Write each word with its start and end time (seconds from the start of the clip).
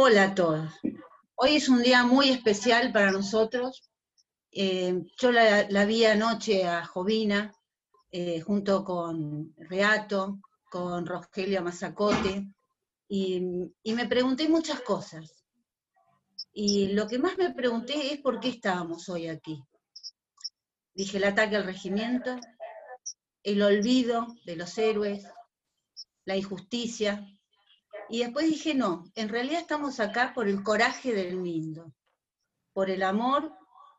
Hola 0.00 0.22
a 0.22 0.34
todos. 0.36 0.72
Hoy 1.34 1.56
es 1.56 1.68
un 1.68 1.82
día 1.82 2.04
muy 2.04 2.28
especial 2.28 2.92
para 2.92 3.10
nosotros. 3.10 3.90
Eh, 4.52 4.94
yo 5.20 5.32
la, 5.32 5.84
vi 5.86 6.04
anoche 6.04 6.68
a 6.68 6.84
Jovina, 6.84 7.52
eh, 8.12 8.40
junto 8.40 8.84
con 8.84 9.52
Reato, 9.56 10.38
con 10.70 11.04
Rogelio 11.04 11.62
Mazacote, 11.62 12.46
y, 13.08 13.42
y 13.82 13.92
me 13.94 14.06
pregunté 14.06 14.48
muchas 14.48 14.82
cosas. 14.82 15.44
Y 16.52 16.92
lo 16.92 17.08
que 17.08 17.18
más 17.18 17.36
me 17.36 17.52
pregunté 17.52 18.14
es 18.14 18.20
por 18.20 18.38
qué 18.38 18.50
estábamos 18.50 19.08
hoy 19.08 19.26
aquí. 19.26 19.60
Dije 20.94 21.16
el 21.16 21.24
ataque 21.24 21.56
al 21.56 21.64
regimiento, 21.64 22.36
el 23.42 23.60
olvido 23.62 24.28
de 24.44 24.54
los 24.54 24.78
héroes, 24.78 25.26
la 26.24 26.36
injusticia. 26.36 27.26
Y 28.10 28.20
después 28.20 28.46
dije, 28.46 28.74
no, 28.74 29.04
en 29.14 29.28
realidad 29.28 29.60
estamos 29.60 30.00
acá 30.00 30.32
por 30.34 30.48
el 30.48 30.62
coraje 30.62 31.12
del 31.12 31.36
Mindo, 31.36 31.92
por 32.72 32.90
el 32.90 33.02
amor 33.02 33.52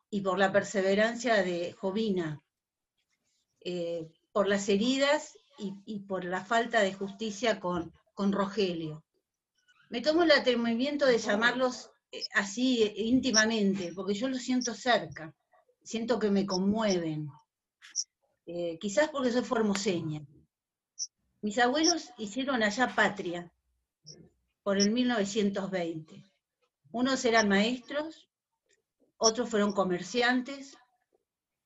y 0.09 0.21
por 0.21 0.39
la 0.39 0.51
perseverancia 0.51 1.43
de 1.43 1.73
Jovina, 1.73 2.41
eh, 3.61 4.11
por 4.31 4.47
las 4.47 4.67
heridas 4.69 5.37
y, 5.57 5.99
por 5.99 6.23
la 6.23 6.43
falta 6.43 6.79
de 6.79 6.93
justicia 6.93 7.59
con, 7.59 7.93
con 8.15 8.31
Rogelio. 8.31 9.03
Me 9.89 10.01
tomo 10.01 10.23
el 10.23 10.31
atrevimiento 10.31 11.05
de 11.05 11.17
llamarlos 11.17 11.91
eh, 12.11 12.23
así 12.33 12.81
eh, 12.81 12.93
íntimamente, 12.95 13.91
porque 13.93 14.13
yo 14.13 14.27
los 14.27 14.41
siento 14.41 14.73
cerca, 14.73 15.35
siento 15.83 16.17
que 16.17 16.31
me 16.31 16.45
conmueven, 16.45 17.29
quizás 18.79 19.09
porque 19.09 19.31
soy 19.31 19.43
formoseña. 19.43 20.25
Mis 21.41 21.59
abuelos 21.59 22.09
hicieron 22.17 22.63
allá 22.63 22.95
patria, 22.95 23.53
por 24.63 24.77
el 24.77 24.91
1920. 24.91 26.25
Unos 26.91 27.25
eran 27.25 27.47
maestros, 27.47 28.29
otros 29.17 29.49
fueron 29.49 29.73
comerciantes, 29.73 30.77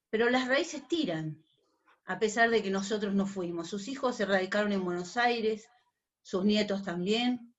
pero 0.09 0.30
las 0.30 0.47
raíces 0.47 0.88
tiran, 0.88 1.44
a 2.05 2.19
pesar 2.19 2.49
de 2.49 2.61
que 2.61 2.69
nosotros 2.69 3.14
no 3.14 3.25
fuimos. 3.25 3.69
Sus 3.69 3.88
hijos 3.88 4.17
se 4.17 4.25
radicaron 4.25 4.71
en 4.71 4.83
Buenos 4.83 5.17
Aires, 5.17 5.69
sus 6.21 6.44
nietos 6.45 6.83
también. 6.83 7.53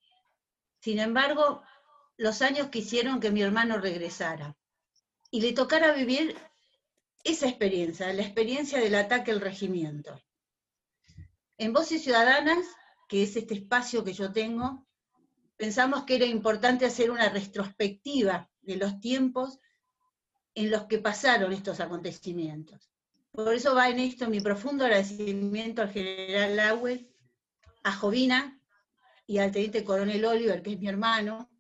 Sin 0.81 0.99
embargo, 0.99 1.63
los 2.17 2.43
años 2.43 2.69
quisieron 2.69 3.21
que 3.21 3.31
mi 3.31 3.43
hermano 3.43 3.79
regresara 3.79 4.57
y 5.31 5.41
le 5.41 5.53
tocara 5.53 5.93
vivir 5.93 6.37
esa 7.25 7.49
experiencia, 7.49 8.13
la 8.13 8.23
experiencia 8.23 8.79
del 8.79 8.95
ataque 8.95 9.31
al 9.31 9.41
regimiento. 9.41 10.23
En 11.57 11.73
Voces 11.73 12.03
Ciudadanas, 12.03 12.67
que 13.09 13.23
es 13.23 13.35
este 13.37 13.55
espacio 13.55 14.05
que 14.05 14.13
yo 14.13 14.33
tengo, 14.33 14.87
pensamos 15.57 16.05
que 16.05 16.17
era 16.17 16.27
importante 16.27 16.87
hacer 16.87 17.11
una 17.11 17.29
retrospectiva 17.29 18.51
de 18.61 18.77
los 18.77 19.01
tiempos 19.01 19.61
en 20.55 20.71
los 20.71 20.85
que 20.85 20.99
pasaron 20.99 21.53
estos 21.53 21.81
acontecimientos. 21.81 22.91
Por 23.31 23.53
eso 23.53 23.75
va 23.75 23.89
en 23.89 23.99
esto 23.99 24.29
mi 24.29 24.41
profundo 24.41 24.85
agradecimiento 24.85 25.83
al 25.83 25.91
general 25.91 26.57
Lawel, 26.57 27.11
a 27.83 27.93
Jovina 27.93 28.61
y 29.27 29.39
al 29.39 29.51
teniente 29.51 29.85
coronel 29.85 30.25
Oliver, 30.25 30.63
que 30.63 30.75
es 30.75 30.79
mi 30.79 30.89
hermano, 30.89 31.51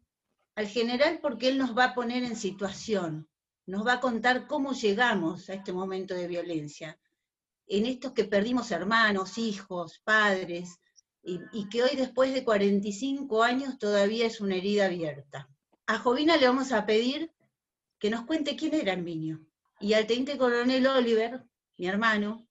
al 0.54 0.68
general 0.68 1.18
porque 1.20 1.48
él 1.48 1.58
nos 1.58 1.76
va 1.76 1.86
a 1.86 1.94
poner 1.94 2.22
en 2.22 2.36
situación, 2.36 3.28
nos 3.66 3.84
va 3.84 3.94
a 3.94 4.00
contar 4.00 4.46
cómo 4.46 4.72
llegamos 4.72 5.50
a 5.50 5.54
este 5.54 5.72
momento 5.72 6.14
de 6.14 6.28
violencia, 6.28 6.98
en 7.66 7.86
estos 7.86 8.12
que 8.12 8.24
perdimos 8.24 8.70
hermanos, 8.70 9.38
hijos, 9.38 10.00
padres, 10.04 10.78
y, 11.24 11.68
que 11.68 11.82
hoy 11.82 11.96
después 11.96 12.34
de 12.34 12.44
45 12.44 13.42
años 13.42 13.78
todavía 13.78 14.26
es 14.26 14.40
una 14.40 14.56
herida 14.56 14.86
abierta. 14.86 15.48
A 15.86 15.98
Jovina 15.98 16.36
le 16.36 16.46
vamos 16.46 16.72
a 16.72 16.84
pedir 16.84 17.32
que 17.98 18.10
nos 18.10 18.26
cuente 18.26 18.56
quién 18.56 18.74
era 18.74 18.92
Arminio. 18.92 19.40
Y 19.80 19.94
al 19.94 20.06
teniente 20.06 20.36
coronel 20.36 20.86
Oliver, 20.86 21.42
mi 21.78 21.86
hermano, 21.86 22.46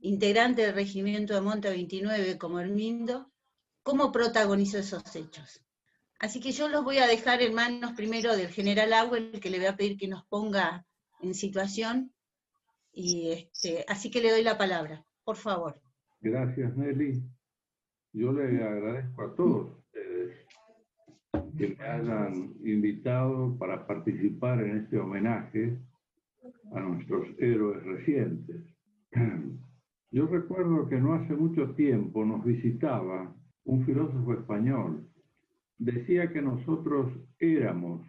integrante 0.00 0.62
del 0.62 0.74
regimiento 0.74 1.34
de 1.34 1.42
Monte 1.42 1.68
29 1.68 2.38
como 2.38 2.58
Hermindo, 2.58 3.30
cómo 3.82 4.10
protagonizó 4.12 4.78
esos 4.78 5.14
hechos. 5.14 5.62
Así 6.18 6.40
que 6.40 6.52
yo 6.52 6.68
los 6.68 6.84
voy 6.84 6.98
a 6.98 7.06
dejar 7.06 7.42
en 7.42 7.54
manos 7.54 7.92
primero 7.92 8.34
del 8.36 8.48
general 8.48 8.92
Auel, 8.94 9.40
que 9.40 9.50
le 9.50 9.58
voy 9.58 9.66
a 9.66 9.76
pedir 9.76 9.98
que 9.98 10.08
nos 10.08 10.24
ponga 10.26 10.86
en 11.20 11.34
situación. 11.34 12.14
Y 12.92 13.30
este, 13.30 13.84
así 13.88 14.10
que 14.10 14.20
le 14.20 14.30
doy 14.30 14.42
la 14.42 14.58
palabra, 14.58 15.04
por 15.22 15.36
favor. 15.36 15.80
Gracias, 16.20 16.76
Nelly. 16.76 17.22
Yo 18.12 18.32
le 18.32 18.62
agradezco 18.62 19.22
a 19.22 19.34
todos 19.36 19.78
ustedes 19.78 20.36
que 21.56 21.76
me 21.78 21.84
hayan 21.84 22.54
invitado 22.64 23.56
para 23.56 23.86
participar 23.86 24.60
en 24.62 24.78
este 24.78 24.98
homenaje 24.98 25.78
a 26.72 26.80
nuestros 26.80 27.28
héroes 27.38 27.84
recientes. 27.84 28.64
Yo 30.10 30.26
recuerdo 30.26 30.88
que 30.88 31.00
no 31.00 31.14
hace 31.14 31.34
mucho 31.34 31.70
tiempo 31.76 32.24
nos 32.24 32.44
visitaba 32.44 33.32
un 33.64 33.86
filósofo 33.86 34.34
español. 34.34 35.08
Decía 35.78 36.32
que 36.32 36.42
nosotros 36.42 37.12
éramos 37.38 38.04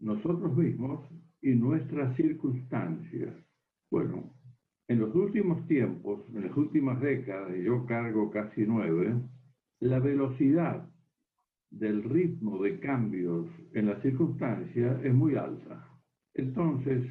nosotros 0.00 0.56
mismos 0.56 1.08
y 1.40 1.54
nuestras 1.54 2.16
circunstancias. 2.16 3.32
Bueno, 3.90 4.33
en 4.88 4.98
los 4.98 5.14
últimos 5.14 5.66
tiempos, 5.66 6.20
en 6.34 6.42
las 6.46 6.56
últimas 6.56 7.00
décadas, 7.00 7.56
y 7.56 7.64
yo 7.64 7.86
cargo 7.86 8.30
casi 8.30 8.66
nueve, 8.66 9.14
la 9.80 9.98
velocidad 9.98 10.88
del 11.70 12.02
ritmo 12.04 12.62
de 12.62 12.78
cambios 12.78 13.46
en 13.72 13.86
las 13.86 14.00
circunstancias 14.02 15.04
es 15.04 15.14
muy 15.14 15.36
alta. 15.36 15.88
Entonces, 16.34 17.04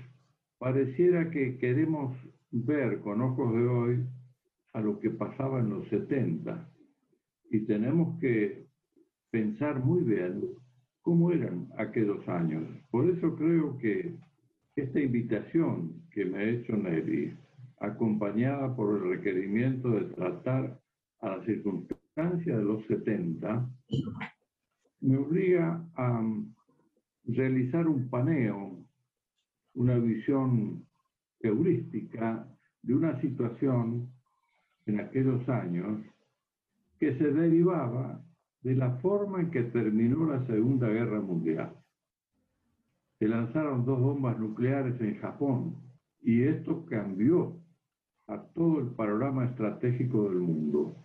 pareciera 0.58 1.30
que 1.32 1.58
queremos 1.58 2.16
ver 2.52 3.00
con 3.02 3.22
ojos 3.22 3.54
de 3.54 3.66
hoy 3.66 4.06
a 4.74 4.82
lo 4.82 5.00
que 5.00 5.10
pasaba 5.10 5.60
en 5.60 5.70
los 5.70 5.88
70 5.90 6.70
y 7.50 7.60
tenemos 7.62 8.20
que 8.20 8.66
pensar 9.32 9.84
muy 9.84 10.04
bien 10.04 10.42
cómo 11.02 11.32
eran 11.32 11.68
aquellos 11.78 12.28
años. 12.28 12.64
Por 12.92 13.10
eso 13.10 13.36
creo 13.36 13.78
que 13.78 14.16
esta 14.76 15.00
invitación 15.00 16.02
que 16.12 16.26
me 16.26 16.38
ha 16.38 16.44
hecho 16.44 16.76
Nelly 16.76 17.34
acompañada 17.84 18.74
por 18.76 18.96
el 18.96 19.10
requerimiento 19.10 19.90
de 19.92 20.06
tratar 20.16 20.80
a 21.20 21.38
la 21.38 21.46
circunstancia 21.46 22.58
de 22.58 22.64
los 22.64 22.86
70, 22.86 23.70
me 25.02 25.18
obliga 25.18 25.86
a 25.96 26.24
realizar 27.26 27.88
un 27.88 28.10
paneo, 28.10 28.78
una 29.74 29.98
visión 29.98 30.86
heurística 31.42 32.48
de 32.84 32.96
una 32.96 33.20
situación 33.20 34.10
en 34.86 35.02
aquellos 35.02 35.48
años 35.50 36.00
que 37.00 37.18
se 37.18 37.34
derivaba 37.34 38.22
de 38.62 38.76
la 38.76 38.92
forma 39.00 39.42
en 39.42 39.52
que 39.52 39.64
terminó 39.64 40.26
la 40.26 40.46
Segunda 40.48 40.88
Guerra 40.88 41.20
Mundial. 41.20 41.76
Se 43.20 43.28
lanzaron 43.28 43.84
dos 43.84 44.00
bombas 44.00 44.40
nucleares 44.40 45.00
en 45.02 45.20
Japón 45.20 45.76
y 46.22 46.44
esto 46.44 46.86
cambió 46.86 47.63
a 48.28 48.42
todo 48.54 48.80
el 48.80 48.88
panorama 48.88 49.46
estratégico 49.46 50.30
del 50.30 50.40
mundo. 50.40 50.96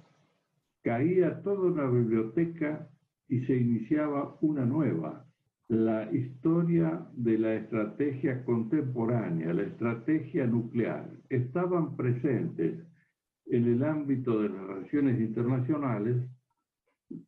Caía 0.83 1.43
toda 1.43 1.71
una 1.71 1.89
biblioteca 1.89 2.89
y 3.29 3.41
se 3.45 3.57
iniciaba 3.57 4.37
una 4.41 4.65
nueva, 4.65 5.27
la 5.69 6.11
historia 6.13 7.07
de 7.13 7.39
la 7.39 7.55
estrategia 7.55 8.45
contemporánea, 8.45 9.53
la 9.53 9.65
estrategia 9.65 10.47
nuclear. 10.47 11.11
Estaban 11.29 11.97
presentes 11.97 12.81
en 13.47 13.65
el 13.65 13.85
ámbito 13.85 14.41
de 14.41 14.49
las 14.49 14.67
relaciones 14.67 15.21
internacionales 15.21 16.17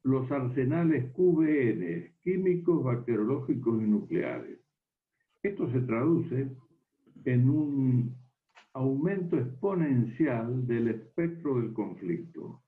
los 0.03 0.31
arsenales 0.31 1.11
QBN, 1.13 2.13
químicos, 2.23 2.85
bacteriológicos 2.85 3.83
y 3.83 3.87
nucleares. 3.87 4.59
Esto 5.43 5.71
se 5.71 5.81
traduce 5.81 6.51
en 7.25 7.49
un 7.49 8.20
aumento 8.73 9.37
exponencial 9.37 10.67
del 10.67 10.89
espectro 10.89 11.57
del 11.57 11.73
conflicto. 11.73 12.63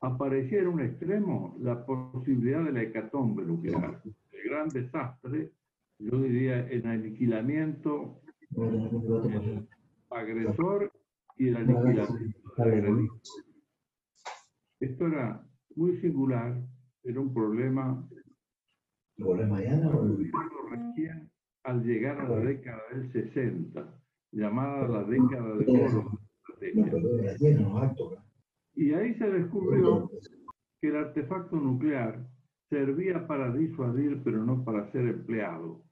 Aparecía 0.00 0.60
en 0.60 0.68
un 0.68 0.80
extremo 0.80 1.56
la 1.60 1.84
posibilidad 1.84 2.64
de 2.64 2.72
la 2.72 2.82
hecatombe 2.82 3.44
nuclear, 3.44 4.02
el 4.04 4.50
gran 4.50 4.68
desastre, 4.68 5.52
yo 5.98 6.20
diría, 6.20 6.68
el 6.68 6.86
aniquilamiento 6.86 8.20
agresor 10.10 10.92
y 11.36 11.48
el 11.48 11.56
aniquilamiento 11.56 12.54
del 12.58 13.08
Esto 14.80 15.06
era 15.06 15.46
muy 15.74 15.96
singular, 16.00 16.60
era 17.02 17.20
un 17.20 17.32
problema 17.32 18.06
mañana 19.16 19.90
recién 20.70 21.30
al 21.62 21.82
llegar 21.82 22.20
a 22.20 22.28
la 22.28 22.36
década 22.36 22.82
del 22.92 23.10
60 23.12 24.03
llamada 24.34 24.88
la 24.88 25.04
década 25.04 25.56
de 25.56 25.84
oro. 25.84 26.18
Y 28.74 28.92
ahí 28.92 29.14
se 29.14 29.30
descubrió 29.30 30.10
que 30.80 30.88
el 30.88 30.96
artefacto 30.96 31.56
nuclear 31.56 32.26
servía 32.68 33.26
para 33.26 33.52
disuadir, 33.52 34.20
pero 34.24 34.44
no 34.44 34.64
para 34.64 34.90
ser 34.92 35.06
empleado. 35.06 35.82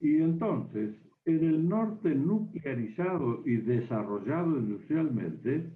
Y 0.00 0.16
entonces, 0.16 0.94
en 1.24 1.44
el 1.44 1.68
norte 1.68 2.14
nuclearizado 2.14 3.42
y 3.44 3.56
desarrollado 3.56 4.58
industrialmente, 4.58 5.72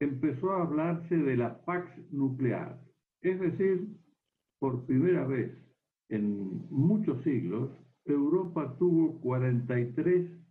empezó 0.00 0.50
a 0.52 0.62
hablarse 0.62 1.16
de 1.16 1.36
la 1.36 1.64
Pax 1.64 1.88
nuclear. 2.10 2.80
Es 3.20 3.38
decir, 3.38 3.88
por 4.58 4.84
primera 4.84 5.24
vez 5.26 5.52
en 6.08 6.66
muchos 6.70 7.22
siglos, 7.22 7.70
Europa 8.04 8.76
tuvo 8.78 9.20
43 9.20 10.41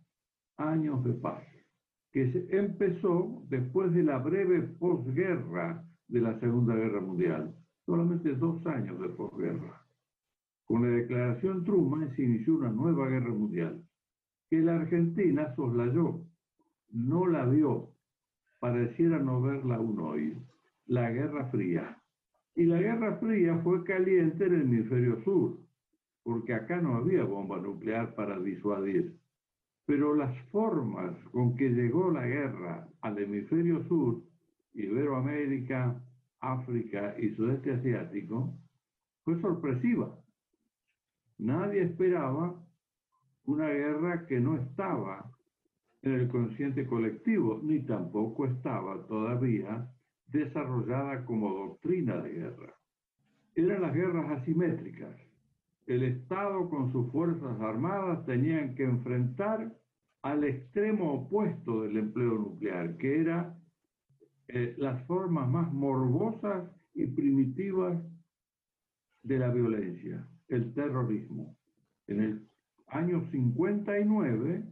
años 0.56 1.02
de 1.04 1.14
paz, 1.14 1.42
que 2.12 2.46
empezó 2.50 3.42
después 3.48 3.92
de 3.92 4.02
la 4.02 4.18
breve 4.18 4.62
posguerra 4.78 5.84
de 6.08 6.20
la 6.20 6.38
Segunda 6.40 6.74
Guerra 6.74 7.00
Mundial, 7.00 7.54
solamente 7.86 8.34
dos 8.34 8.64
años 8.66 9.00
de 9.00 9.08
posguerra. 9.10 9.82
Con 10.64 10.82
la 10.82 10.96
declaración 10.96 11.64
Truman 11.64 12.14
se 12.16 12.22
inició 12.22 12.56
una 12.56 12.70
nueva 12.70 13.08
guerra 13.08 13.30
mundial, 13.30 13.82
que 14.48 14.60
la 14.60 14.76
Argentina 14.76 15.54
soslayó, 15.56 16.24
no 16.90 17.26
la 17.26 17.46
vio, 17.46 17.90
pareciera 18.60 19.18
no 19.18 19.40
verla 19.40 19.76
aún 19.76 19.98
hoy, 20.00 20.36
la 20.86 21.10
Guerra 21.10 21.46
Fría. 21.50 21.98
Y 22.54 22.64
la 22.64 22.78
Guerra 22.78 23.16
Fría 23.16 23.58
fue 23.64 23.82
caliente 23.84 24.46
en 24.46 24.54
el 24.54 24.62
hemisferio 24.62 25.22
sur, 25.24 25.58
porque 26.22 26.54
acá 26.54 26.80
no 26.80 26.96
había 26.96 27.24
bomba 27.24 27.58
nuclear 27.58 28.14
para 28.14 28.38
disuadir. 28.38 29.18
Pero 29.86 30.14
las 30.14 30.36
formas 30.50 31.16
con 31.32 31.56
que 31.56 31.68
llegó 31.70 32.10
la 32.10 32.26
guerra 32.26 32.88
al 33.00 33.18
hemisferio 33.18 33.82
sur, 33.88 34.22
Iberoamérica, 34.74 36.00
África 36.40 37.14
y 37.18 37.34
sudeste 37.34 37.72
asiático, 37.72 38.54
fue 39.24 39.40
sorpresiva. 39.40 40.16
Nadie 41.38 41.82
esperaba 41.82 42.54
una 43.44 43.68
guerra 43.68 44.26
que 44.26 44.40
no 44.40 44.56
estaba 44.56 45.30
en 46.02 46.12
el 46.12 46.28
consciente 46.28 46.86
colectivo, 46.86 47.60
ni 47.62 47.80
tampoco 47.80 48.46
estaba 48.46 49.06
todavía 49.06 49.88
desarrollada 50.26 51.24
como 51.24 51.52
doctrina 51.52 52.16
de 52.16 52.32
guerra. 52.32 52.74
Eran 53.54 53.82
las 53.82 53.94
guerras 53.94 54.40
asimétricas. 54.40 55.31
El 55.86 56.04
Estado 56.04 56.68
con 56.70 56.92
sus 56.92 57.10
fuerzas 57.10 57.60
armadas 57.60 58.24
tenían 58.24 58.74
que 58.74 58.84
enfrentar 58.84 59.76
al 60.22 60.44
extremo 60.44 61.12
opuesto 61.14 61.82
del 61.82 61.96
empleo 61.96 62.38
nuclear, 62.38 62.96
que 62.96 63.20
era 63.20 63.58
eh, 64.48 64.74
las 64.78 65.04
formas 65.06 65.48
más 65.48 65.72
morbosas 65.72 66.70
y 66.94 67.06
primitivas 67.06 68.00
de 69.22 69.38
la 69.38 69.50
violencia, 69.50 70.28
el 70.48 70.72
terrorismo. 70.74 71.56
En 72.06 72.20
el 72.20 72.48
año 72.86 73.24
59, 73.30 74.64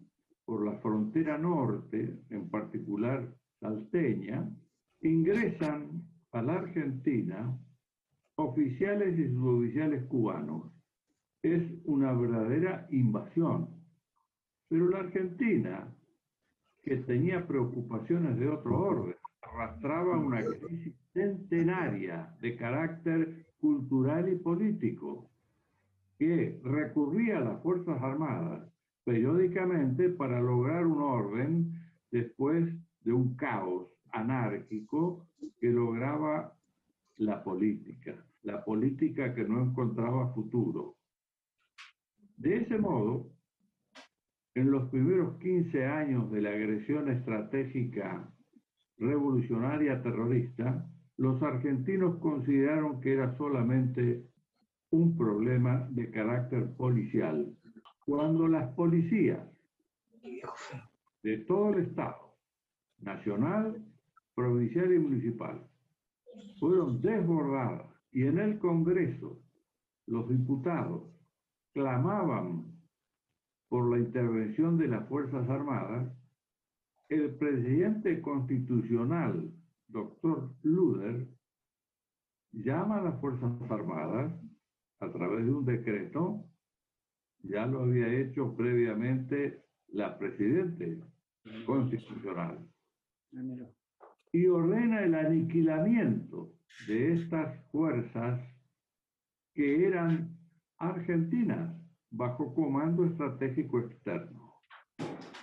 por 0.44 0.64
la 0.64 0.78
frontera 0.78 1.38
norte, 1.38 2.20
en 2.30 2.48
particular 2.50 3.34
salteña, 3.60 4.48
ingresan 5.00 6.02
a 6.32 6.42
la 6.42 6.54
Argentina 6.54 7.58
oficiales 8.36 9.18
y 9.18 9.32
suboficiales 9.32 10.04
cubanos. 10.06 10.79
Es 11.42 11.62
una 11.84 12.12
verdadera 12.12 12.86
invasión. 12.90 13.68
Pero 14.68 14.88
la 14.88 14.98
Argentina, 14.98 15.88
que 16.82 16.96
tenía 16.96 17.46
preocupaciones 17.46 18.38
de 18.38 18.48
otro 18.48 18.78
orden, 18.78 19.16
arrastraba 19.42 20.18
una 20.18 20.44
crisis 20.44 20.94
centenaria 21.12 22.34
de 22.40 22.56
carácter 22.56 23.46
cultural 23.58 24.32
y 24.32 24.36
político, 24.36 25.30
que 26.18 26.60
recurría 26.62 27.38
a 27.38 27.44
las 27.44 27.62
Fuerzas 27.62 28.00
Armadas 28.02 28.70
periódicamente 29.04 30.10
para 30.10 30.40
lograr 30.40 30.86
un 30.86 31.00
orden 31.00 31.72
después 32.10 32.72
de 33.02 33.12
un 33.12 33.34
caos 33.34 33.88
anárquico 34.12 35.26
que 35.58 35.70
lograba 35.70 36.54
la 37.16 37.42
política, 37.42 38.14
la 38.42 38.64
política 38.64 39.34
que 39.34 39.44
no 39.44 39.62
encontraba 39.62 40.32
futuro. 40.34 40.96
De 42.40 42.56
ese 42.56 42.78
modo, 42.78 43.30
en 44.54 44.70
los 44.70 44.88
primeros 44.88 45.36
15 45.40 45.84
años 45.84 46.32
de 46.32 46.40
la 46.40 46.48
agresión 46.48 47.10
estratégica 47.10 48.32
revolucionaria 48.96 50.02
terrorista, 50.02 50.90
los 51.18 51.42
argentinos 51.42 52.16
consideraron 52.18 52.98
que 53.02 53.12
era 53.12 53.36
solamente 53.36 54.24
un 54.88 55.18
problema 55.18 55.86
de 55.90 56.10
carácter 56.10 56.74
policial, 56.76 57.54
cuando 58.06 58.48
las 58.48 58.72
policías 58.72 59.46
de 61.22 61.38
todo 61.46 61.74
el 61.74 61.88
Estado, 61.88 62.38
nacional, 63.00 63.84
provincial 64.34 64.94
y 64.94 64.98
municipal, 64.98 65.62
fueron 66.58 67.02
desbordadas 67.02 67.86
y 68.12 68.22
en 68.22 68.38
el 68.38 68.58
Congreso 68.58 69.42
los 70.06 70.26
diputados 70.26 71.19
clamaban 71.72 72.64
por 73.68 73.90
la 73.90 73.98
intervención 73.98 74.78
de 74.78 74.88
las 74.88 75.08
Fuerzas 75.08 75.48
Armadas, 75.48 76.12
el 77.08 77.34
presidente 77.36 78.20
constitucional, 78.20 79.52
doctor 79.88 80.50
Luder, 80.62 81.28
llama 82.52 82.98
a 82.98 83.02
las 83.02 83.20
Fuerzas 83.20 83.52
Armadas 83.70 84.32
a 85.00 85.10
través 85.10 85.46
de 85.46 85.52
un 85.52 85.64
decreto, 85.64 86.44
ya 87.42 87.66
lo 87.66 87.82
había 87.82 88.12
hecho 88.12 88.54
previamente 88.54 89.64
la 89.88 90.18
Presidente 90.18 91.00
Constitucional, 91.64 92.58
y 94.32 94.46
ordena 94.46 95.02
el 95.02 95.14
aniquilamiento 95.14 96.52
de 96.86 97.14
estas 97.14 97.64
fuerzas 97.70 98.40
que 99.54 99.86
eran 99.86 100.39
argentinas 100.80 101.76
bajo 102.10 102.52
comando 102.54 103.04
estratégico 103.04 103.78
externo 103.78 104.50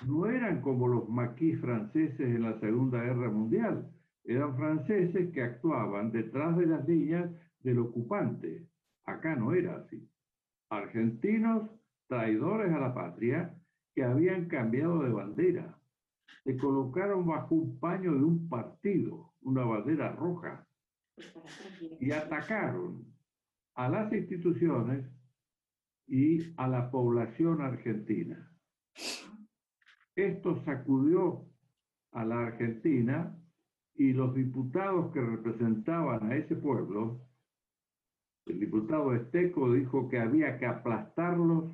no 0.05 0.25
eran 0.27 0.61
como 0.61 0.87
los 0.87 1.09
maquis 1.09 1.59
franceses 1.59 2.19
en 2.19 2.43
la 2.43 2.59
Segunda 2.59 3.01
Guerra 3.01 3.29
Mundial, 3.29 3.91
eran 4.25 4.55
franceses 4.55 5.31
que 5.33 5.41
actuaban 5.41 6.11
detrás 6.11 6.57
de 6.57 6.65
las 6.67 6.87
líneas 6.87 7.31
del 7.59 7.79
ocupante. 7.79 8.67
Acá 9.05 9.35
no 9.35 9.53
era 9.53 9.77
así. 9.77 10.07
Argentinos 10.69 11.69
traidores 12.07 12.71
a 12.73 12.79
la 12.79 12.93
patria 12.93 13.55
que 13.95 14.03
habían 14.03 14.47
cambiado 14.47 15.03
de 15.03 15.09
bandera. 15.09 15.79
Se 16.43 16.57
colocaron 16.57 17.25
bajo 17.25 17.55
un 17.55 17.79
paño 17.79 18.13
de 18.13 18.23
un 18.23 18.47
partido, 18.49 19.33
una 19.41 19.63
bandera 19.63 20.11
roja, 20.13 20.67
y 21.99 22.11
atacaron 22.11 23.05
a 23.75 23.89
las 23.89 24.11
instituciones 24.13 25.05
y 26.07 26.53
a 26.57 26.67
la 26.67 26.89
población 26.89 27.61
argentina. 27.61 28.51
Esto 30.15 30.63
sacudió 30.63 31.45
a 32.11 32.25
la 32.25 32.47
Argentina 32.47 33.37
y 33.95 34.13
los 34.13 34.33
diputados 34.33 35.11
que 35.13 35.21
representaban 35.21 36.31
a 36.31 36.35
ese 36.35 36.55
pueblo, 36.55 37.21
el 38.45 38.59
diputado 38.59 39.13
Esteco 39.13 39.73
dijo 39.73 40.07
que 40.07 40.19
había 40.19 40.57
que 40.57 40.65
aplastarlos 40.65 41.71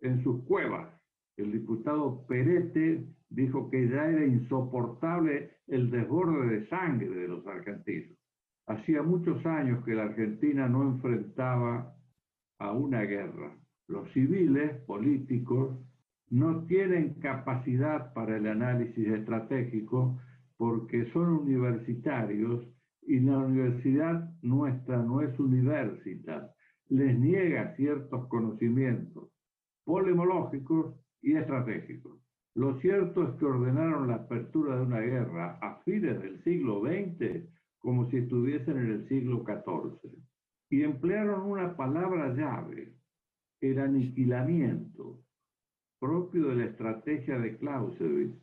en 0.00 0.22
sus 0.22 0.44
cuevas. 0.44 0.88
El 1.36 1.52
diputado 1.52 2.26
Perete 2.26 3.06
dijo 3.30 3.70
que 3.70 3.88
ya 3.88 4.06
era 4.06 4.26
insoportable 4.26 5.50
el 5.66 5.90
desborde 5.90 6.58
de 6.58 6.68
sangre 6.68 7.08
de 7.08 7.28
los 7.28 7.46
argentinos. 7.46 8.18
Hacía 8.66 9.02
muchos 9.02 9.44
años 9.46 9.82
que 9.84 9.94
la 9.94 10.04
Argentina 10.04 10.68
no 10.68 10.82
enfrentaba 10.82 11.96
a 12.58 12.72
una 12.72 13.02
guerra. 13.02 13.56
Los 13.88 14.10
civiles, 14.12 14.80
políticos, 14.84 15.76
no 16.30 16.64
tienen 16.64 17.14
capacidad 17.20 18.12
para 18.14 18.36
el 18.36 18.46
análisis 18.46 19.06
estratégico 19.06 20.18
porque 20.56 21.10
son 21.12 21.28
universitarios 21.40 22.66
y 23.02 23.20
la 23.20 23.38
universidad 23.38 24.30
nuestra 24.42 25.02
no 25.02 25.20
es 25.20 25.38
universidad, 25.38 26.54
les 26.88 27.18
niega 27.18 27.74
ciertos 27.76 28.28
conocimientos 28.28 29.28
polemológicos 29.84 30.94
y 31.20 31.34
estratégicos. 31.34 32.20
Lo 32.54 32.78
cierto 32.80 33.24
es 33.24 33.34
que 33.36 33.46
ordenaron 33.46 34.08
la 34.08 34.16
apertura 34.16 34.76
de 34.76 34.82
una 34.82 35.00
guerra 35.00 35.58
a 35.60 35.82
fines 35.84 36.20
del 36.20 36.42
siglo 36.44 36.82
XX 36.82 37.48
como 37.78 38.08
si 38.10 38.18
estuviesen 38.18 38.78
en 38.78 38.90
el 38.92 39.08
siglo 39.08 39.44
XIV 39.44 40.12
y 40.70 40.82
emplearon 40.82 41.50
una 41.50 41.76
palabra 41.76 42.32
llave, 42.34 42.94
el 43.62 43.78
aniquilamiento, 43.78 45.22
propio 46.00 46.48
de 46.48 46.56
la 46.56 46.64
estrategia 46.64 47.38
de 47.38 47.56
Clausewitz, 47.58 48.36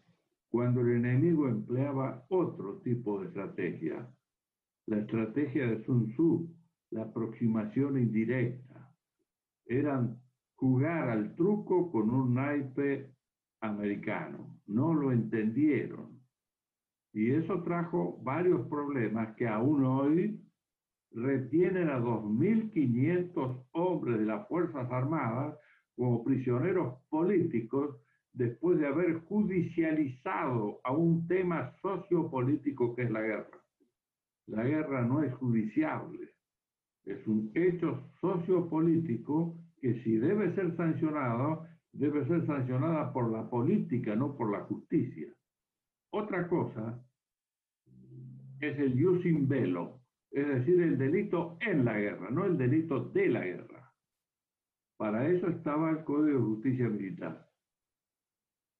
cuando 0.49 0.79
el 0.81 1.05
enemigo 1.05 1.47
empleaba 1.47 2.25
otro 2.29 2.77
tipo 2.81 3.19
de 3.19 3.27
estrategia, 3.27 4.09
la 4.87 4.99
estrategia 4.99 5.67
de 5.67 5.83
Sun 5.83 6.13
Tzu, 6.13 6.49
la 6.91 7.03
aproximación 7.03 7.99
indirecta. 7.99 8.95
Eran 9.65 10.19
jugar 10.55 11.09
al 11.09 11.35
truco 11.35 11.91
con 11.91 12.09
un 12.09 12.33
naipe 12.33 13.13
americano. 13.61 14.57
No 14.67 14.93
lo 14.93 15.11
entendieron. 15.11 16.17
Y 17.13 17.31
eso 17.31 17.61
trajo 17.63 18.19
varios 18.23 18.65
problemas 18.67 19.35
que 19.35 19.47
aún 19.47 19.83
hoy 19.83 20.48
retienen 21.11 21.89
a 21.89 21.99
2.500 21.99 23.65
hombres 23.71 24.19
de 24.19 24.25
las 24.25 24.47
Fuerzas 24.47 24.91
Armadas 24.91 25.57
como 25.95 26.23
prisioneros 26.23 26.95
políticos 27.09 27.97
después 28.33 28.79
de 28.79 28.87
haber 28.87 29.19
judicializado 29.21 30.79
a 30.83 30.91
un 30.91 31.27
tema 31.27 31.73
sociopolítico 31.81 32.95
que 32.95 33.03
es 33.03 33.11
la 33.11 33.21
guerra. 33.21 33.59
La 34.47 34.63
guerra 34.63 35.01
no 35.01 35.23
es 35.23 35.33
judiciable, 35.35 36.29
es 37.05 37.25
un 37.27 37.51
hecho 37.53 38.03
sociopolítico 38.21 39.57
que 39.81 40.01
si 40.03 40.17
debe 40.17 40.53
ser 40.55 40.75
sancionado, 40.75 41.65
debe 41.91 42.25
ser 42.27 42.45
sancionada 42.45 43.11
por 43.13 43.31
la 43.31 43.49
política, 43.49 44.15
no 44.15 44.35
por 44.35 44.51
la 44.51 44.61
justicia. 44.61 45.27
Otra 46.11 46.47
cosa 46.47 47.03
es 48.59 48.77
el 48.79 49.05
using 49.05 49.47
velo, 49.47 49.98
es 50.31 50.47
decir, 50.47 50.81
el 50.81 50.97
delito 50.97 51.57
en 51.61 51.85
la 51.85 51.97
guerra, 51.97 52.29
no 52.29 52.45
el 52.45 52.57
delito 52.57 53.05
de 53.05 53.29
la 53.29 53.43
guerra. 53.43 53.93
Para 54.97 55.27
eso 55.27 55.47
estaba 55.47 55.89
el 55.91 56.03
Código 56.03 56.39
de 56.39 56.45
Justicia 56.45 56.89
Militar. 56.89 57.49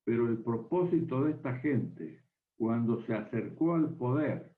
Pero 0.06 0.27
el 0.27 0.39
propósito 0.39 1.24
de 1.24 1.32
esta 1.32 1.56
gente, 1.60 2.24
cuando 2.58 3.01
se 3.06 3.13
acercó 3.13 3.75
al 3.75 3.96
poder, 3.96 4.51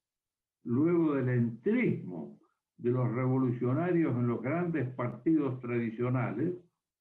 luego 0.64 1.16
del 1.16 1.30
entrismo 1.30 2.40
de 2.78 2.92
los 2.92 3.12
revolucionarios 3.14 4.16
en 4.16 4.28
los 4.28 4.42
grandes 4.42 4.90
partidos 4.96 5.60
tradicionales, 5.62 6.56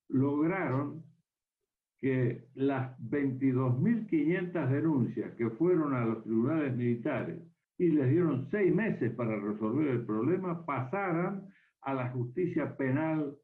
lograron 0.08 1.04
que 1.98 2.48
las 2.54 2.98
22.500 3.00 4.68
denuncias 4.68 5.34
que 5.36 5.50
fueron 5.50 5.94
a 5.94 6.04
los 6.04 6.22
tribunales 6.22 6.76
militares 6.76 7.49
y 7.80 7.88
les 7.92 8.10
dieron 8.10 8.46
seis 8.50 8.74
meses 8.74 9.10
para 9.14 9.40
resolver 9.40 9.88
el 9.88 10.04
problema, 10.04 10.66
pasaran 10.66 11.48
a 11.80 11.94
la 11.94 12.10
justicia 12.10 12.76
penal 12.76 13.34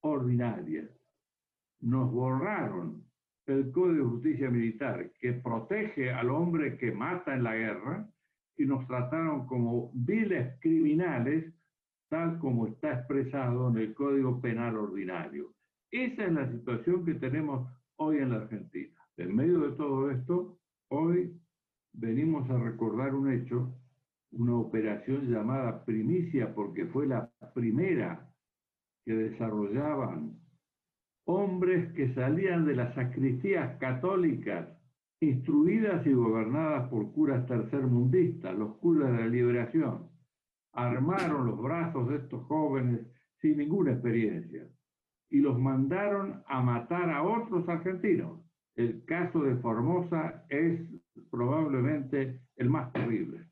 ordinaria. 0.00 0.90
Nos 1.80 2.10
borraron 2.10 3.04
el 3.46 3.70
Código 3.70 4.04
de 4.04 4.10
Justicia 4.10 4.50
Militar 4.50 5.12
que 5.20 5.34
protege 5.34 6.10
al 6.10 6.30
hombre 6.30 6.76
que 6.76 6.90
mata 6.90 7.36
en 7.36 7.44
la 7.44 7.54
guerra 7.54 8.10
y 8.56 8.64
nos 8.64 8.84
trataron 8.88 9.46
como 9.46 9.92
viles 9.94 10.58
criminales, 10.60 11.54
tal 12.08 12.40
como 12.40 12.66
está 12.66 12.94
expresado 12.94 13.70
en 13.70 13.76
el 13.76 13.94
Código 13.94 14.40
Penal 14.40 14.76
Ordinario. 14.76 15.54
Esa 15.92 16.24
es 16.24 16.32
la 16.32 16.50
situación 16.50 17.04
que 17.04 17.14
tenemos 17.14 17.70
hoy 17.94 18.18
en 18.18 18.30
la 18.30 18.38
Argentina. 18.38 19.00
En 19.18 19.36
medio 19.36 19.60
de 19.60 19.76
todo 19.76 20.10
esto, 20.10 20.58
hoy 20.88 21.40
venimos 21.92 22.48
a 22.50 22.58
recordar 22.58 23.14
un 23.14 23.32
hecho, 23.32 23.74
una 24.32 24.56
operación 24.56 25.30
llamada 25.30 25.84
Primicia, 25.84 26.54
porque 26.54 26.86
fue 26.86 27.06
la 27.06 27.30
primera 27.54 28.32
que 29.04 29.14
desarrollaban 29.14 30.38
hombres 31.24 31.92
que 31.94 32.14
salían 32.14 32.64
de 32.66 32.76
las 32.76 32.94
sacristías 32.94 33.78
católicas 33.78 34.68
instruidas 35.20 36.04
y 36.06 36.12
gobernadas 36.12 36.88
por 36.88 37.12
curas 37.12 37.46
tercermundistas, 37.46 38.56
los 38.56 38.76
curas 38.78 39.12
de 39.12 39.18
la 39.18 39.28
liberación, 39.28 40.08
armaron 40.72 41.46
los 41.46 41.60
brazos 41.62 42.08
de 42.08 42.16
estos 42.16 42.44
jóvenes 42.46 43.06
sin 43.40 43.58
ninguna 43.58 43.92
experiencia 43.92 44.66
y 45.30 45.38
los 45.40 45.58
mandaron 45.58 46.42
a 46.46 46.60
matar 46.60 47.10
a 47.10 47.22
otros 47.22 47.68
argentinos. 47.68 48.40
El 48.74 49.04
caso 49.04 49.42
de 49.42 49.56
Formosa 49.56 50.44
es 50.48 50.80
probablemente 51.32 52.40
el 52.54 52.70
más 52.70 52.92
terrible, 52.92 53.48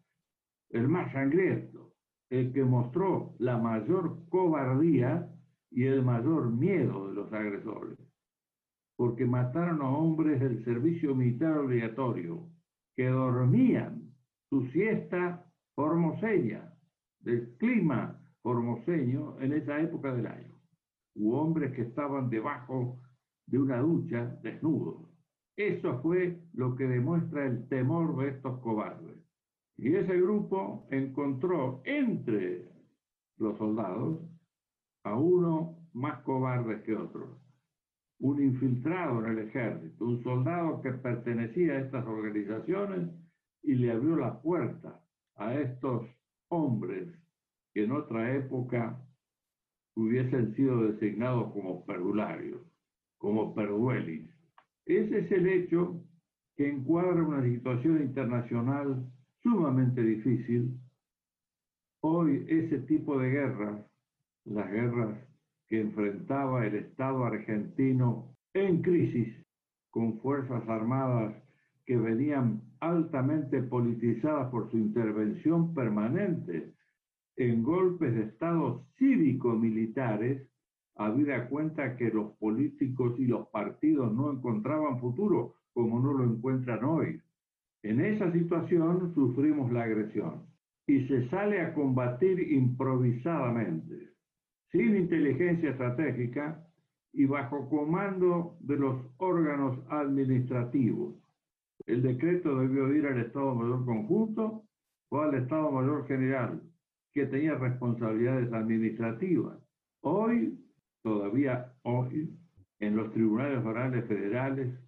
el 0.68 0.87
más 0.87 1.12
sangriento, 1.12 1.94
el 2.28 2.52
que 2.52 2.62
mostró 2.62 3.34
la 3.40 3.58
mayor 3.58 4.28
cobardía 4.28 5.28
y 5.72 5.87
el 5.87 6.04
mayor 6.04 6.52
miedo 6.52 7.08
de 7.08 7.14
los 7.14 7.32
agresores 7.32 7.99
porque 9.00 9.25
mataron 9.25 9.80
a 9.80 9.88
hombres 9.88 10.38
del 10.40 10.62
servicio 10.62 11.14
militar 11.14 11.56
obligatorio 11.56 12.50
que 12.94 13.08
dormían 13.08 14.12
su 14.50 14.66
siesta 14.72 15.42
formoseña, 15.75 16.75
del 17.20 17.56
clima 17.56 18.20
formoseño 18.42 19.40
en 19.40 19.54
esa 19.54 19.80
época 19.80 20.12
del 20.12 20.26
año. 20.26 20.52
Hubo 21.14 21.40
hombres 21.40 21.72
que 21.72 21.80
estaban 21.80 22.28
debajo 22.28 23.00
de 23.46 23.58
una 23.58 23.78
ducha 23.78 24.38
desnudos. 24.42 25.10
Eso 25.57 26.00
fue 26.00 26.40
lo 26.54 26.75
que 26.76 26.85
demuestra 26.85 27.47
el 27.47 27.69
temor 27.69 28.16
de 28.19 28.30
estos 28.30 28.59
cobardes. 28.61 29.19
Y 29.76 29.95
ese 29.95 30.21
grupo 30.21 30.87
encontró 30.90 31.83
entre 31.85 32.69
los 33.37 33.57
soldados 33.59 34.19
a 35.04 35.14
uno 35.14 35.76
más 35.92 36.21
cobarde 36.23 36.83
que 36.83 36.95
otros 36.95 37.40
un 38.21 38.42
infiltrado 38.42 39.25
en 39.25 39.33
el 39.33 39.49
ejército, 39.49 40.04
un 40.04 40.23
soldado 40.23 40.80
que 40.83 40.92
pertenecía 40.92 41.73
a 41.73 41.80
estas 41.80 42.07
organizaciones 42.07 43.09
y 43.62 43.75
le 43.75 43.90
abrió 43.90 44.16
la 44.16 44.40
puerta 44.40 45.02
a 45.37 45.54
estos 45.54 46.07
hombres 46.49 47.09
que 47.73 47.85
en 47.85 47.92
otra 47.92 48.35
época 48.37 49.00
hubiesen 49.97 50.54
sido 50.54 50.83
designados 50.83 51.52
como 51.52 51.85
perdularios, 51.87 52.61
como 53.16 53.54
perduelis. 53.54 54.29
Ese 54.90 55.20
es 55.20 55.30
el 55.30 55.47
hecho 55.47 56.02
que 56.56 56.68
encuadra 56.68 57.23
una 57.23 57.44
situación 57.44 58.02
internacional 58.02 59.06
sumamente 59.40 60.02
difícil. 60.02 60.80
Hoy 62.00 62.44
ese 62.49 62.80
tipo 62.80 63.16
de 63.16 63.30
guerras, 63.30 63.87
las 64.47 64.68
guerras 64.68 65.16
que 65.68 65.80
enfrentaba 65.80 66.66
el 66.66 66.75
Estado 66.75 67.25
argentino 67.25 68.35
en 68.52 68.82
crisis, 68.82 69.32
con 69.90 70.18
fuerzas 70.23 70.68
armadas 70.68 71.37
que 71.87 71.97
venían 71.97 72.61
altamente 72.80 73.62
politizadas 73.62 74.50
por 74.50 74.73
su 74.73 74.76
intervención 74.76 75.73
permanente 75.73 76.75
en 77.37 77.62
golpes 77.62 78.12
de 78.12 78.23
Estado 78.23 78.85
cívico-militares, 78.99 80.49
habida 80.97 81.49
cuenta 81.49 81.97
que 81.97 82.11
los 82.11 82.32
políticos 82.32 83.14
y 83.18 83.26
los 83.26 83.49
partidos 83.49 84.12
no 84.12 84.32
encontraban 84.32 85.00
futuro 85.00 85.54
como 85.73 86.00
no 86.00 86.12
lo 86.12 86.25
encuentran 86.25 86.85
hoy. 86.85 87.20
En 87.82 88.00
esa 88.00 88.30
situación 88.32 89.14
sufrimos 89.14 89.73
la 89.73 89.85
agresión 89.85 90.47
y 90.87 91.06
se 91.06 91.28
sale 91.30 91.61
a 91.61 91.73
combatir 91.73 92.52
improvisadamente 92.52 94.11
sin 94.73 94.97
inteligencia 94.97 95.70
estratégica 95.70 96.64
y 97.12 97.26
bajo 97.26 97.68
comando 97.68 98.56
de 98.61 98.76
los 98.76 99.04
órganos 99.18 99.78
administrativos. 99.88 101.14
El 101.87 102.02
decreto 102.02 102.59
debió 102.59 102.94
ir 102.94 103.06
al 103.06 103.20
Estado 103.20 103.54
Mayor 103.54 103.85
Conjunto 103.85 104.64
o 105.09 105.20
al 105.20 105.35
Estado 105.35 105.73
Mayor 105.73 106.06
General, 106.06 106.62
que 107.12 107.26
tenía 107.26 107.54
responsabilidades 107.56 108.52
administrativas. 108.52 109.59
Hoy, 110.02 110.56
todavía 111.02 111.73
hoy, 111.83 112.37
en 112.78 112.97
los 112.97 113.12
tribunales 113.12 113.64
orales 113.64 114.07
federales, 114.07 114.78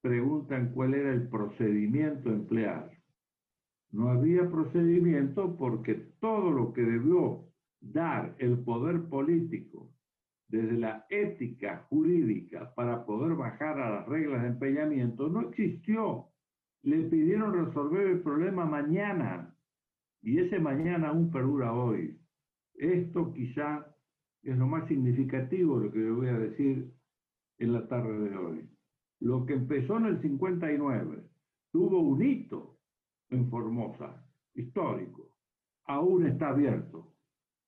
preguntan 0.00 0.72
cuál 0.72 0.94
era 0.94 1.12
el 1.12 1.28
procedimiento 1.28 2.30
a 2.30 2.34
emplear. 2.34 2.90
No 3.92 4.08
había 4.10 4.48
procedimiento 4.48 5.56
porque 5.56 5.94
todo 6.20 6.50
lo 6.50 6.72
que 6.72 6.82
debió 6.82 7.44
dar 7.80 8.34
el 8.38 8.58
poder 8.58 9.02
político 9.08 9.90
desde 10.48 10.72
la 10.78 11.06
ética 11.10 11.86
jurídica 11.88 12.74
para 12.74 13.04
poder 13.04 13.36
bajar 13.36 13.80
a 13.80 13.90
las 13.90 14.08
reglas 14.08 14.42
de 14.42 14.48
empeñamiento 14.48 15.28
no 15.28 15.48
existió. 15.48 16.26
Le 16.82 17.04
pidieron 17.04 17.66
resolver 17.66 18.06
el 18.06 18.20
problema 18.20 18.64
mañana 18.64 19.54
y 20.22 20.38
ese 20.38 20.58
mañana 20.58 21.08
aún 21.08 21.30
perdura 21.30 21.72
hoy. 21.72 22.18
Esto 22.74 23.32
quizá 23.32 23.89
es 24.42 24.56
lo 24.56 24.66
más 24.66 24.88
significativo 24.88 25.78
lo 25.78 25.90
que 25.92 26.00
yo 26.00 26.16
voy 26.16 26.28
a 26.28 26.38
decir 26.38 26.90
en 27.58 27.72
la 27.72 27.86
tarde 27.88 28.30
de 28.30 28.36
hoy. 28.36 28.68
Lo 29.20 29.44
que 29.44 29.52
empezó 29.52 29.98
en 29.98 30.06
el 30.06 30.20
59 30.22 31.22
tuvo 31.70 32.00
un 32.00 32.22
hito 32.22 32.78
en 33.28 33.48
Formosa, 33.50 34.24
histórico, 34.54 35.30
aún 35.84 36.26
está 36.26 36.48
abierto. 36.48 37.12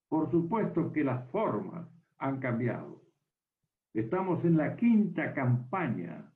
Por 0.09 0.31
supuesto 0.31 0.93
que 0.93 1.05
las 1.05 1.31
formas 1.31 1.89
han 2.19 2.41
cambiado. 2.41 3.03
Estamos 3.95 4.45
en 4.45 4.57
la 4.57 4.77
quinta 4.77 5.35
campaña 5.35 6.33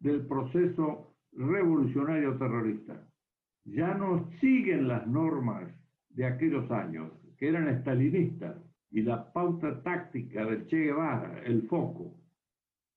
del 0.00 0.26
proceso 0.26 1.14
revolucionario 1.32 2.36
terrorista. 2.36 3.08
Ya 3.64 3.94
no 3.94 4.30
siguen 4.40 4.88
las 4.88 5.06
normas 5.06 5.72
de 6.10 6.26
aquellos 6.26 6.70
años. 6.70 7.12
que 7.36 7.48
eran 7.48 7.66
estalinistas, 7.66 8.56
y 8.90 9.02
la 9.02 9.32
pauta 9.32 9.82
táctica 9.82 10.44
del 10.44 10.66
Che 10.66 10.76
Guevara, 10.76 11.42
el 11.44 11.66
foco, 11.68 12.16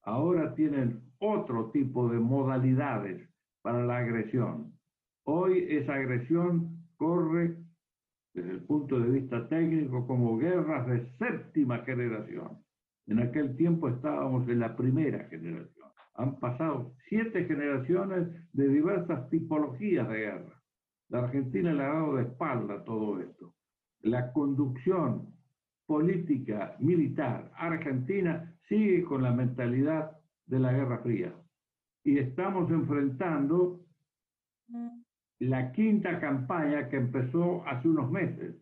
ahora 0.03 0.53
tienen 0.55 1.01
otro 1.19 1.71
tipo 1.71 2.09
de 2.09 2.19
modalidades 2.19 3.27
para 3.61 3.85
la 3.85 3.97
agresión. 3.97 4.73
Hoy 5.23 5.65
esa 5.69 5.95
agresión 5.95 6.77
corre 6.97 7.57
desde 8.33 8.51
el 8.51 8.63
punto 8.63 8.99
de 8.99 9.09
vista 9.09 9.47
técnico 9.49 10.05
como 10.05 10.37
guerras 10.37 10.87
de 10.87 11.09
séptima 11.17 11.79
generación. 11.79 12.59
En 13.07 13.19
aquel 13.19 13.55
tiempo 13.55 13.89
estábamos 13.89 14.47
en 14.47 14.59
la 14.59 14.75
primera 14.75 15.25
generación. 15.25 15.87
Han 16.15 16.39
pasado 16.39 16.93
siete 17.09 17.45
generaciones 17.45 18.27
de 18.53 18.67
diversas 18.67 19.29
tipologías 19.29 20.07
de 20.09 20.17
guerra. 20.17 20.61
La 21.09 21.19
Argentina 21.19 21.73
le 21.73 21.83
ha 21.83 21.87
dado 21.87 22.15
de 22.15 22.23
espalda 22.23 22.83
todo 22.83 23.19
esto. 23.19 23.53
La 24.01 24.31
conducción 24.33 25.33
política 25.87 26.75
militar 26.79 27.51
argentina 27.55 28.53
sigue 28.67 29.03
con 29.03 29.23
la 29.23 29.31
mentalidad 29.31 30.11
de 30.45 30.59
la 30.59 30.73
Guerra 30.73 30.99
Fría. 30.99 31.33
Y 32.03 32.19
estamos 32.19 32.69
enfrentando 32.69 33.81
la 35.39 35.71
quinta 35.71 36.19
campaña 36.19 36.89
que 36.89 36.97
empezó 36.97 37.65
hace 37.65 37.87
unos 37.87 38.11
meses, 38.11 38.55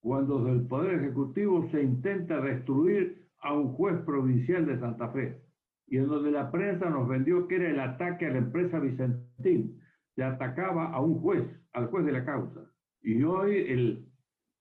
cuando 0.00 0.44
desde 0.44 0.60
el 0.60 0.66
Poder 0.66 1.00
Ejecutivo 1.00 1.68
se 1.70 1.82
intenta 1.82 2.40
destruir 2.40 3.26
a 3.40 3.54
un 3.54 3.72
juez 3.74 3.98
provincial 4.04 4.66
de 4.66 4.78
Santa 4.78 5.08
Fe, 5.10 5.40
y 5.86 5.98
en 5.98 6.08
donde 6.08 6.32
la 6.32 6.50
prensa 6.50 6.90
nos 6.90 7.08
vendió 7.08 7.46
que 7.46 7.56
era 7.56 7.70
el 7.70 7.80
ataque 7.80 8.26
a 8.26 8.30
la 8.30 8.38
empresa 8.38 8.80
Vicentín, 8.80 9.80
se 10.14 10.24
atacaba 10.24 10.92
a 10.92 11.00
un 11.00 11.20
juez, 11.20 11.44
al 11.72 11.86
juez 11.88 12.04
de 12.06 12.12
la 12.12 12.24
causa. 12.24 12.60
Y 13.02 13.22
hoy 13.22 13.56
el 13.68 14.08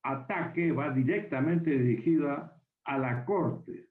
ataque 0.05 0.71
va 0.71 0.91
directamente 0.91 1.71
dirigida 1.71 2.55
a 2.85 2.97
la 2.97 3.25
Corte 3.25 3.89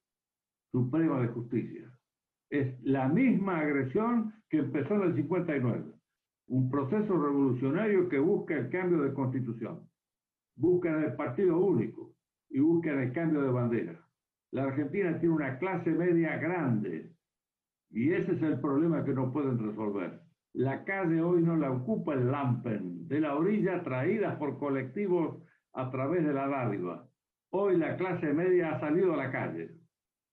Suprema 0.70 1.20
de 1.20 1.28
Justicia. 1.28 1.90
Es 2.50 2.80
la 2.84 3.08
misma 3.08 3.58
agresión 3.58 4.32
que 4.48 4.58
empezó 4.58 4.94
en 4.94 5.02
el 5.02 5.14
59. 5.16 5.92
Un 6.46 6.70
proceso 6.70 7.20
revolucionario 7.20 8.08
que 8.08 8.20
busca 8.20 8.54
el 8.54 8.70
cambio 8.70 9.02
de 9.02 9.12
constitución, 9.12 9.88
busca 10.54 11.04
el 11.04 11.16
partido 11.16 11.58
único 11.58 12.14
y 12.48 12.60
busca 12.60 12.90
el 12.92 13.12
cambio 13.12 13.42
de 13.42 13.50
bandera. 13.50 14.00
La 14.52 14.64
Argentina 14.64 15.18
tiene 15.18 15.34
una 15.34 15.58
clase 15.58 15.90
media 15.90 16.36
grande 16.36 17.12
y 17.90 18.12
ese 18.12 18.32
es 18.32 18.42
el 18.42 18.60
problema 18.60 19.04
que 19.04 19.14
no 19.14 19.32
pueden 19.32 19.58
resolver. 19.58 20.20
La 20.52 20.84
calle 20.84 21.20
hoy 21.20 21.42
no 21.42 21.56
la 21.56 21.72
ocupa 21.72 22.14
el 22.14 22.30
Lampen, 22.30 23.08
de 23.08 23.20
la 23.20 23.34
orilla 23.34 23.82
traídas 23.82 24.36
por 24.36 24.58
colectivos 24.58 25.42
a 25.74 25.90
través 25.90 26.24
de 26.24 26.32
la 26.32 26.48
dádiva. 26.48 27.08
Hoy 27.50 27.76
la 27.76 27.96
clase 27.96 28.32
media 28.32 28.72
ha 28.72 28.80
salido 28.80 29.12
a 29.12 29.16
la 29.16 29.30
calle, 29.30 29.70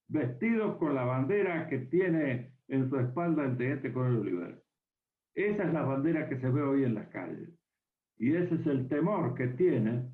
vestidos 0.07 0.77
con 0.77 0.95
la 0.95 1.03
bandera 1.03 1.67
que 1.67 1.79
tiene 1.79 2.53
en 2.67 2.89
su 2.89 2.97
espalda 2.97 3.45
el 3.45 3.57
teniente 3.57 3.91
coronel 3.91 4.21
Oliver. 4.21 4.63
Esa 5.35 5.63
es 5.63 5.73
la 5.73 5.83
bandera 5.83 6.27
que 6.29 6.39
se 6.39 6.49
ve 6.49 6.61
hoy 6.61 6.83
en 6.83 6.95
las 6.95 7.07
calles. 7.09 7.49
Y 8.17 8.35
ese 8.35 8.55
es 8.55 8.67
el 8.67 8.87
temor 8.87 9.33
que 9.35 9.47
tiene 9.47 10.09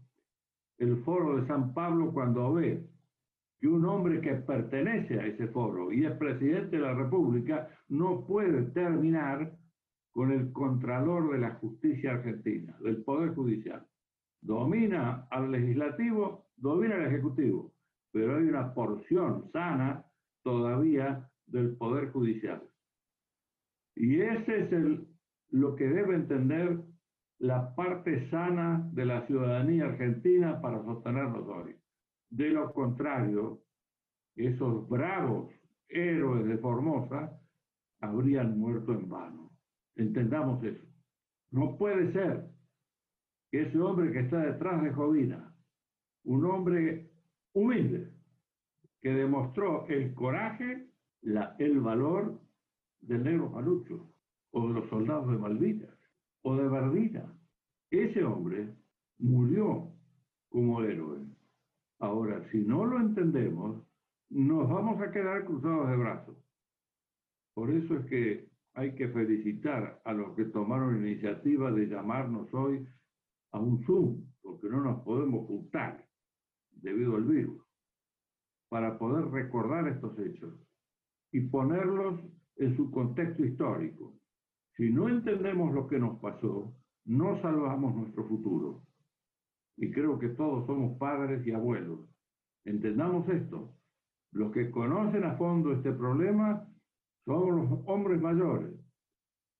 el 0.77 1.03
foro 1.03 1.37
de 1.37 1.47
San 1.47 1.73
Pablo 1.73 2.13
cuando 2.13 2.53
ve 2.53 2.87
que 3.59 3.67
un 3.67 3.85
hombre 3.85 4.21
que 4.21 4.35
pertenece 4.35 5.19
a 5.19 5.25
ese 5.25 5.47
foro 5.47 5.91
y 5.91 6.05
es 6.05 6.11
presidente 6.13 6.77
de 6.77 6.83
la 6.83 6.93
República 6.93 7.67
no 7.89 8.25
puede 8.25 8.61
terminar 8.71 9.51
con 10.11 10.31
el 10.31 10.51
contralor 10.51 11.31
de 11.31 11.39
la 11.39 11.55
justicia 11.55 12.13
argentina, 12.13 12.77
del 12.79 13.03
Poder 13.03 13.33
Judicial 13.33 13.85
domina 14.47 15.27
al 15.29 15.51
legislativo, 15.51 16.47
domina 16.55 16.95
al 16.95 17.07
ejecutivo, 17.07 17.73
pero 18.11 18.37
hay 18.37 18.43
una 18.43 18.73
porción 18.73 19.51
sana 19.51 20.05
todavía 20.41 21.29
del 21.45 21.75
poder 21.75 22.11
judicial. 22.11 22.63
Y 23.95 24.21
ese 24.21 24.61
es 24.61 24.71
lo 25.49 25.75
que 25.75 25.89
debe 25.89 26.15
entender 26.15 26.79
la 27.39 27.75
parte 27.75 28.29
sana 28.29 28.89
de 28.93 29.05
la 29.05 29.27
ciudadanía 29.27 29.85
argentina 29.85 30.61
para 30.61 30.81
sostenernos 30.83 31.45
hoy. 31.47 31.75
De 32.29 32.49
lo 32.49 32.73
contrario, 32.73 33.61
esos 34.35 34.87
bravos 34.87 35.51
héroes 35.89 36.45
de 36.45 36.57
Formosa 36.57 37.37
habrían 37.99 38.57
muerto 38.57 38.93
en 38.93 39.09
vano. 39.09 39.51
Entendamos 39.95 40.63
eso. 40.63 40.85
No 41.51 41.77
puede 41.77 42.11
ser 42.13 42.56
ese 43.51 43.79
hombre 43.79 44.11
que 44.11 44.19
está 44.19 44.39
detrás 44.39 44.83
de 44.83 44.91
Jovina, 44.91 45.53
un 46.23 46.45
hombre 46.45 47.09
humilde, 47.53 48.11
que 49.01 49.13
demostró 49.13 49.87
el 49.87 50.13
coraje, 50.13 50.87
el 51.59 51.79
valor 51.79 52.39
del 53.01 53.23
negro 53.23 53.51
Palucho, 53.51 54.11
o 54.51 54.67
de 54.67 54.73
los 54.73 54.89
soldados 54.89 55.31
de 55.31 55.37
Malvinas, 55.37 55.97
o 56.41 56.55
de 56.55 56.67
Verdina. 56.67 57.33
Ese 57.89 58.23
hombre 58.23 58.73
murió 59.19 59.91
como 60.49 60.81
héroe. 60.81 61.19
Ahora, 61.99 62.43
si 62.51 62.59
no 62.59 62.85
lo 62.85 62.99
entendemos, 62.99 63.83
nos 64.29 64.69
vamos 64.69 65.01
a 65.01 65.11
quedar 65.11 65.45
cruzados 65.45 65.89
de 65.89 65.97
brazos. 65.97 66.37
Por 67.53 67.71
eso 67.71 67.97
es 67.97 68.05
que 68.05 68.49
hay 68.73 68.93
que 68.93 69.07
felicitar 69.07 69.99
a 70.05 70.13
los 70.13 70.35
que 70.35 70.45
tomaron 70.45 71.01
la 71.01 71.09
iniciativa 71.09 71.71
de 71.71 71.87
llamarnos 71.87 72.53
hoy 72.53 72.87
a 73.57 73.59
un 73.59 73.83
Zoom, 73.85 74.23
porque 74.41 74.69
no 74.69 74.81
nos 74.81 75.01
podemos 75.03 75.43
ocultar 75.43 76.05
debido 76.71 77.15
al 77.15 77.23
virus, 77.23 77.61
para 78.69 78.97
poder 78.97 79.25
recordar 79.31 79.87
estos 79.87 80.17
hechos 80.19 80.53
y 81.31 81.41
ponerlos 81.41 82.21
en 82.57 82.75
su 82.75 82.91
contexto 82.91 83.43
histórico. 83.43 84.13
Si 84.75 84.91
no 84.91 85.09
entendemos 85.09 85.73
lo 85.73 85.87
que 85.87 85.99
nos 85.99 86.19
pasó, 86.19 86.73
no 87.05 87.41
salvamos 87.41 87.95
nuestro 87.95 88.27
futuro. 88.27 88.83
Y 89.77 89.91
creo 89.91 90.19
que 90.19 90.29
todos 90.29 90.65
somos 90.67 90.97
padres 90.97 91.45
y 91.45 91.51
abuelos. 91.51 91.99
Entendamos 92.65 93.27
esto. 93.29 93.73
Los 94.31 94.51
que 94.51 94.69
conocen 94.69 95.23
a 95.23 95.35
fondo 95.37 95.71
este 95.71 95.91
problema 95.93 96.67
son 97.25 97.55
los 97.55 97.79
hombres 97.87 98.21
mayores. 98.21 98.73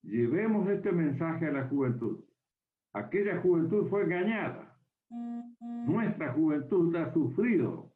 Llevemos 0.04 0.70
este 0.70 0.92
mensaje 0.92 1.48
a 1.48 1.52
la 1.52 1.68
juventud. 1.68 2.27
Aquella 2.94 3.42
juventud 3.42 3.88
fue 3.90 4.04
engañada. 4.04 4.78
Nuestra 5.86 6.34
juventud 6.34 6.96
ha 6.96 7.14
sufrido 7.14 7.92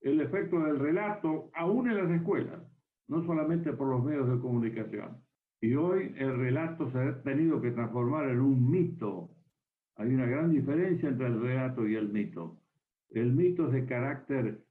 el 0.00 0.20
efecto 0.20 0.60
del 0.60 0.78
relato 0.78 1.50
aún 1.54 1.88
en 1.88 1.96
las 1.96 2.10
escuelas, 2.10 2.60
no 3.08 3.24
solamente 3.24 3.72
por 3.72 3.88
los 3.88 4.04
medios 4.04 4.28
de 4.28 4.40
comunicación. 4.40 5.22
Y 5.60 5.74
hoy 5.74 6.14
el 6.16 6.36
relato 6.36 6.90
se 6.90 6.98
ha 6.98 7.22
tenido 7.22 7.60
que 7.60 7.70
transformar 7.70 8.28
en 8.28 8.40
un 8.40 8.70
mito. 8.70 9.30
Hay 9.96 10.14
una 10.14 10.26
gran 10.26 10.50
diferencia 10.50 11.08
entre 11.08 11.26
el 11.26 11.40
relato 11.40 11.86
y 11.86 11.94
el 11.94 12.08
mito. 12.08 12.60
El 13.10 13.32
mito 13.32 13.66
es 13.66 13.72
de 13.72 13.86
carácter 13.86 14.64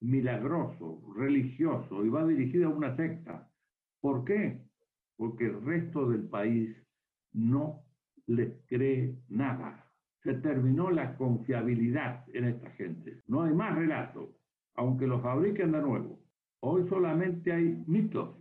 milagroso, 0.00 1.02
religioso, 1.16 2.04
y 2.04 2.08
va 2.08 2.26
dirigido 2.26 2.68
a 2.68 2.74
una 2.74 2.96
secta. 2.96 3.48
¿Por 4.00 4.24
qué? 4.24 4.60
Porque 5.16 5.46
el 5.46 5.62
resto 5.62 6.08
del 6.08 6.28
país 6.28 6.76
no 7.32 7.85
les 8.26 8.52
cree 8.66 9.16
nada. 9.28 9.84
Se 10.22 10.34
terminó 10.34 10.90
la 10.90 11.16
confiabilidad 11.16 12.24
en 12.34 12.44
esta 12.44 12.70
gente. 12.72 13.22
No 13.26 13.42
hay 13.42 13.54
más 13.54 13.76
relatos, 13.76 14.30
aunque 14.74 15.06
los 15.06 15.22
fabriquen 15.22 15.72
de 15.72 15.80
nuevo. 15.80 16.18
Hoy 16.60 16.88
solamente 16.88 17.52
hay 17.52 17.84
mitos. 17.86 18.36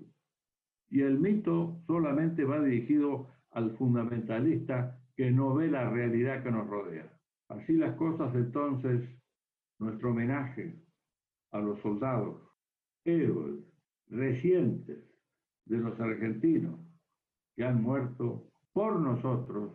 Y 0.90 1.02
el 1.02 1.20
mito 1.20 1.82
solamente 1.88 2.44
va 2.44 2.64
dirigido 2.64 3.28
al 3.52 3.76
fundamentalista 3.78 5.00
que 5.16 5.32
no 5.32 5.54
ve 5.56 5.70
la 5.70 5.90
realidad 5.90 6.44
que 6.44 6.52
nos 6.52 6.68
rodea. 6.68 7.12
Así 7.50 7.74
las 7.74 7.96
cosas 7.96 8.34
entonces, 8.36 9.08
nuestro 9.80 10.12
homenaje 10.12 10.76
a 11.52 11.60
los 11.60 11.80
soldados, 11.82 12.42
héroes 13.06 13.64
recientes 14.08 15.04
de 15.66 15.78
los 15.78 16.00
argentinos 16.00 16.80
que 17.56 17.64
han 17.64 17.82
muerto 17.82 18.52
por 18.76 19.00
nosotros 19.00 19.72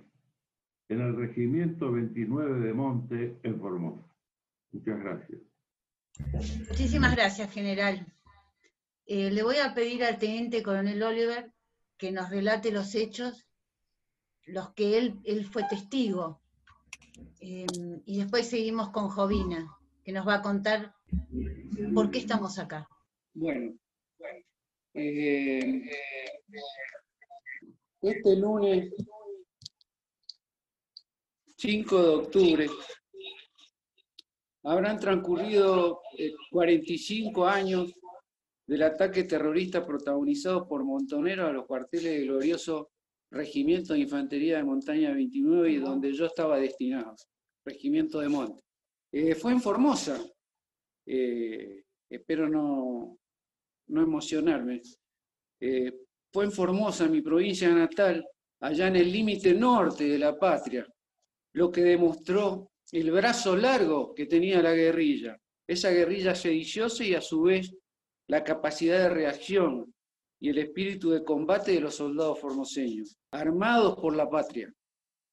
en 0.90 1.00
el 1.00 1.16
Regimiento 1.16 1.90
29 1.90 2.60
de 2.66 2.74
Monte 2.74 3.40
en 3.42 3.58
Formosa. 3.58 4.06
Muchas 4.72 5.00
gracias. 5.00 5.40
Muchísimas 6.68 7.16
gracias, 7.16 7.50
general. 7.50 8.06
Eh, 9.06 9.30
le 9.30 9.42
voy 9.42 9.56
a 9.56 9.72
pedir 9.72 10.04
al 10.04 10.18
teniente 10.18 10.62
coronel 10.62 11.02
Oliver 11.02 11.50
que 11.96 12.12
nos 12.12 12.28
relate 12.28 12.72
los 12.72 12.94
hechos, 12.94 13.48
los 14.44 14.74
que 14.74 14.98
él, 14.98 15.18
él 15.24 15.46
fue 15.46 15.64
testigo. 15.64 16.42
Eh, 17.40 17.64
y 18.04 18.18
después 18.18 18.50
seguimos 18.50 18.90
con 18.90 19.08
Jovina, 19.08 19.78
que 20.04 20.12
nos 20.12 20.28
va 20.28 20.34
a 20.34 20.42
contar 20.42 20.94
por 21.94 22.10
qué 22.10 22.18
estamos 22.18 22.58
acá. 22.58 22.86
Bueno, 23.32 23.78
eh, 24.92 25.88
este 28.02 28.36
lunes 28.36 28.94
5 31.56 32.02
de 32.02 32.08
octubre. 32.08 32.66
Habrán 34.62 34.98
transcurrido 34.98 36.00
45 36.50 37.46
eh, 37.46 37.50
años 37.50 37.94
del 38.66 38.82
ataque 38.82 39.24
terrorista 39.24 39.84
protagonizado 39.84 40.66
por 40.66 40.84
Montonero 40.84 41.46
a 41.46 41.52
los 41.52 41.66
cuarteles 41.66 42.12
del 42.12 42.26
glorioso 42.28 42.90
Regimiento 43.30 43.92
de 43.92 44.00
Infantería 44.00 44.56
de 44.56 44.64
Montaña 44.64 45.12
29 45.12 45.70
y 45.70 45.76
donde 45.76 46.12
yo 46.12 46.26
estaba 46.26 46.58
destinado, 46.58 47.14
Regimiento 47.64 48.20
de 48.20 48.28
Monte. 48.28 48.62
Eh, 49.12 49.34
fue 49.34 49.52
en 49.52 49.60
Formosa, 49.60 50.20
eh, 51.06 51.84
espero 52.08 52.48
no, 52.48 53.18
no 53.88 54.02
emocionarme, 54.02 54.82
fue 56.32 56.44
en 56.44 56.52
Formosa, 56.52 57.08
mi 57.08 57.20
provincia 57.20 57.68
natal, 57.70 58.24
allá 58.60 58.88
en 58.88 58.96
el 58.96 59.10
límite 59.10 59.54
norte 59.54 60.04
de 60.04 60.18
la 60.18 60.38
patria, 60.38 60.86
lo 61.54 61.70
que 61.70 61.82
demostró 61.82 62.70
el 62.92 63.10
brazo 63.10 63.56
largo 63.56 64.14
que 64.14 64.26
tenía 64.26 64.62
la 64.62 64.72
guerrilla, 64.72 65.36
esa 65.66 65.90
guerrilla 65.90 66.34
sediciosa 66.34 67.04
y 67.04 67.14
a 67.14 67.20
su 67.20 67.42
vez 67.42 67.72
la 68.28 68.44
capacidad 68.44 68.98
de 68.98 69.08
reacción 69.08 69.92
y 70.40 70.50
el 70.50 70.58
espíritu 70.58 71.10
de 71.10 71.24
combate 71.24 71.72
de 71.72 71.80
los 71.80 71.96
soldados 71.96 72.38
formoseños, 72.40 73.16
armados 73.30 73.96
por 73.96 74.16
la 74.16 74.28
patria, 74.28 74.72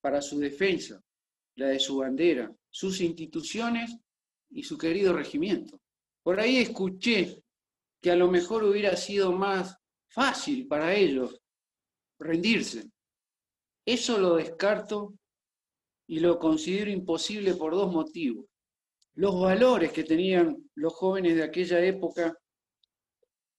para 0.01 0.21
su 0.21 0.39
defensa, 0.39 1.01
la 1.55 1.67
de 1.67 1.79
su 1.79 1.97
bandera, 1.97 2.51
sus 2.69 3.01
instituciones 3.01 3.95
y 4.49 4.63
su 4.63 4.77
querido 4.77 5.13
regimiento. 5.13 5.79
Por 6.23 6.39
ahí 6.39 6.57
escuché 6.57 7.41
que 8.01 8.11
a 8.11 8.15
lo 8.15 8.29
mejor 8.29 8.63
hubiera 8.63 8.95
sido 8.95 9.31
más 9.31 9.77
fácil 10.09 10.67
para 10.67 10.93
ellos 10.93 11.39
rendirse. 12.19 12.89
Eso 13.85 14.17
lo 14.17 14.35
descarto 14.35 15.13
y 16.07 16.19
lo 16.19 16.39
considero 16.39 16.89
imposible 16.91 17.55
por 17.55 17.73
dos 17.73 17.91
motivos. 17.91 18.45
Los 19.15 19.39
valores 19.39 19.91
que 19.91 20.03
tenían 20.03 20.69
los 20.75 20.93
jóvenes 20.93 21.35
de 21.35 21.43
aquella 21.43 21.83
época 21.83 22.37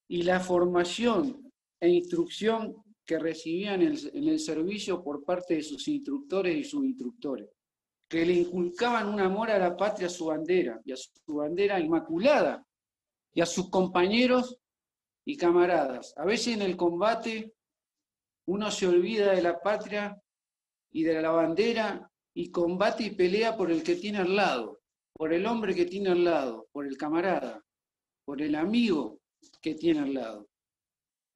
y 0.09 0.23
la 0.23 0.41
formación 0.41 1.51
e 1.81 1.89
instrucción 1.89 2.83
que 3.05 3.19
recibían 3.19 3.81
en 3.83 4.29
el, 4.29 4.39
servicio 4.39 5.03
por 5.03 5.25
parte 5.25 5.55
de 5.55 5.63
sus 5.63 5.89
instructores 5.89 6.55
y 6.57 6.65
subinstructores, 6.65 7.49
que 8.07 8.25
le 8.27 8.35
inculcaban 8.35 9.09
un 9.09 9.21
amor 9.21 9.51
a 9.51 9.59
la 9.59 9.75
patria, 9.75 10.09
a 10.09 10.11
su 10.11 10.27
bandera, 10.27 10.79
y 10.85 10.93
a 10.93 10.97
su 10.97 11.35
bandera 11.35 11.81
inmaculada, 11.81 12.63
y 13.33 13.41
a 13.41 13.47
sus 13.47 13.71
compañeros 13.71 14.59
y 15.29 15.37
camaradas. 15.37 16.15
A 16.17 16.25
veces 16.25 16.55
en 16.55 16.63
el 16.63 16.75
combate 16.75 17.53
uno 18.47 18.71
se 18.71 18.87
olvida 18.87 19.35
de 19.35 19.43
la 19.43 19.61
patria 19.61 20.19
y 20.91 21.03
de 21.03 21.21
la 21.21 21.31
bandera 21.31 22.11
y 22.33 22.51
combate 22.51 23.05
y 23.05 23.11
pelea 23.11 23.55
por 23.55 23.71
el 23.71 23.83
que 23.83 23.97
tiene 23.97 24.19
al 24.19 24.35
lado, 24.35 24.81
por 25.13 25.35
el 25.35 25.45
hombre 25.45 25.75
que 25.75 25.85
tiene 25.85 26.09
al 26.09 26.25
lado, 26.25 26.67
por 26.73 26.87
el 26.87 26.97
camarada, 26.97 27.63
por 28.25 28.41
el 28.41 28.55
amigo 28.55 29.21
que 29.61 29.75
tiene 29.75 30.01
al 30.01 30.15
lado. 30.15 30.49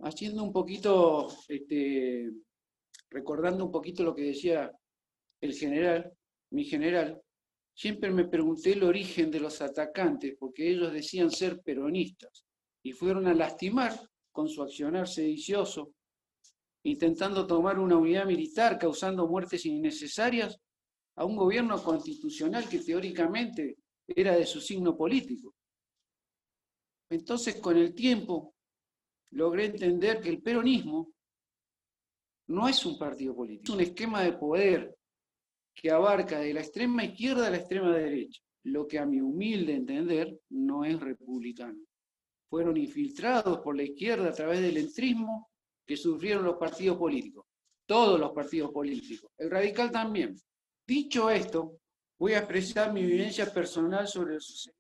Haciendo 0.01 0.43
un 0.43 0.55
poquito, 0.55 1.29
este, 1.47 2.31
recordando 3.11 3.67
un 3.67 3.71
poquito 3.71 4.05
lo 4.05 4.15
que 4.15 4.23
decía 4.23 4.73
el 5.39 5.53
general, 5.53 6.11
mi 6.51 6.65
general, 6.65 7.21
siempre 7.75 8.11
me 8.11 8.27
pregunté 8.27 8.73
el 8.73 8.85
origen 8.85 9.31
de 9.31 9.41
los 9.41 9.61
atacantes, 9.61 10.35
porque 10.39 10.71
ellos 10.71 10.95
decían 10.95 11.31
ser 11.31 11.61
peronistas 11.61 12.47
y 12.83 12.93
fueron 12.93 13.27
a 13.27 13.35
lastimar 13.35 13.93
con 14.33 14.49
su 14.49 14.63
accionar 14.63 15.09
sedicioso, 15.09 15.95
intentando 16.85 17.47
tomar 17.47 17.79
una 17.79 17.97
unidad 17.97 18.27
militar, 18.27 18.79
causando 18.79 19.29
muertes 19.29 19.65
innecesarias 19.67 20.59
a 21.17 21.25
un 21.25 21.37
gobierno 21.37 21.83
constitucional 21.83 22.69
que 22.69 22.79
teóricamente 22.79 23.77
era 24.07 24.35
de 24.35 24.47
su 24.47 24.61
signo 24.61 24.97
político. 24.97 25.55
Entonces, 27.11 27.57
con 27.57 27.77
el 27.77 27.95
tiempo, 27.95 28.55
logré 29.33 29.67
entender 29.67 30.21
que 30.21 30.31
el 30.31 30.43
peronismo 30.43 31.13
no 32.49 32.69
es 32.69 32.85
un 32.85 32.99
partido 32.99 33.35
político, 33.35 33.65
es 33.65 33.71
un 33.71 33.81
esquema 33.83 34.23
de 34.23 34.33
poder 34.33 34.97
que 35.75 35.91
abarca 35.91 36.39
de 36.41 36.55
la 36.55 36.61
extrema 36.61 37.05
izquierda 37.05 37.47
a 37.47 37.51
la 37.51 37.59
extrema 37.59 37.95
derecha, 37.97 38.43
lo 38.65 38.87
que 38.87 38.99
a 38.99 39.07
mi 39.07 39.21
humilde 39.21 39.75
entender 39.75 40.39
no 40.51 40.85
es 40.85 40.99
republicano. 40.99 41.79
Fueron 42.53 42.77
infiltrados 42.77 43.61
por 43.61 43.75
la 43.75 43.83
izquierda 43.83 44.29
a 44.29 44.33
través 44.35 44.61
del 44.61 44.77
entrismo 44.77 45.51
que 45.87 45.97
sufrieron 45.97 46.45
los 46.45 46.59
partidos 46.59 46.99
políticos, 46.99 47.47
todos 47.87 48.21
los 48.21 48.31
partidos 48.33 48.71
políticos, 48.71 49.31
el 49.39 49.51
radical 49.51 49.91
también. 49.91 50.39
Dicho 50.87 51.31
esto, 51.31 51.79
voy 52.19 52.35
a 52.35 52.41
expresar 52.41 52.93
mi 52.93 53.07
vivencia 53.07 53.51
personal 53.51 54.07
sobre 54.07 54.35
lo 54.35 54.41
sucedido 54.43 54.77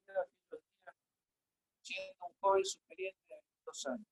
siendo 1.80 2.26
un 2.26 2.34
joven 2.40 2.64
superior 2.66 3.14
de 3.30 3.36
dos 3.64 3.86
años. 3.86 4.06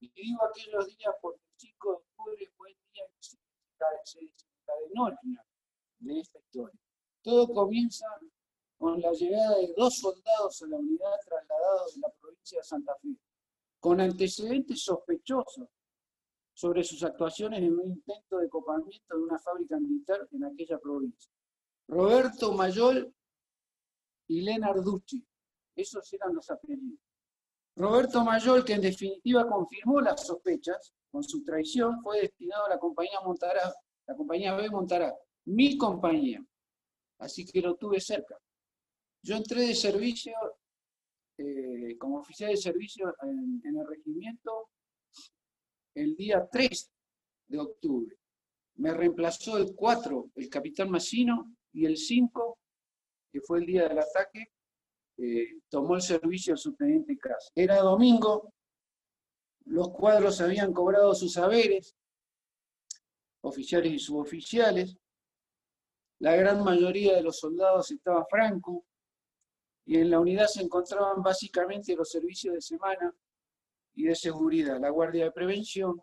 Y 0.00 0.10
digo 0.10 0.38
aquellos 0.46 0.86
días 0.86 1.14
porque 1.20 1.42
el 1.44 1.58
5 1.58 1.90
de 1.90 1.94
octubre 1.94 2.52
fue 2.56 2.70
el 2.70 2.76
día 2.90 3.04
que 3.04 3.22
se 3.22 3.36
desencadenó 4.20 5.08
el 5.08 5.18
final 5.18 5.44
de 5.98 6.20
esta 6.20 6.38
historia. 6.38 6.80
Todo 7.20 7.52
comienza 7.52 8.06
con 8.78 9.00
la 9.00 9.12
llegada 9.12 9.56
de 9.58 9.74
dos 9.76 9.98
soldados 9.98 10.62
a 10.62 10.66
la 10.68 10.76
unidad 10.76 11.10
trasladados 11.26 11.94
de 11.94 12.00
la 12.00 12.12
provincia 12.20 12.58
de 12.58 12.64
Santa 12.64 12.94
Fe, 13.02 13.08
con 13.80 14.00
antecedentes 14.00 14.82
sospechosos 14.82 15.68
sobre 16.54 16.84
sus 16.84 17.02
actuaciones 17.02 17.60
en 17.60 17.78
un 17.78 17.86
intento 17.86 18.38
de 18.38 18.48
copamiento 18.48 19.16
de 19.16 19.22
una 19.22 19.38
fábrica 19.38 19.78
militar 19.78 20.28
en 20.32 20.44
aquella 20.44 20.78
provincia. 20.78 21.30
Roberto 21.88 22.52
Mayol 22.52 23.14
y 24.28 24.42
Lenarducci, 24.42 25.24
esos 25.74 26.12
eran 26.12 26.34
los 26.34 26.50
apellidos. 26.50 27.00
Roberto 27.76 28.24
Mayol, 28.24 28.64
que 28.64 28.74
en 28.74 28.80
definitiva 28.80 29.48
confirmó 29.48 30.00
las 30.00 30.26
sospechas 30.26 30.92
con 31.10 31.22
su 31.22 31.42
traición, 31.44 32.02
fue 32.02 32.22
destinado 32.22 32.66
a 32.66 32.70
la 32.70 32.78
compañía 32.78 33.20
Montará, 33.24 33.72
la 34.06 34.16
compañía 34.16 34.54
B 34.54 34.68
Montará, 34.68 35.14
mi 35.44 35.78
compañía. 35.78 36.44
Así 37.18 37.44
que 37.46 37.60
lo 37.60 37.76
tuve 37.76 38.00
cerca. 38.00 38.36
Yo 39.22 39.36
entré 39.36 39.62
de 39.62 39.74
servicio, 39.74 40.34
eh, 41.36 41.96
como 41.98 42.18
oficial 42.18 42.50
de 42.50 42.56
servicio 42.56 43.14
en 43.22 43.76
el 43.76 43.86
regimiento 43.86 44.70
el 45.94 46.14
día 46.16 46.48
3 46.50 46.90
de 47.48 47.58
octubre. 47.58 48.16
Me 48.76 48.92
reemplazó 48.92 49.58
el 49.58 49.74
4, 49.74 50.30
el 50.36 50.48
capitán 50.48 50.90
Massino, 50.90 51.56
y 51.72 51.86
el 51.86 51.96
5, 51.96 52.58
que 53.32 53.40
fue 53.40 53.58
el 53.58 53.66
día 53.66 53.88
del 53.88 53.98
ataque, 53.98 54.52
eh, 55.18 55.60
tomó 55.68 55.96
el 55.96 56.02
servicio 56.02 56.52
el 56.52 56.58
subteniente 56.58 57.18
Cas. 57.18 57.50
Era 57.54 57.78
domingo, 57.80 58.52
los 59.64 59.90
cuadros 59.90 60.40
habían 60.40 60.72
cobrado 60.72 61.14
sus 61.14 61.32
saberes, 61.32 61.96
oficiales 63.42 63.92
y 63.92 63.98
suboficiales, 63.98 64.96
la 66.20 66.34
gran 66.34 66.64
mayoría 66.64 67.14
de 67.16 67.22
los 67.22 67.38
soldados 67.38 67.90
estaba 67.90 68.24
franco, 68.26 68.84
y 69.88 69.96
en 69.96 70.10
la 70.10 70.20
unidad 70.20 70.48
se 70.48 70.60
encontraban 70.60 71.22
básicamente 71.22 71.96
los 71.96 72.10
servicios 72.10 72.52
de 72.52 72.60
semana 72.60 73.10
y 73.94 74.04
de 74.04 74.14
seguridad, 74.14 74.78
la 74.78 74.90
Guardia 74.90 75.24
de 75.24 75.32
Prevención 75.32 75.98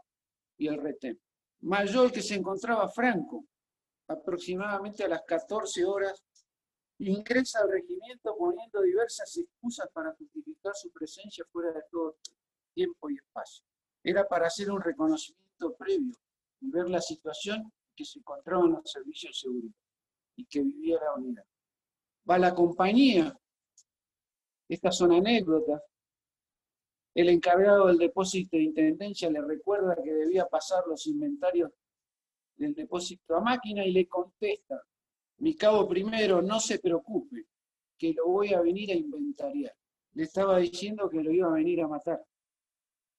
y 0.58 0.67
el 0.67 0.82
retén. 0.82 1.21
Mayor 1.62 2.12
que 2.12 2.24
se 2.24 2.34
encontraba 2.34 2.89
Franco, 2.89 3.45
aproximadamente 4.08 5.04
a 5.04 5.08
las 5.08 5.21
14 5.21 5.86
horas, 5.86 6.24
ingresa 6.98 7.60
al 7.60 7.69
regimiento 7.69 8.36
poniendo 8.36 8.82
diversas 8.82 9.38
excusas 9.38 9.88
para 9.93 10.15
justificar 10.15 10.74
su 10.74 10.89
presencia 10.89 11.45
fuera 11.52 11.71
de 11.71 11.84
todo 11.91 12.17
tiempo 12.74 13.12
y 13.12 13.17
espacio. 13.17 13.63
Era 14.04 14.28
para 14.28 14.48
hacer 14.48 14.71
un 14.71 14.82
reconocimiento 14.82 15.76
previo 15.76 16.15
y 16.60 16.71
ver 16.71 16.89
la 16.89 17.02
situación 17.02 17.71
que 17.95 18.04
se 18.04 18.17
encontraba 18.17 18.65
en 18.65 18.71
los 18.71 18.91
servicios 18.91 19.30
de 19.30 19.48
seguridad 19.48 19.76
y 20.38 20.45
que 20.45 20.63
vivía 20.63 20.98
la 21.00 21.13
unidad. 21.13 21.45
Va 22.28 22.39
la 22.39 22.56
compañía, 22.56 23.39
estas 24.67 24.97
son 24.97 25.13
anécdotas, 25.13 25.82
el 27.13 27.30
encargado 27.30 27.88
del 27.88 27.97
depósito 27.97 28.58
de 28.58 28.63
intendencia 28.63 29.30
le 29.30 29.41
recuerda 29.41 29.95
que 30.04 30.13
debía 30.13 30.47
pasar 30.47 30.86
los 30.88 31.08
inventarios 31.08 31.71
del 32.58 32.73
depósito 32.73 33.36
a 33.36 33.41
máquina 33.41 33.86
y 33.86 33.91
le 33.91 34.08
contesta, 34.08 34.82
mi 35.38 35.56
cabo 35.56 35.88
primero, 35.88 36.41
no 36.41 36.60
se 36.60 36.80
preocupe, 36.80 37.47
que 37.97 38.13
lo 38.13 38.28
voy 38.28 38.54
a 38.54 38.62
venir 38.62 38.91
a 38.91 38.95
inventariar. 38.95 39.73
Le 40.13 40.23
estaba 40.23 40.58
diciendo 40.58 41.10
que 41.10 41.21
lo 41.21 41.32
iba 41.32 41.47
a 41.47 41.54
venir 41.54 41.82
a 41.82 41.88
matar. 41.88 42.25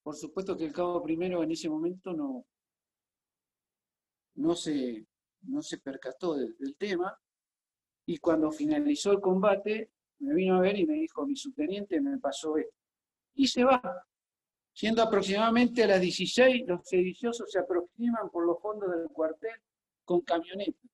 Por 0.03 0.15
supuesto 0.15 0.57
que 0.57 0.67
el 0.67 0.73
cabo 0.73 1.03
primero 1.03 1.43
en 1.43 1.51
ese 1.51 1.69
momento 1.69 2.13
no, 2.13 2.47
no, 4.37 4.55
se, 4.55 5.07
no 5.43 5.63
se 5.63 5.79
percató 5.79 6.35
del, 6.35 6.57
del 6.59 6.77
tema 6.77 7.19
y 8.07 8.19
cuando 8.19 8.51
finalizó 8.51 9.13
el 9.13 9.21
combate 9.21 9.91
me 10.19 10.35
vino 10.35 10.57
a 10.57 10.61
ver 10.61 10.79
y 10.79 10.87
me 10.87 10.95
dijo, 10.95 11.27
mi 11.27 11.37
subteniente 11.37 12.01
me 12.01 12.19
pasó 12.19 12.57
esto 12.57 12.75
y 13.35 13.47
se 13.47 13.65
va. 13.65 13.81
Siendo 14.73 15.03
aproximadamente 15.03 15.85
a 15.85 15.87
las 15.87 16.01
16, 16.01 16.67
los 16.67 16.87
sediciosos 16.87 17.51
se 17.51 17.59
aproximan 17.59 18.29
por 18.31 18.47
los 18.47 18.61
fondos 18.61 18.91
del 18.91 19.09
cuartel 19.09 19.59
con 20.05 20.21
camionetas 20.21 20.91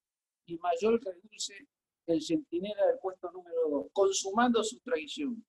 y 0.47 0.57
Mayor 0.59 1.01
reduce 1.03 1.67
el 2.07 2.23
centinela 2.23 2.87
del 2.87 2.99
puesto 3.01 3.31
número 3.31 3.69
2, 3.69 3.87
consumando 3.93 4.63
su 4.63 4.79
traición. 4.81 5.45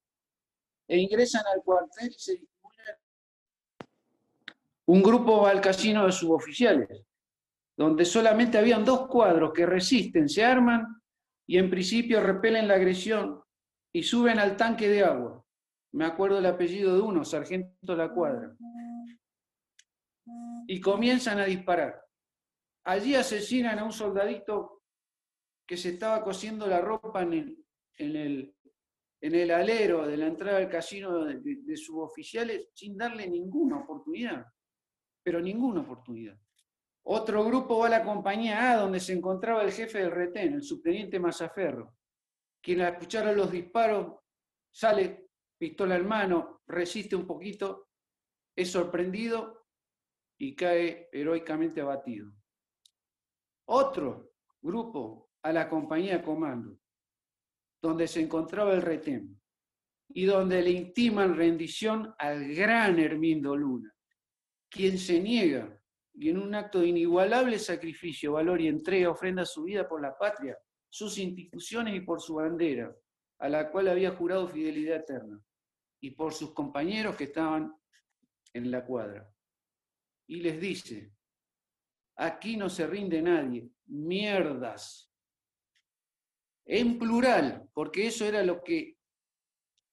E 0.87 0.97
ingresan 0.97 1.43
al 1.53 1.63
cuartel 1.63 2.09
y 2.09 2.19
se 2.19 2.41
un 4.85 5.01
grupo 5.01 5.41
va 5.41 5.51
al 5.51 5.61
casino 5.61 6.05
de 6.05 6.11
suboficiales, 6.11 7.05
donde 7.77 8.03
solamente 8.03 8.57
habían 8.57 8.83
dos 8.83 9.07
cuadros 9.07 9.53
que 9.53 9.65
resisten, 9.65 10.27
se 10.27 10.43
arman 10.43 11.01
y 11.47 11.57
en 11.57 11.69
principio 11.69 12.19
repelen 12.19 12.67
la 12.67 12.75
agresión 12.75 13.42
y 13.93 14.01
suben 14.01 14.39
al 14.39 14.57
tanque 14.57 14.89
de 14.89 15.03
agua. 15.03 15.45
Me 15.93 16.05
acuerdo 16.05 16.39
el 16.39 16.45
apellido 16.47 16.95
de 16.95 17.01
uno, 17.01 17.23
Sargento 17.23 17.95
La 17.95 18.11
Cuadra. 18.11 18.57
Y 20.67 20.81
comienzan 20.81 21.39
a 21.39 21.45
disparar. 21.45 22.03
Allí 22.85 23.13
asesinan 23.13 23.77
a 23.77 23.85
un 23.85 23.93
soldadito 23.93 24.81
que 25.65 25.77
se 25.77 25.89
estaba 25.89 26.23
cosiendo 26.23 26.65
la 26.67 26.81
ropa 26.81 27.21
en 27.21 27.33
el, 27.33 27.65
en 27.97 28.15
el, 28.15 28.55
en 29.21 29.35
el 29.35 29.51
alero 29.51 30.07
de 30.07 30.17
la 30.17 30.27
entrada 30.27 30.57
al 30.57 30.69
casino 30.69 31.23
de, 31.23 31.39
de 31.39 31.77
suboficiales 31.77 32.69
sin 32.73 32.97
darle 32.97 33.29
ninguna 33.29 33.77
oportunidad, 33.77 34.45
pero 35.21 35.39
ninguna 35.39 35.81
oportunidad. 35.81 36.37
Otro 37.05 37.45
grupo 37.45 37.77
va 37.77 37.87
a 37.87 37.89
la 37.89 38.03
compañía 38.03 38.71
A, 38.71 38.77
donde 38.77 38.99
se 38.99 39.13
encontraba 39.13 39.61
el 39.61 39.71
jefe 39.71 39.99
del 39.99 40.11
retén, 40.11 40.53
el 40.53 40.63
subteniente 40.63 41.19
Mazaferro, 41.19 41.95
quien 42.63 42.81
al 42.81 42.93
escuchar 42.93 43.35
los 43.35 43.51
disparos 43.51 44.15
sale 44.71 45.27
pistola 45.59 45.97
en 45.97 46.07
mano, 46.07 46.61
resiste 46.65 47.15
un 47.15 47.27
poquito, 47.27 47.89
es 48.55 48.71
sorprendido 48.71 49.67
y 50.39 50.55
cae 50.55 51.09
heroicamente 51.11 51.81
abatido. 51.81 52.31
Otro 53.65 54.31
grupo 54.61 55.29
a 55.43 55.51
la 55.51 55.69
compañía 55.69 56.23
comando, 56.23 56.79
donde 57.81 58.07
se 58.07 58.21
encontraba 58.21 58.73
el 58.73 58.81
retén 58.81 59.39
y 60.09 60.25
donde 60.25 60.61
le 60.61 60.71
intiman 60.71 61.35
rendición 61.35 62.15
al 62.17 62.47
gran 62.53 62.97
Hermindo 62.97 63.55
Luna, 63.57 63.93
quien 64.69 64.97
se 64.97 65.19
niega 65.19 65.81
y 66.13 66.29
en 66.29 66.37
un 66.37 66.55
acto 66.55 66.79
de 66.79 66.87
inigualable 66.87 67.59
sacrificio, 67.59 68.33
valor 68.33 68.61
y 68.61 68.67
entrega 68.67 69.09
ofrenda 69.09 69.45
su 69.45 69.63
vida 69.63 69.87
por 69.87 70.01
la 70.01 70.17
patria, 70.17 70.57
sus 70.93 71.17
instituciones 71.17 71.95
y 71.95 72.01
por 72.01 72.21
su 72.21 72.35
bandera, 72.35 72.95
a 73.39 73.49
la 73.49 73.71
cual 73.71 73.87
había 73.87 74.11
jurado 74.11 74.47
fidelidad 74.47 74.97
eterna, 74.97 75.43
y 75.99 76.11
por 76.11 76.35
sus 76.35 76.53
compañeros 76.53 77.15
que 77.15 77.23
estaban 77.23 77.75
en 78.53 78.69
la 78.69 78.85
cuadra. 78.85 79.27
Y 80.27 80.41
les 80.41 80.61
dice, 80.61 81.11
aquí 82.15 82.57
no 82.57 82.69
se 82.69 82.85
rinde 82.85 83.23
nadie, 83.23 83.67
mierdas. 83.87 85.11
En 86.63 86.99
plural, 86.99 87.67
porque 87.73 88.05
eso 88.05 88.25
era 88.25 88.43
lo 88.43 88.63
que 88.63 88.99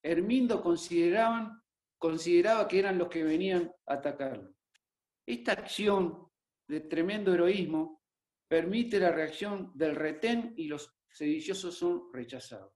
Hermindo 0.03 0.63
consideraban, 0.63 1.63
consideraba 1.97 2.69
que 2.69 2.79
eran 2.79 2.99
los 2.99 3.09
que 3.09 3.25
venían 3.25 3.73
a 3.87 3.95
atacarlo. 3.95 4.55
Esta 5.27 5.53
acción 5.53 6.31
de 6.69 6.81
tremendo 6.81 7.33
heroísmo 7.33 8.00
permite 8.51 8.99
la 8.99 9.13
reacción 9.13 9.71
del 9.77 9.95
retén 9.95 10.55
y 10.57 10.67
los 10.67 10.93
sediciosos 11.09 11.73
son 11.79 12.13
rechazados. 12.13 12.75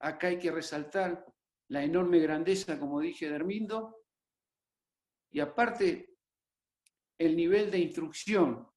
Acá 0.00 0.26
hay 0.26 0.38
que 0.38 0.50
resaltar 0.50 1.24
la 1.68 1.82
enorme 1.82 2.18
grandeza, 2.18 2.78
como 2.78 3.00
dije, 3.00 3.30
de 3.30 3.36
Hermindo, 3.36 4.04
y 5.30 5.40
aparte 5.40 6.18
el 7.16 7.34
nivel 7.34 7.70
de 7.70 7.78
instrucción 7.78 8.68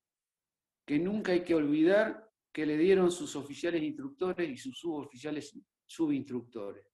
que 0.86 0.98
nunca 0.98 1.34
hay 1.34 1.44
que 1.44 1.56
olvidar 1.56 2.26
que 2.54 2.66
le 2.66 2.78
dieron 2.78 3.12
sus 3.12 3.36
oficiales 3.36 3.84
instructores 3.84 4.50
y 4.50 4.56
sus 4.56 4.80
suboficiales 4.80 5.60
subinstructores, 5.86 6.88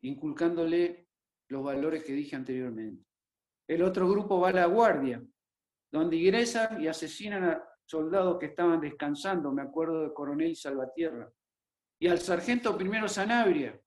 inculcándole 0.00 1.10
los 1.46 1.62
valores 1.62 2.02
que 2.02 2.12
dije 2.12 2.34
anteriormente. 2.34 3.06
El 3.68 3.84
otro 3.84 4.08
grupo 4.08 4.40
va 4.40 4.48
a 4.48 4.52
la 4.52 4.66
guardia, 4.66 5.24
donde 5.92 6.16
ingresan 6.16 6.82
y 6.82 6.88
asesinan 6.88 7.44
a 7.44 7.71
soldados 7.84 8.38
que 8.38 8.46
estaban 8.46 8.80
descansando, 8.80 9.52
me 9.52 9.62
acuerdo 9.62 10.02
de 10.02 10.14
coronel 10.14 10.56
Salvatierra, 10.56 11.30
y 11.98 12.08
al 12.08 12.18
sargento 12.18 12.76
primero 12.76 13.08
Sanabria, 13.08 13.80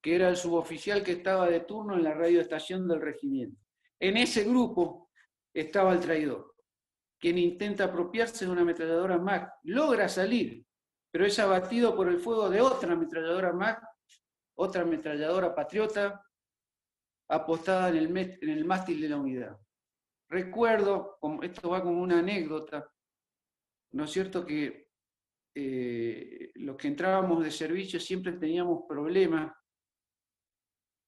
que 0.00 0.14
era 0.14 0.28
el 0.28 0.36
suboficial 0.36 1.02
que 1.02 1.12
estaba 1.12 1.48
de 1.48 1.60
turno 1.60 1.96
en 1.96 2.04
la 2.04 2.14
radioestación 2.14 2.86
del 2.86 3.00
regimiento. 3.00 3.60
En 4.00 4.16
ese 4.16 4.44
grupo 4.44 5.10
estaba 5.52 5.92
el 5.92 6.00
traidor, 6.00 6.54
quien 7.18 7.36
intenta 7.36 7.84
apropiarse 7.84 8.44
de 8.44 8.52
una 8.52 8.62
ametralladora 8.62 9.18
MAC, 9.18 9.52
logra 9.64 10.08
salir, 10.08 10.64
pero 11.10 11.26
es 11.26 11.38
abatido 11.38 11.96
por 11.96 12.08
el 12.08 12.18
fuego 12.18 12.48
de 12.48 12.60
otra 12.60 12.92
ametralladora 12.92 13.52
MAC, 13.52 13.82
otra 14.56 14.82
ametralladora 14.82 15.54
patriota, 15.54 16.24
apostada 17.28 17.90
en 17.90 17.96
el, 17.96 18.38
en 18.40 18.66
mástil 18.66 19.00
de 19.00 19.08
la 19.08 19.16
unidad. 19.16 19.58
Recuerdo, 20.30 21.18
esto 21.42 21.70
va 21.70 21.82
como 21.82 22.00
una 22.02 22.20
anécdota, 22.20 22.90
¿no 23.92 24.04
es 24.04 24.10
cierto 24.10 24.44
que 24.44 24.88
eh, 25.54 26.52
los 26.56 26.76
que 26.76 26.88
entrábamos 26.88 27.42
de 27.42 27.50
servicio 27.50 27.98
siempre 27.98 28.32
teníamos 28.32 28.84
problemas 28.88 29.52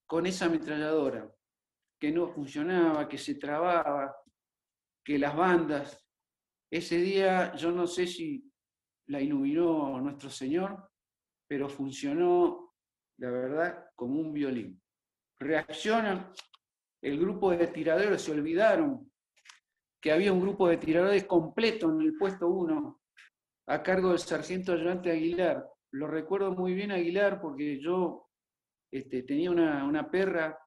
con 0.06 0.26
esa 0.26 0.46
ametralladora, 0.46 1.32
que 2.00 2.10
no 2.10 2.26
funcionaba, 2.26 3.08
que 3.08 3.18
se 3.18 3.36
trababa, 3.36 4.16
que 5.04 5.18
las 5.18 5.36
bandas. 5.36 6.04
Ese 6.72 6.98
día 6.98 7.54
yo 7.54 7.70
no 7.70 7.86
sé 7.86 8.06
si 8.06 8.50
la 9.06 9.20
iluminó 9.20 10.00
nuestro 10.00 10.30
Señor, 10.30 10.90
pero 11.48 11.68
funcionó, 11.68 12.74
la 13.18 13.30
verdad, 13.30 13.90
como 13.94 14.20
un 14.20 14.32
violín 14.32 14.80
reaccionan, 15.40 16.32
el 17.02 17.18
grupo 17.18 17.50
de 17.50 17.66
tiradores 17.68 18.22
se 18.22 18.32
olvidaron 18.32 19.09
que 20.00 20.12
había 20.12 20.32
un 20.32 20.40
grupo 20.40 20.68
de 20.68 20.78
tiradores 20.78 21.24
completo 21.24 21.90
en 21.90 22.00
el 22.00 22.16
puesto 22.16 22.48
1 22.48 23.00
a 23.66 23.82
cargo 23.82 24.10
del 24.10 24.18
sargento 24.18 24.72
ayudante 24.72 25.10
Aguilar. 25.10 25.68
Lo 25.92 26.06
recuerdo 26.06 26.52
muy 26.52 26.74
bien 26.74 26.90
Aguilar 26.90 27.40
porque 27.40 27.80
yo 27.80 28.28
este, 28.90 29.22
tenía 29.22 29.50
una, 29.50 30.10
perra 30.10 30.58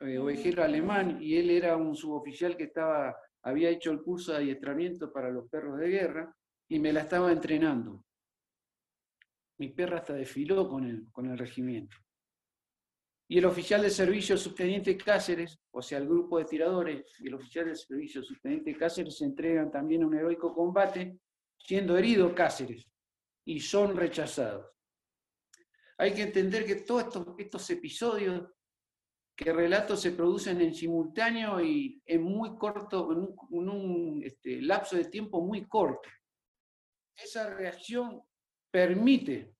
eh, 0.00 0.18
ovejero 0.18 0.62
alemán 0.62 1.18
y 1.20 1.36
él 1.36 1.50
era 1.50 1.76
un 1.76 1.94
suboficial 1.94 2.56
que 2.56 2.64
estaba, 2.64 3.16
había 3.42 3.70
hecho 3.70 3.90
el 3.90 4.02
curso 4.02 4.32
de 4.32 4.38
adiestramiento 4.38 5.12
para 5.12 5.30
los 5.30 5.48
perros 5.48 5.78
de 5.78 5.88
guerra 5.88 6.36
y 6.68 6.78
me 6.78 6.92
la 6.92 7.00
estaba 7.00 7.32
entrenando. 7.32 8.04
Mi 9.58 9.68
perra 9.68 9.98
hasta 9.98 10.14
desfiló 10.14 10.68
con 10.68 10.84
el, 10.84 11.10
con 11.12 11.30
el 11.30 11.38
regimiento 11.38 11.96
y 13.28 13.38
el 13.38 13.44
oficial 13.44 13.82
de 13.82 13.90
servicio 13.90 14.36
subteniente 14.36 14.96
Cáceres, 14.96 15.58
o 15.72 15.82
sea, 15.82 15.98
el 15.98 16.06
grupo 16.06 16.38
de 16.38 16.44
tiradores 16.44 17.18
y 17.18 17.26
el 17.26 17.34
oficial 17.34 17.66
de 17.66 17.74
servicio 17.74 18.22
subteniente 18.22 18.76
Cáceres 18.76 19.18
se 19.18 19.24
entregan 19.24 19.70
también 19.70 20.02
a 20.02 20.06
un 20.06 20.14
heroico 20.14 20.54
combate, 20.54 21.18
siendo 21.58 21.96
herido 21.98 22.34
Cáceres, 22.34 22.86
y 23.44 23.58
son 23.58 23.96
rechazados. 23.96 24.66
Hay 25.98 26.12
que 26.14 26.22
entender 26.22 26.64
que 26.64 26.76
todos 26.76 27.06
estos, 27.38 27.70
episodios 27.70 28.48
que 29.34 29.52
relatos 29.52 30.00
se 30.00 30.12
producen 30.12 30.60
en 30.60 30.74
simultáneo 30.74 31.60
y 31.60 32.00
en 32.06 32.22
muy 32.22 32.56
corto, 32.56 33.10
en 33.12 33.68
un, 33.68 34.22
este, 34.24 34.62
lapso 34.62 34.96
de 34.96 35.06
tiempo 35.06 35.40
muy 35.42 35.66
corto. 35.66 36.08
Esa 37.16 37.52
reacción 37.54 38.22
permite 38.70 39.55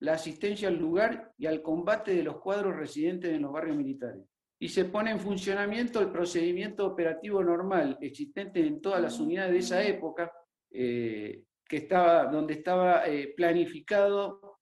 la 0.00 0.14
asistencia 0.14 0.68
al 0.68 0.76
lugar 0.76 1.32
y 1.38 1.46
al 1.46 1.62
combate 1.62 2.14
de 2.14 2.22
los 2.22 2.40
cuadros 2.40 2.76
residentes 2.76 3.32
en 3.32 3.42
los 3.42 3.52
barrios 3.52 3.76
militares. 3.76 4.22
Y 4.58 4.68
se 4.68 4.86
pone 4.86 5.10
en 5.10 5.20
funcionamiento 5.20 6.00
el 6.00 6.10
procedimiento 6.10 6.86
operativo 6.86 7.42
normal 7.42 7.98
existente 8.00 8.60
en 8.60 8.80
todas 8.80 9.00
las 9.00 9.18
unidades 9.18 9.52
de 9.52 9.58
esa 9.58 9.82
época, 9.82 10.32
eh, 10.70 11.44
que 11.68 11.78
estaba, 11.78 12.26
donde 12.26 12.54
estaba 12.54 13.06
eh, 13.06 13.34
planificado 13.36 14.60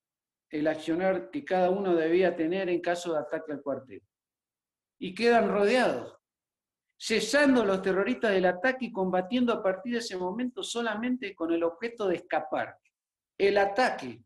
el 0.51 0.67
accionar 0.69 1.31
que 1.31 1.45
cada 1.45 1.71
uno 1.71 1.95
debía 1.95 2.37
tener 2.37 2.69
en 2.69 2.81
caso 2.81 3.13
de 3.13 3.21
ataque 3.21 3.53
al 3.53 3.63
cuartel. 3.63 4.03
Y 4.99 5.15
quedan 5.15 5.49
rodeados, 5.49 6.17
cesando 6.97 7.65
los 7.65 7.83
terroristas 7.83 8.31
del 8.33 8.47
ataque 8.47 8.87
y 8.87 8.93
combatiendo 8.93 9.53
a 9.53 9.63
partir 9.63 9.95
de 9.95 9.99
ese 9.99 10.17
momento 10.17 10.63
solamente 10.63 11.35
con 11.35 11.53
el 11.53 11.65
objeto 11.65 12.09
de 12.09 12.17
escapar. 12.17 12.77
El 13.37 13.59
ataque 13.59 14.23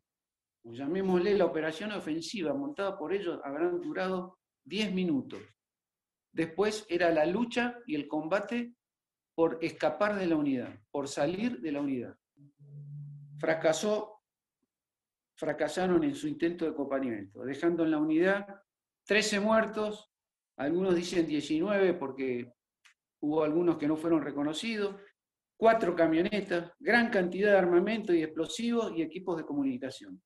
llamémosle 0.73 1.37
la 1.37 1.47
operación 1.47 1.93
ofensiva 1.93 2.53
montada 2.55 2.99
por 2.99 3.13
ellos, 3.13 3.41
habrán 3.45 3.81
durado 3.81 4.39
10 4.65 4.93
minutos. 4.93 5.41
Después 6.33 6.87
era 6.89 7.11
la 7.11 7.27
lucha 7.27 7.79
y 7.87 7.95
el 7.95 8.07
combate 8.07 8.75
por 9.35 9.59
escapar 9.63 10.17
de 10.17 10.27
la 10.27 10.37
unidad, 10.37 10.81
por 10.91 11.09
salir 11.09 11.61
de 11.61 11.73
la 11.73 11.81
unidad. 11.81 12.17
Fracasó, 13.39 14.21
fracasaron 15.37 16.03
en 16.05 16.15
su 16.15 16.27
intento 16.27 16.65
de 16.65 16.73
acompañamiento, 16.73 17.45
dejando 17.45 17.85
en 17.85 17.93
la 17.93 17.99
unidad 17.99 18.63
13 19.07 19.41
muertos, 19.41 20.13
algunos 20.57 20.95
dicen 20.95 21.27
19 21.27 21.95
porque 21.95 22.53
hubo 23.21 23.45
algunos 23.45 23.79
que 23.79 23.87
no 23.87 23.97
fueron 23.97 24.23
reconocidos, 24.23 24.97
cuatro 25.57 25.95
camionetas, 25.95 26.73
gran 26.79 27.11
cantidad 27.11 27.53
de 27.53 27.59
armamento 27.59 28.13
y 28.13 28.23
explosivos 28.23 28.93
y 28.97 29.03
equipos 29.03 29.37
de 29.37 29.45
comunicación. 29.45 30.21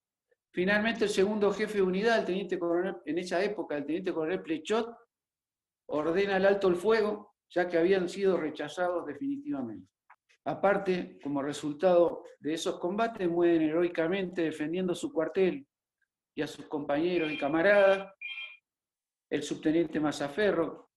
Finalmente, 0.52 1.04
el 1.04 1.10
segundo 1.10 1.50
jefe 1.52 1.78
de 1.78 1.82
unidad, 1.82 2.18
el 2.18 2.26
teniente 2.26 2.58
coronel, 2.58 2.96
en 3.06 3.18
esa 3.18 3.42
época, 3.42 3.76
el 3.76 3.86
teniente 3.86 4.12
coronel 4.12 4.42
Plechot, 4.42 4.94
ordena 5.86 6.36
el 6.36 6.44
alto 6.44 6.68
el 6.68 6.76
fuego, 6.76 7.34
ya 7.48 7.66
que 7.68 7.78
habían 7.78 8.08
sido 8.08 8.36
rechazados 8.36 9.06
definitivamente. 9.06 9.88
Aparte, 10.44 11.18
como 11.22 11.42
resultado 11.42 12.24
de 12.38 12.54
esos 12.54 12.78
combates, 12.78 13.28
mueren 13.28 13.62
heroicamente 13.62 14.42
defendiendo 14.42 14.94
su 14.94 15.10
cuartel 15.12 15.66
y 16.34 16.42
a 16.42 16.46
sus 16.46 16.66
compañeros 16.66 17.32
y 17.32 17.38
camaradas, 17.38 18.12
el 19.30 19.42
subteniente 19.42 20.00
Mazaferro, 20.00 20.90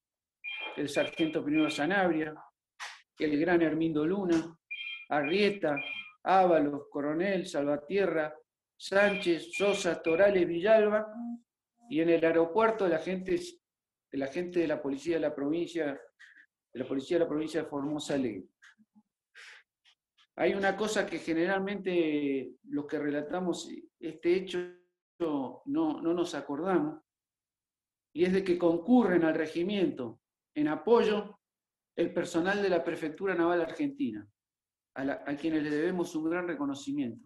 el 0.76 0.90
sargento 0.90 1.44
primero 1.44 1.70
Sanabria, 1.70 2.34
el 3.18 3.40
gran 3.40 3.62
Hermindo 3.62 4.06
Luna, 4.06 4.58
Arrieta, 5.10 5.78
Ábalos, 6.24 6.88
Coronel, 6.90 7.46
Salvatierra, 7.46 8.36
Sánchez, 8.78 9.54
Sosa, 9.54 10.02
Torales, 10.02 10.48
Villalba, 10.48 11.08
y 11.90 12.02
en 12.02 12.10
el 12.10 12.26
aeropuerto 12.26 12.88
la 12.88 13.00
gente, 13.00 13.40
la 14.12 14.28
gente 14.28 14.60
de 14.60 14.68
la 14.68 14.82
policía 14.82 15.16
de 15.16 15.22
la 15.22 15.36
provincia, 15.36 16.02
de 16.74 16.80
la 16.80 16.88
policía 16.88 17.18
de 17.18 17.24
la 17.24 17.30
provincia 17.30 17.64
de 17.64 17.70
Formosa 17.70 18.16
Alegre. 18.16 18.48
Hay 20.38 20.54
una 20.54 20.76
cosa 20.76 21.06
que 21.06 21.20
generalmente 21.20 22.56
los 22.64 22.86
que 22.86 23.00
relatamos 23.00 23.70
este 24.00 24.36
hecho 24.36 24.60
no, 25.20 25.64
no 25.66 26.14
nos 26.14 26.36
acordamos, 26.36 27.02
y 28.14 28.26
es 28.26 28.34
de 28.34 28.44
que 28.44 28.58
concurren 28.58 29.24
al 29.24 29.36
regimiento 29.36 30.20
en 30.54 30.68
apoyo 30.68 31.40
el 31.96 32.14
personal 32.14 32.62
de 32.62 32.70
la 32.70 32.84
Prefectura 32.84 33.36
Naval 33.36 33.62
Argentina, 33.62 34.28
a, 34.96 35.02
a 35.02 35.36
quienes 35.38 35.64
le 35.64 35.70
debemos 35.70 36.16
un 36.16 36.30
gran 36.30 36.48
reconocimiento. 36.48 37.26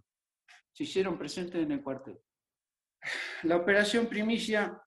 Se 0.72 0.84
hicieron 0.84 1.18
presentes 1.18 1.62
en 1.62 1.72
el 1.72 1.84
cuartel. 1.84 2.20
La 3.44 3.58
operación 3.58 4.08
Primicia 4.08 4.82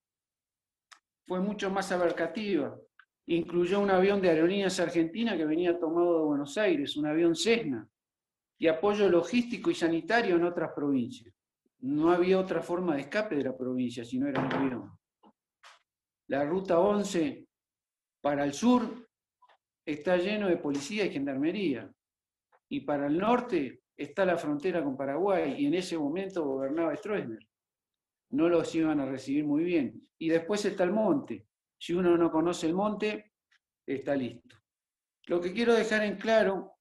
fue 1.27 1.41
mucho 1.41 1.71
más 1.71 1.91
abarcativa. 1.93 2.79
Incluyó 3.27 3.81
un 3.81 3.91
avión 3.91 4.21
de 4.21 4.31
aerolíneas 4.31 4.81
argentina 4.81 5.37
que 5.37 5.45
venía 5.45 5.79
tomado 5.79 6.19
de 6.19 6.25
Buenos 6.25 6.59
Aires, 6.59 6.97
un 6.97 7.07
avión 7.07 7.35
Cessna, 7.35 7.89
y 8.59 8.69
apoyo 8.69 9.09
logístico 9.09 9.71
y 9.71 9.75
sanitario 9.75 10.37
en 10.37 10.45
otras 10.45 10.73
provincias. 10.75 11.35
No 11.81 12.13
había 12.13 12.39
otra 12.39 12.63
forma 12.63 12.95
de 12.95 13.03
escape 13.03 13.37
de 13.37 13.45
la 13.45 13.57
provincia 13.57 14.05
si 14.05 14.19
no 14.19 14.29
era 14.29 14.41
un 14.41 14.53
avión. 14.53 14.99
La 16.29 16.45
ruta 16.45 16.79
11 16.79 17.49
para 18.21 18.45
el 18.45 18.53
sur 18.53 19.09
está 19.85 20.17
lleno 20.17 20.49
de 20.49 20.57
policía 20.57 21.05
y 21.05 21.11
gendarmería. 21.11 21.93
Y 22.69 22.81
para 22.81 23.07
el 23.07 23.19
norte 23.19 23.82
está 23.97 24.25
la 24.25 24.37
frontera 24.37 24.83
con 24.83 24.97
Paraguay 24.97 25.55
y 25.59 25.67
en 25.67 25.75
ese 25.75 25.99
momento 25.99 26.45
gobernaba 26.45 26.97
Stroessner. 26.97 27.47
No 28.31 28.49
los 28.49 28.75
iban 28.75 29.01
a 29.01 29.07
recibir 29.07 29.45
muy 29.45 29.65
bien. 29.65 30.09
Y 30.19 30.29
después 30.29 30.65
está 30.65 30.85
el 30.85 30.93
monte. 30.93 31.47
Si 31.79 31.93
uno 31.93 32.17
no 32.17 32.31
conoce 32.31 32.67
el 32.67 32.75
monte, 32.75 33.33
está 33.87 34.15
listo. 34.15 34.57
Lo 35.27 35.41
que 35.41 35.53
quiero 35.53 35.75
dejar 35.75 36.03
en 36.03 36.17
claro 36.17 36.73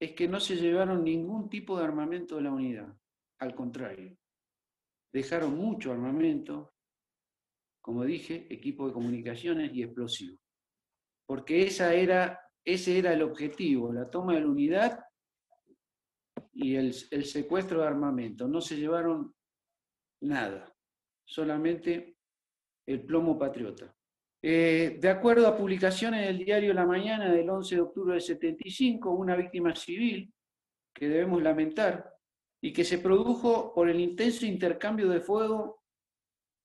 es 0.00 0.12
que 0.12 0.28
no 0.28 0.40
se 0.40 0.56
llevaron 0.56 1.04
ningún 1.04 1.48
tipo 1.48 1.78
de 1.78 1.84
armamento 1.84 2.36
de 2.36 2.42
la 2.42 2.52
unidad. 2.52 2.96
Al 3.38 3.54
contrario, 3.54 4.16
dejaron 5.12 5.56
mucho 5.56 5.92
armamento, 5.92 6.74
como 7.80 8.04
dije, 8.04 8.46
equipo 8.52 8.86
de 8.86 8.92
comunicaciones 8.92 9.72
y 9.74 9.82
explosivos. 9.82 10.40
Porque 11.26 11.66
esa 11.66 11.94
era, 11.94 12.40
ese 12.64 12.98
era 12.98 13.12
el 13.12 13.22
objetivo, 13.22 13.92
la 13.92 14.10
toma 14.10 14.34
de 14.34 14.40
la 14.40 14.48
unidad 14.48 15.04
y 16.52 16.76
el, 16.76 16.92
secuestro 16.92 17.80
de 17.80 17.86
armamento. 17.86 18.48
No 18.48 18.60
se 18.60 18.76
llevaron 18.76 19.34
nada, 20.22 20.74
solamente 21.24 22.16
el 22.86 23.04
plomo 23.04 23.38
patriota. 23.38 23.94
Eh, 24.42 24.98
de 25.00 25.08
acuerdo 25.10 25.46
a 25.46 25.56
publicaciones 25.56 26.26
del 26.26 26.38
diario 26.38 26.72
La 26.72 26.86
Mañana 26.86 27.30
del 27.30 27.48
11 27.48 27.74
de 27.74 27.80
octubre 27.80 28.14
del 28.14 28.22
75, 28.22 29.10
una 29.10 29.36
víctima 29.36 29.74
civil 29.74 30.32
que 30.94 31.08
debemos 31.08 31.42
lamentar 31.42 32.14
y 32.62 32.72
que 32.72 32.84
se 32.84 32.98
produjo 32.98 33.72
por 33.74 33.88
el 33.88 34.00
intenso 34.00 34.46
intercambio 34.46 35.08
de 35.08 35.20
fuego 35.20 35.82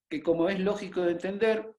que, 0.10 0.22
como 0.22 0.50
es 0.50 0.60
lógico 0.60 1.02
de 1.02 1.12
entender, 1.12 1.76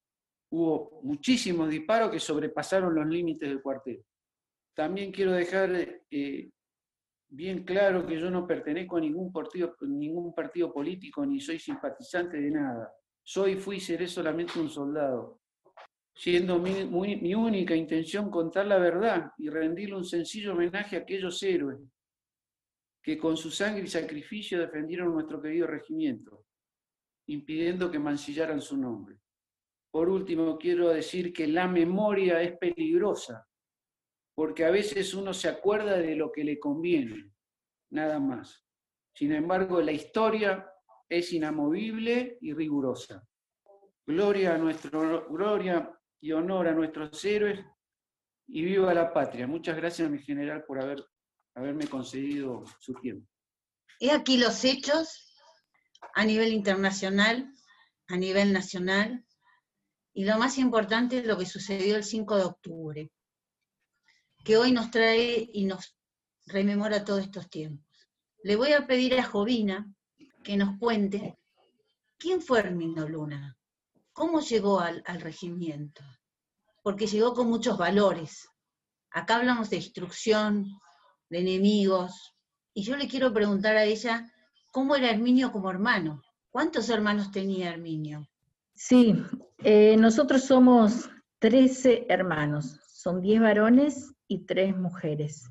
hubo 0.50 1.00
muchísimos 1.02 1.68
disparos 1.70 2.10
que 2.10 2.20
sobrepasaron 2.20 2.94
los 2.94 3.06
límites 3.06 3.48
del 3.48 3.62
cuartel. 3.62 4.04
También 4.74 5.10
quiero 5.10 5.32
dejar 5.32 5.70
eh, 6.10 6.50
bien 7.28 7.64
claro 7.64 8.06
que 8.06 8.18
yo 8.18 8.30
no 8.30 8.46
pertenezco 8.46 8.96
a 8.96 9.00
ningún 9.00 9.32
partido, 9.32 9.76
ningún 9.82 10.34
partido 10.34 10.72
político 10.72 11.24
ni 11.24 11.40
soy 11.40 11.58
simpatizante 11.58 12.40
de 12.40 12.50
nada. 12.50 12.92
Soy, 13.22 13.56
fui 13.56 13.76
y 13.76 13.80
seré 13.80 14.06
solamente 14.06 14.58
un 14.60 14.68
soldado 14.68 15.40
siendo 16.16 16.58
mi, 16.58 17.34
única 17.34 17.76
intención 17.76 18.30
contar 18.30 18.66
la 18.66 18.78
verdad 18.78 19.30
y 19.36 19.50
rendirle 19.50 19.96
un 19.96 20.04
sencillo 20.04 20.52
homenaje 20.52 20.96
a 20.96 21.00
aquellos 21.00 21.42
héroes 21.42 21.78
que 23.02 23.18
con 23.18 23.36
su 23.36 23.50
sangre 23.50 23.84
y 23.84 23.88
sacrificio 23.88 24.58
defendieron 24.58 25.12
nuestro 25.12 25.40
querido 25.40 25.66
regimiento, 25.66 26.44
impidiendo 27.26 27.90
que 27.90 27.98
mancillaran 27.98 28.60
su 28.60 28.76
nombre. 28.76 29.18
Por 29.90 30.08
último, 30.08 30.58
quiero 30.58 30.88
decir 30.88 31.32
que 31.32 31.46
la 31.46 31.68
memoria 31.68 32.42
es 32.42 32.56
peligrosa, 32.58 33.45
porque 34.36 34.66
a 34.66 34.70
veces 34.70 35.14
uno 35.14 35.32
se 35.32 35.48
acuerda 35.48 35.96
de 35.96 36.14
lo 36.14 36.30
que 36.30 36.44
le 36.44 36.60
conviene, 36.60 37.32
nada 37.90 38.20
más. 38.20 38.62
Sin 39.14 39.32
embargo, 39.32 39.80
la 39.80 39.92
historia 39.92 40.70
es 41.08 41.32
inamovible 41.32 42.36
y 42.42 42.52
rigurosa. 42.52 43.26
Gloria 44.06 44.54
a 44.54 44.58
nuestro, 44.58 45.26
gloria 45.30 45.90
y 46.20 46.32
honor 46.32 46.68
a 46.68 46.74
nuestros 46.74 47.24
héroes 47.24 47.64
y 48.46 48.62
viva 48.62 48.92
la 48.92 49.10
patria. 49.10 49.46
Muchas 49.46 49.74
gracias, 49.74 50.10
mi 50.10 50.18
general, 50.18 50.64
por 50.64 50.82
haber, 50.82 51.02
haberme 51.54 51.86
concedido 51.86 52.62
su 52.78 52.92
tiempo. 52.92 53.26
He 54.00 54.10
aquí 54.10 54.36
los 54.36 54.62
hechos 54.66 55.34
a 56.14 56.26
nivel 56.26 56.52
internacional, 56.52 57.50
a 58.08 58.18
nivel 58.18 58.52
nacional, 58.52 59.24
y 60.12 60.26
lo 60.26 60.36
más 60.36 60.58
importante 60.58 61.18
es 61.18 61.26
lo 61.26 61.38
que 61.38 61.46
sucedió 61.46 61.96
el 61.96 62.04
5 62.04 62.36
de 62.36 62.44
octubre, 62.44 63.10
que 64.46 64.56
hoy 64.56 64.70
nos 64.70 64.92
trae 64.92 65.50
y 65.52 65.64
nos 65.64 65.98
rememora 66.46 67.04
todos 67.04 67.22
estos 67.22 67.50
tiempos. 67.50 67.84
Le 68.44 68.54
voy 68.54 68.74
a 68.74 68.86
pedir 68.86 69.18
a 69.18 69.24
Jovina 69.24 69.92
que 70.44 70.56
nos 70.56 70.78
cuente 70.78 71.36
quién 72.16 72.40
fue 72.40 72.60
Hermindo 72.60 73.08
Luna, 73.08 73.56
¿Cómo 74.12 74.40
llegó 74.40 74.80
al, 74.80 75.02
regimiento? 75.20 76.02
Porque 76.82 77.06
llegó 77.06 77.34
con 77.34 77.50
muchos 77.50 77.76
valores. 77.76 78.48
Acá 79.10 79.36
hablamos 79.36 79.68
de 79.68 79.76
instrucción, 79.76 80.64
de 81.28 81.40
enemigos, 81.40 82.34
y 82.72 82.82
yo 82.82 82.96
le 82.96 83.08
quiero 83.08 83.34
preguntar 83.34 83.76
a 83.76 83.84
ella, 83.84 84.32
¿cómo 84.72 84.96
era 84.96 85.10
Herminio 85.10 85.52
como 85.52 85.70
hermano? 85.70 86.22
¿Cuántos 86.48 86.88
hermanos 86.88 87.30
tenía 87.30 87.68
Herminio? 87.68 88.26
Sí, 88.74 89.14
eh, 89.64 89.96
nosotros 89.98 90.44
somos 90.44 91.10
13 91.40 92.06
hermanos, 92.08 92.80
son 92.88 93.20
10 93.20 93.42
varones 93.42 94.15
y 94.28 94.46
3 94.46 94.76
mujeres. 94.76 95.50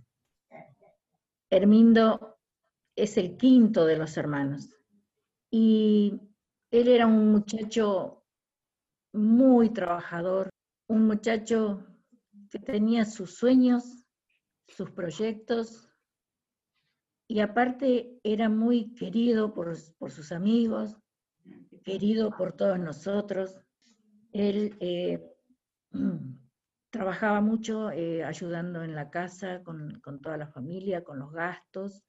Hermindo 1.49 2.37
es 2.95 3.17
el 3.17 3.37
quinto 3.37 3.85
de 3.85 3.97
los 3.97 4.17
hermanos. 4.17 4.69
Y 5.51 6.19
él 6.71 6.87
era 6.87 7.07
un 7.07 7.31
muchacho 7.31 8.23
muy 9.13 9.69
trabajador, 9.69 10.49
un 10.87 11.07
muchacho 11.07 11.85
que 12.49 12.59
tenía 12.59 13.05
sus 13.05 13.35
sueños, 13.35 14.05
sus 14.67 14.91
proyectos, 14.91 15.89
y 17.27 17.39
aparte 17.39 18.19
era 18.23 18.49
muy 18.49 18.93
querido 18.93 19.53
por, 19.53 19.75
sus 19.75 20.31
amigos, 20.31 20.95
querido 21.83 22.29
por 22.31 22.53
todos 22.53 22.79
nosotros. 22.79 23.55
Él 24.31 24.77
eh, 24.79 25.23
trabajaba 26.95 27.41
mucho 27.41 27.91
eh, 27.91 28.23
ayudando 28.23 28.81
en 28.81 28.95
la 28.95 29.09
casa 29.09 29.61
con, 29.63 30.01
toda 30.21 30.37
la 30.37 30.47
familia, 30.47 31.03
con 31.03 31.19
los 31.19 31.29
gastos, 31.33 32.05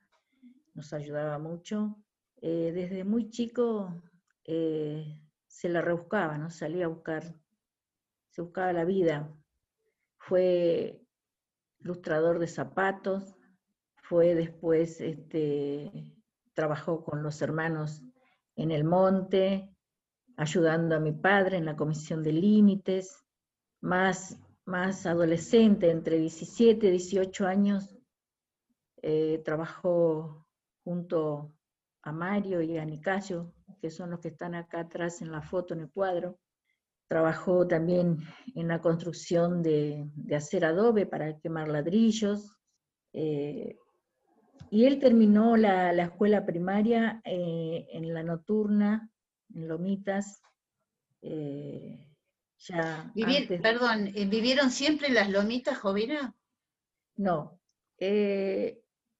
nos 0.74 0.92
ayudaba 0.92 1.40
mucho. 1.40 1.96
Eh, 2.40 2.70
desde 2.72 3.02
muy 3.02 3.28
chico 3.28 4.00
se 4.44 5.68
la 5.68 5.80
rebuscaba, 5.80 6.38
¿no? 6.38 6.50
Salía 6.50 6.84
a 6.84 6.88
buscar, 6.88 7.24
se 8.30 8.42
buscaba 8.42 8.72
la 8.72 8.84
vida. 8.84 9.28
Fue 10.18 11.02
ilustrador 11.80 12.38
de 12.38 12.46
zapatos, 12.46 13.34
fue 13.96 14.36
después, 14.36 15.00
este, 15.00 16.14
trabajó 16.54 17.02
con 17.02 17.24
los 17.24 17.42
hermanos 17.42 18.04
en 18.54 18.70
el 18.70 18.84
monte, 18.84 19.68
ayudando 20.36 20.94
a 20.94 21.00
mi 21.00 21.10
padre 21.10 21.56
en 21.56 21.64
la 21.64 21.74
comisión 21.74 22.22
de 22.22 22.34
límites, 22.34 23.24
más, 23.80 24.38
más 24.66 25.06
adolescente, 25.06 25.90
entre 25.90 26.18
17 26.18 26.88
y 26.88 26.90
18 26.90 27.46
años, 27.46 27.96
eh, 29.00 29.40
trabajó 29.44 30.44
junto 30.84 31.54
a 32.02 32.12
Mario 32.12 32.60
y 32.60 32.76
a 32.76 32.84
Nicasio, 32.84 33.52
que 33.80 33.90
son 33.90 34.10
los 34.10 34.20
que 34.20 34.28
están 34.28 34.54
acá 34.54 34.80
atrás 34.80 35.22
en 35.22 35.30
la 35.30 35.40
foto, 35.40 35.74
en 35.74 35.80
el 35.80 35.90
cuadro. 35.90 36.38
Trabajó 37.08 37.66
también 37.66 38.18
en 38.56 38.68
la 38.68 38.80
construcción 38.80 39.62
de, 39.62 40.10
hacer 40.34 40.64
adobe 40.64 41.06
para 41.06 41.38
quemar 41.38 41.68
ladrillos. 41.68 42.58
Eh, 43.12 43.78
y 44.70 44.84
él 44.86 44.98
terminó 44.98 45.56
la, 45.56 45.92
escuela 45.92 46.44
primaria 46.44 47.22
eh, 47.24 47.86
en 47.92 48.12
la 48.12 48.24
nocturna, 48.24 49.08
en 49.54 49.68
Lomitas. 49.68 50.42
Ya 52.58 53.12
Perdón, 53.62 54.12
¿vivieron 54.28 54.70
siempre 54.70 55.08
en 55.08 55.14
las 55.14 55.30
Lomitas, 55.30 55.78
Jovina? 55.78 56.34
No. 57.16 57.60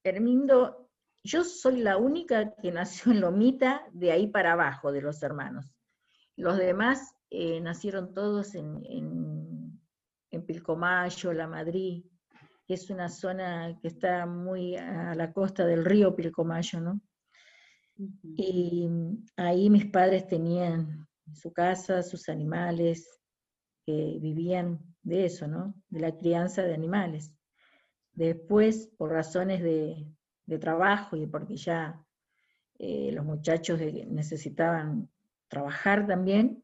Hermindo, 0.03 0.87
yo 1.27 1.43
soy 1.43 1.79
la 1.81 1.97
única 1.97 2.55
que 2.63 2.71
nació 2.71 3.11
en 3.11 3.21
Lomita, 3.21 3.85
de 3.93 4.13
ahí 4.13 4.29
para 4.29 4.53
abajo 4.53 4.93
de 4.93 5.03
los 5.03 5.21
hermanos. 5.25 5.75
Los 6.37 6.57
demás 6.57 7.17
eh, 7.31 7.61
nacieron 7.61 8.15
todos 8.15 8.55
en, 8.55 8.81
en, 8.85 10.47
Pilcomayo, 10.47 11.33
La 11.33 11.49
Madrid, 11.49 12.05
que 12.67 12.75
es 12.75 12.91
una 12.91 13.09
zona 13.09 13.77
que 13.81 13.89
está 13.89 14.27
muy 14.27 14.77
a 14.77 15.15
la 15.15 15.33
costa 15.33 15.65
del 15.65 15.83
río 15.85 16.15
Pilcomayo, 16.15 16.79
¿no? 16.79 17.01
Y 18.37 18.87
ahí 19.37 19.71
mis 19.71 19.87
padres 19.87 20.29
tenían 20.29 21.09
su 21.33 21.55
casa, 21.55 22.03
sus 22.03 22.29
animales, 22.29 23.19
que 23.87 24.19
vivían 24.21 24.81
de 25.03 25.25
eso, 25.25 25.47
¿no? 25.47 25.75
De 25.89 26.01
la 26.01 26.17
crianza 26.17 26.63
de 26.63 26.75
animales. 26.75 27.33
Después, 28.13 28.91
por 28.99 29.13
razones 29.13 29.63
de, 29.63 30.07
trabajo 30.61 31.17
y 31.17 31.27
porque 31.27 31.57
ya 31.57 32.05
eh, 32.79 33.11
los 33.13 33.25
muchachos 33.25 33.81
necesitaban 33.81 35.09
trabajar 35.49 36.07
también, 36.07 36.63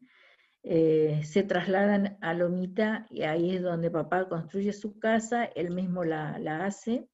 eh, 0.65 1.21
se 1.25 1.43
trasladan 1.43 2.17
a 2.21 2.33
Lomita 2.33 3.05
y 3.09 3.23
ahí 3.23 3.55
es 3.55 3.61
donde 3.61 3.91
papá 3.91 4.29
construye 4.29 4.71
su 4.71 4.97
casa, 4.97 5.43
él 5.43 5.71
mismo 5.71 6.05
la, 6.05 6.65
hace, 6.65 7.05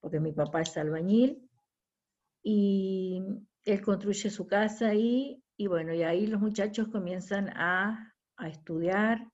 porque 0.00 0.18
mi 0.18 0.32
papá 0.32 0.62
es 0.62 0.76
albañil, 0.76 1.48
y 2.42 3.22
él 3.64 3.80
construye 3.82 4.30
su 4.30 4.48
casa 4.48 4.88
ahí, 4.88 5.40
y 5.56 5.68
bueno, 5.68 5.94
y 5.94 6.02
ahí 6.02 6.26
los 6.26 6.40
muchachos 6.40 6.88
comienzan 6.88 7.50
a, 7.50 8.08
estudiar, 8.44 9.30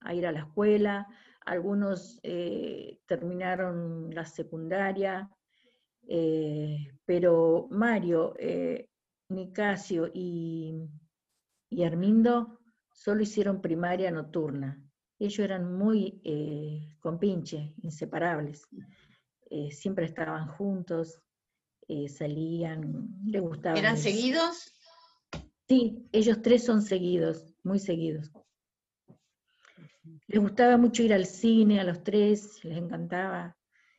a 0.00 0.14
ir 0.14 0.26
a 0.26 0.32
la 0.32 0.40
escuela, 0.40 1.06
algunos 1.44 2.18
eh, 2.22 2.98
terminaron 3.06 4.10
la 4.14 4.24
secundaria, 4.24 5.30
eh, 6.08 6.92
pero 7.04 7.68
Mario, 7.70 8.34
Nicasio 9.28 10.10
y, 10.12 10.88
y 11.70 11.84
Armindo 11.84 12.60
solo 12.92 13.22
hicieron 13.22 13.60
primaria 13.60 14.10
nocturna. 14.10 14.80
Ellos 15.18 15.38
eran 15.38 15.72
muy 15.76 16.20
eh, 16.24 16.96
compinche, 17.00 17.74
inseparables. 17.82 18.66
Eh, 19.50 19.70
siempre 19.70 20.06
estaban 20.06 20.48
juntos, 20.48 21.20
eh, 21.88 22.08
salían, 22.08 23.08
les 23.24 23.40
gustaba. 23.40 23.78
¿Eran 23.78 23.96
seguidos? 23.96 24.72
Sí, 25.68 26.06
ellos 26.12 26.42
tres 26.42 26.64
son 26.64 26.82
seguidos, 26.82 27.54
muy 27.64 27.78
seguidos. 27.78 28.30
Les 30.28 30.40
gustaba 30.40 30.76
mucho 30.76 31.02
ir 31.02 31.14
al 31.14 31.26
cine 31.26 31.80
a 31.80 31.84
los 31.84 32.02
tres, 32.02 32.64
les 32.64 32.78
encantaba. 32.78 33.56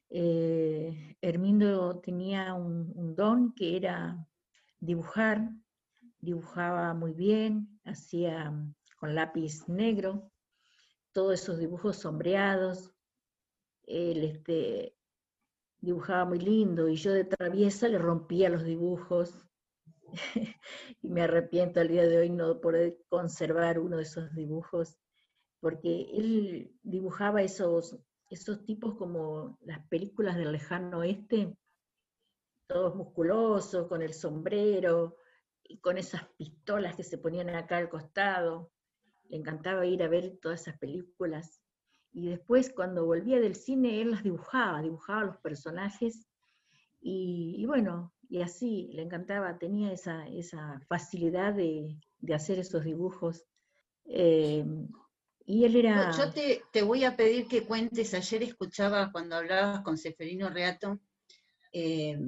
Hermindo 0.09 1.99
tenía 1.99 2.53
un 2.53 3.15
don 3.15 3.53
que 3.53 3.77
era 3.77 4.27
dibujar, 4.79 5.49
dibujaba 6.19 6.93
muy 6.93 7.13
bien, 7.13 7.79
hacía 7.85 8.53
con 8.97 9.15
lápiz 9.15 9.67
negro, 9.67 10.31
todos 11.11 11.41
esos 11.41 11.59
dibujos 11.59 11.97
sombreados. 11.97 12.91
Él 13.83 14.23
este, 14.23 14.95
dibujaba 15.79 16.25
muy 16.25 16.39
lindo 16.39 16.89
y 16.89 16.95
yo 16.95 17.13
de 17.13 17.23
traviesa 17.23 17.87
le 17.87 17.97
rompía 17.97 18.49
los 18.49 18.63
dibujos 18.63 19.45
y 21.01 21.09
me 21.09 21.21
arrepiento 21.21 21.79
al 21.79 21.87
día 21.87 22.05
de 22.05 22.17
hoy 22.17 22.29
no 22.29 22.59
poder 22.59 22.97
conservar 23.09 23.79
uno 23.79 23.97
de 23.97 24.03
esos 24.03 24.33
dibujos, 24.33 24.97
porque 25.67 26.07
él 26.13 26.71
dibujaba 26.81 27.41
esos, 27.41 27.99
esos 28.29 28.63
tipos 28.63 28.95
como 28.95 29.57
las 29.65 29.85
películas 29.89 30.37
del 30.37 30.53
lejano 30.53 30.99
oeste, 30.99 31.57
todos 32.67 32.95
musculosos, 32.95 33.87
con 33.87 34.01
el 34.01 34.13
sombrero 34.13 35.17
y 35.65 35.79
con 35.79 35.97
esas 35.97 36.23
pistolas 36.37 36.95
que 36.95 37.03
se 37.03 37.17
ponían 37.17 37.49
acá 37.49 37.75
al 37.75 37.89
costado 37.89 38.71
le 39.27 39.35
encantaba 39.35 39.85
ir 39.85 40.03
a 40.03 40.07
ver 40.07 40.39
todas 40.41 40.61
esas 40.61 40.77
películas. 40.79 41.61
Y 42.13 42.29
después 42.29 42.71
cuando 42.73 43.05
volvía 43.05 43.41
del 43.41 43.55
cine, 43.55 44.01
él 44.01 44.11
las 44.11 44.23
dibujaba, 44.23 44.81
dibujaba 44.81 45.25
los 45.25 45.37
personajes. 45.39 46.29
Y, 47.01 47.65
bueno, 47.65 48.13
y 48.29 48.41
así 48.41 48.89
le 48.93 49.01
encantaba, 49.01 49.59
tenía 49.59 49.91
esa, 49.91 50.29
esa 50.29 50.79
facilidad 50.87 51.53
de, 51.53 51.99
hacer 52.33 52.57
esos 52.57 52.85
dibujos. 52.85 53.45
Eh, 54.05 54.63
y 55.47 55.63
él 55.63 55.77
era... 55.77 56.11
Yo 56.11 56.29
te, 56.31 56.61
te, 56.71 56.81
voy 56.81 57.05
a 57.05 57.15
pedir 57.15 57.47
que 57.47 57.63
cuentes, 57.63 58.13
ayer 58.13 58.43
escuchaba 58.43 59.11
cuando 59.13 59.37
hablabas 59.37 59.79
con 59.79 59.97
Seferino 59.97 60.49
Reato, 60.49 60.99
eh, 61.71 62.19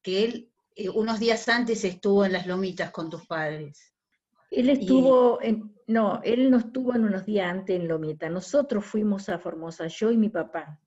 que 0.00 0.24
él 0.24 0.52
eh, 0.76 0.88
unos 0.88 1.18
días 1.18 1.48
antes 1.48 1.84
estuvo 1.84 2.24
en 2.24 2.32
las 2.32 2.46
lomitas 2.46 2.92
con 2.92 3.10
tus 3.10 3.26
padres. 3.26 3.92
Él 4.52 4.70
estuvo, 4.70 5.42
en, 5.42 5.74
no, 5.88 6.20
él 6.22 6.48
no 6.48 6.58
estuvo 6.58 6.94
en 6.94 7.04
unos 7.04 7.26
días 7.26 7.50
antes 7.50 7.74
en 7.74 7.88
Lomita. 7.88 8.30
Nosotros 8.30 8.84
fuimos 8.84 9.28
a 9.28 9.40
Formosa, 9.40 9.88
yo 9.88 10.12
y 10.12 10.16
mi 10.16 10.28
papá. 10.28 10.80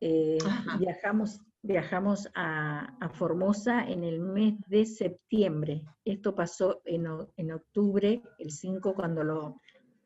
Eh, 0.00 0.36
viajamos 0.78 1.40
viajamos 1.62 2.28
a, 2.34 3.10
Formosa 3.14 3.86
en 3.88 4.04
el 4.04 4.20
mes 4.20 4.54
de 4.66 4.84
septiembre. 4.84 5.82
Esto 6.04 6.34
pasó 6.34 6.82
en, 6.84 7.06
en 7.36 7.52
octubre, 7.52 8.22
el 8.38 8.50
5, 8.50 8.94
cuando 8.94 9.24
lo, 9.24 9.60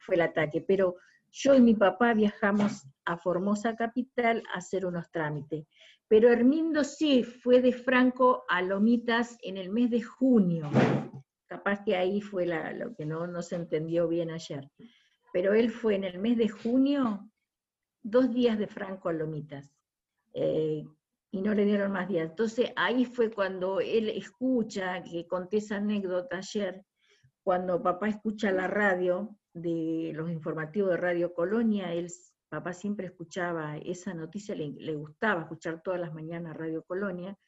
fue 0.05 0.17
el 0.17 0.23
ataque. 0.23 0.61
Pero 0.67 0.97
yo 1.31 1.55
y 1.55 1.61
mi 1.61 1.75
papá 1.75 2.15
viajamos 2.15 2.87
a 3.05 3.17
Formosa 3.17 3.77
Capital 3.77 4.43
a 4.53 4.59
hacer 4.59 4.87
unos 4.87 5.11
trámites. 5.11 5.67
Pero 6.09 6.31
Hermindo 6.31 6.85
sí 6.85 7.23
fue 7.25 7.61
de 7.61 7.73
Franco 7.73 8.45
a 8.49 8.63
Lomitas 8.63 9.39
en 9.43 9.57
el 9.57 9.71
mes 9.71 9.91
de 9.91 10.03
junio 10.03 10.71
capaz 11.55 11.85
que 11.85 11.97
ahí 11.97 12.21
fue 12.21 12.47
lo 12.47 12.95
que 12.95 13.07
no, 13.07 13.41
se 13.43 13.55
entendió 13.55 14.09
bien 14.09 14.31
ayer. 14.31 14.69
Pero 15.33 15.55
él 15.55 15.71
fue 15.71 15.95
en 15.95 16.05
el 16.05 16.19
mes 16.19 16.37
de 16.37 16.49
junio, 16.49 17.31
dos 18.03 18.33
días 18.33 18.59
de 18.59 18.67
Franco 18.67 19.09
a 19.09 19.13
Lomitas, 19.13 19.73
eh, 20.33 20.85
y 21.31 21.43
no 21.43 21.55
le 21.55 21.65
dieron 21.65 21.93
más 21.93 22.09
días. 22.09 22.31
Entonces 22.31 22.73
ahí 22.75 23.05
fue 23.05 23.31
cuando 23.31 23.81
él 23.81 24.09
escucha, 24.09 25.03
que 25.05 25.29
conté 25.29 25.59
esa 25.59 25.77
anécdota 25.77 26.39
ayer, 26.39 26.85
cuando 27.45 27.83
papá 27.83 28.09
escucha 28.09 28.51
la 28.51 28.67
radio 28.67 29.37
de 29.55 30.13
los 30.15 30.31
informativos 30.31 30.91
de 30.91 30.97
Radio 30.99 31.33
Colonia, 31.33 31.95
él, 31.95 32.13
papá 32.49 32.73
siempre 32.73 33.07
escuchaba 33.07 33.79
esa 33.79 34.13
noticia, 34.13 34.55
le, 34.55 34.71
le 34.71 34.95
gustaba 34.95 35.43
escuchar 35.43 35.83
todas 35.83 36.01
las 36.01 36.13
mañanas 36.13 36.57
Radio 36.57 36.83
Colonia, 36.83 37.39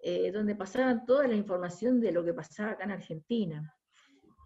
eh, 0.00 0.30
donde 0.30 0.54
pasaban 0.54 1.04
toda 1.06 1.26
la 1.26 1.34
información 1.34 2.00
de 2.00 2.12
lo 2.12 2.24
que 2.24 2.34
pasaba 2.34 2.72
acá 2.72 2.84
en 2.84 2.92
Argentina. 2.92 3.74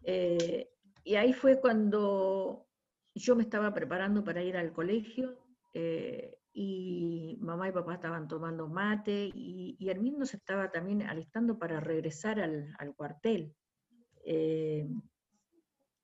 Eh, 0.04 0.70
y 1.04 1.14
ahí 1.16 1.32
fue 1.32 1.60
cuando 1.60 2.66
yo 3.14 3.36
me 3.36 3.42
estaba 3.42 3.74
preparando 3.74 4.22
para 4.24 4.42
ir 4.42 4.56
al 4.56 4.72
colegio 4.72 5.36
eh, 5.74 6.38
y 6.52 7.36
mamá 7.40 7.68
y 7.68 7.72
papá 7.72 7.94
estaban 7.94 8.28
tomando 8.28 8.68
mate 8.68 9.30
y, 9.34 9.76
y 9.78 9.88
Hermindo 9.90 10.24
se 10.24 10.36
estaba 10.36 10.70
también 10.70 11.02
alistando 11.02 11.58
para 11.58 11.80
regresar 11.80 12.40
al, 12.40 12.94
cuartel. 12.96 13.54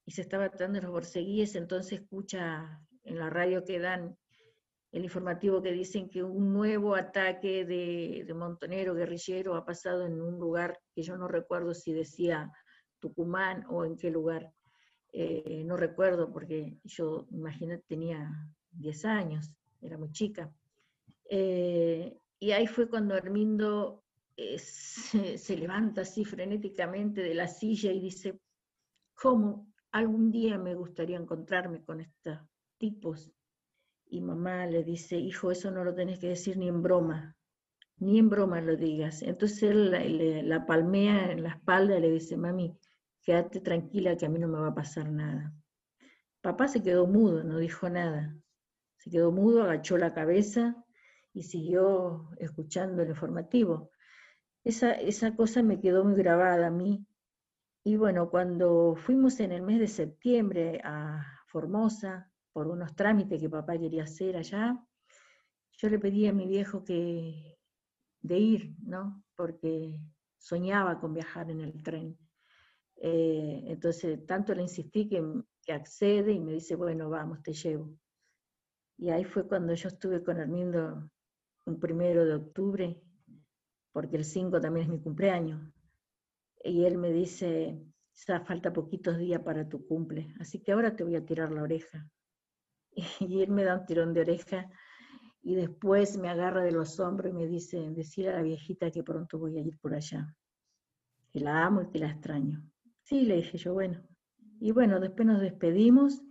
Y 0.07 0.12
se 0.12 0.22
estaba 0.22 0.48
tratando 0.48 0.80
los 0.80 0.92
borseguíes, 0.92 1.57
entonces 1.57 2.00
escucha 2.00 2.80
en 3.02 3.18
la 3.18 3.28
radio 3.28 3.64
que 3.64 3.80
dan 3.80 4.16
el 4.92 5.04
informativo 5.04 5.61
que 5.61 5.72
dicen 5.72 6.09
que 6.09 6.22
un 6.22 6.52
nuevo 6.52 6.94
ataque 6.94 7.64
de, 7.64 8.32
montonero 8.34 8.94
guerrillero 8.94 9.57
ha 9.57 9.66
pasado 9.66 10.07
en 10.07 10.22
un 10.22 10.38
lugar 10.38 10.78
que 10.94 11.02
yo 11.02 11.16
no 11.16 11.28
recuerdo 11.28 11.74
si 11.74 11.92
decía 11.92 12.50
Tucumán 13.00 13.66
o 13.68 13.84
en 13.84 13.96
qué 13.96 14.11
lugar. 14.11 14.52
Eh, 15.12 15.64
no 15.66 15.76
recuerdo 15.76 16.32
porque 16.32 16.78
yo, 16.84 17.26
imagínate, 17.30 17.84
tenía 17.88 18.30
10 18.70 19.04
años, 19.04 19.50
era 19.82 19.98
muy 19.98 20.12
chica. 20.12 20.50
Eh, 21.28 22.16
y 22.38 22.52
ahí 22.52 22.66
fue 22.66 22.88
cuando 22.88 23.14
Armindo 23.14 24.04
eh, 24.36 24.59
se, 24.59 25.57
levanta 25.57 26.02
así 26.02 26.24
frenéticamente 26.24 27.22
de 27.22 27.34
la 27.34 27.48
silla 27.48 27.92
y 27.92 28.00
dice, 28.00 28.38
¿cómo 29.14 29.66
algún 29.97 30.30
día 30.30 30.59
me 30.59 30.74
gustaría 30.74 31.16
encontrarme 31.16 31.82
con 31.82 32.01
estos 32.01 32.38
tipos 32.76 33.32
y 34.09 34.20
mamá 34.20 34.66
le 34.66 34.84
dice, 34.84 35.16
hijo, 35.16 35.51
eso 35.51 35.70
no 35.70 35.84
lo 35.84 35.94
tenés 35.94 36.18
que 36.18 36.28
decir 36.28 36.59
ni 36.59 36.68
en 36.68 36.82
broma, 36.82 37.34
ni 37.97 38.18
en 38.18 38.28
broma 38.28 38.61
lo 38.61 38.76
digas. 38.76 39.22
Entonces 39.22 39.62
él 39.64 40.49
la, 40.49 40.66
palmea 40.66 41.32
en 41.32 41.42
la 41.42 41.51
espalda 41.51 41.97
y 41.97 42.03
le 42.03 42.11
dice, 42.11 42.36
mami, 42.36 42.78
quédate 43.22 43.61
tranquila 43.61 44.16
que 44.16 44.26
a 44.26 44.28
mí 44.28 44.38
no 44.38 44.49
me 44.49 44.59
va 44.59 44.68
a 44.68 44.74
pasar 44.74 45.11
nada. 45.11 45.53
Papá 46.42 46.68
se 46.68 46.82
quedó 46.82 47.07
mudo, 47.07 47.42
no 47.42 47.59
dijo 47.59 47.88
nada. 47.88 48.36
Se 48.99 49.11
quedó 49.11 49.32
mudo, 49.32 49.62
agachó 49.62 49.97
la 49.97 50.12
cabeza 50.14 50.76
y 51.32 51.42
siguió 51.42 52.30
escuchando 52.38 53.03
el 53.03 53.09
informativo. 53.09 53.90
Esa 54.62 55.34
cosa 55.36 55.62
me 55.62 55.80
quedó 55.80 56.05
muy 56.05 56.16
grabada 56.16 56.66
a 56.66 56.70
mí. 56.70 57.07
Y 57.87 57.97
bueno, 57.97 58.28
cuando 58.28 58.97
fuimos 58.97 59.39
en 59.39 59.53
el 59.53 59.62
mes 59.62 59.78
de 59.78 59.87
septiembre 59.87 60.80
a 60.82 61.24
Formosa, 61.47 62.28
por 62.53 62.66
unos 62.66 62.97
trámites 62.97 63.41
que 63.41 63.49
papá 63.49 63.78
quería 63.78 64.03
hacer 64.03 64.37
allá, 64.37 64.84
yo 65.70 65.89
le 65.89 66.01
pedí 66.01 66.26
a 66.26 66.32
mi 66.32 66.49
viejo 66.49 66.82
que 66.82 67.61
de 68.22 68.39
ir, 68.39 68.74
¿no? 68.82 69.22
Porque 69.37 70.01
soñaba 70.37 70.99
con 70.99 71.14
viajar 71.14 71.49
en 71.49 71.61
el 71.61 71.80
tren. 71.80 72.18
Eh, 72.97 73.62
entonces, 73.68 74.26
tanto 74.26 74.53
le 74.53 74.62
insistí 74.62 75.09
que, 75.09 75.22
que, 75.62 75.72
accede 75.72 76.32
y 76.32 76.41
me 76.41 76.55
dice, 76.55 76.74
bueno, 76.74 77.09
vamos, 77.09 77.41
te 77.41 77.53
llevo. 77.53 77.97
Y 78.99 79.11
ahí 79.11 79.22
fue 79.22 79.47
cuando 79.47 79.72
yo 79.74 79.91
estuve 79.91 80.24
con 80.24 80.41
Hermindo 80.41 81.09
un 81.66 81.78
primero 81.78 82.24
de 82.24 82.34
octubre, 82.34 83.01
porque 83.93 84.16
el 84.16 84.24
5 84.24 84.61
también 84.61 84.87
es 84.87 84.93
mi 84.93 85.01
cumpleaños. 85.01 85.76
Y 86.67 86.85
él 86.85 86.99
me 86.99 87.12
dice, 87.12 87.81
ya 88.27 88.41
falta 88.41 88.73
poquitos 88.73 89.19
días 89.19 89.41
para 89.43 89.69
tu 89.69 89.87
cumple, 89.87 90.35
así 90.41 90.61
que 90.61 90.73
ahora 90.73 90.97
te 90.97 91.05
voy 91.05 91.17
a 91.17 91.25
tirar 91.25 91.53
la 91.53 91.62
oreja. 91.62 92.09
Y 93.21 93.43
él 93.43 93.51
me 93.51 93.64
da 93.64 93.79
un 93.79 93.87
tirón 93.87 94.14
de 94.14 94.23
oreja 94.23 94.71
y 95.43 95.55
después 95.55 96.17
me 96.17 96.29
agarra 96.29 96.64
de 96.64 96.73
los 96.73 96.99
hombros 96.99 97.31
y 97.31 97.35
me 97.35 97.47
dice, 97.47 97.79
decir 97.91 98.29
a 98.29 98.33
la 98.33 98.43
viejita 98.43 98.91
que 98.91 99.05
pronto 99.05 99.39
voy 99.39 99.59
a 99.59 99.61
ir 99.61 99.79
por 99.79 99.95
allá, 99.95 100.35
que 101.31 101.41
la 101.41 101.64
amo 101.64 101.83
y 101.83 101.91
que 101.91 101.99
la 101.99 102.11
extraño. 102.11 102.62
Sí, 103.03 103.27
le 103.27 103.37
dije 103.37 103.59
yo, 103.59 103.75
bueno. 103.75 104.03
Y 104.59 104.73
bueno, 104.73 104.99
después 104.99 105.27
nos 105.27 105.41
despedimos 105.41 106.23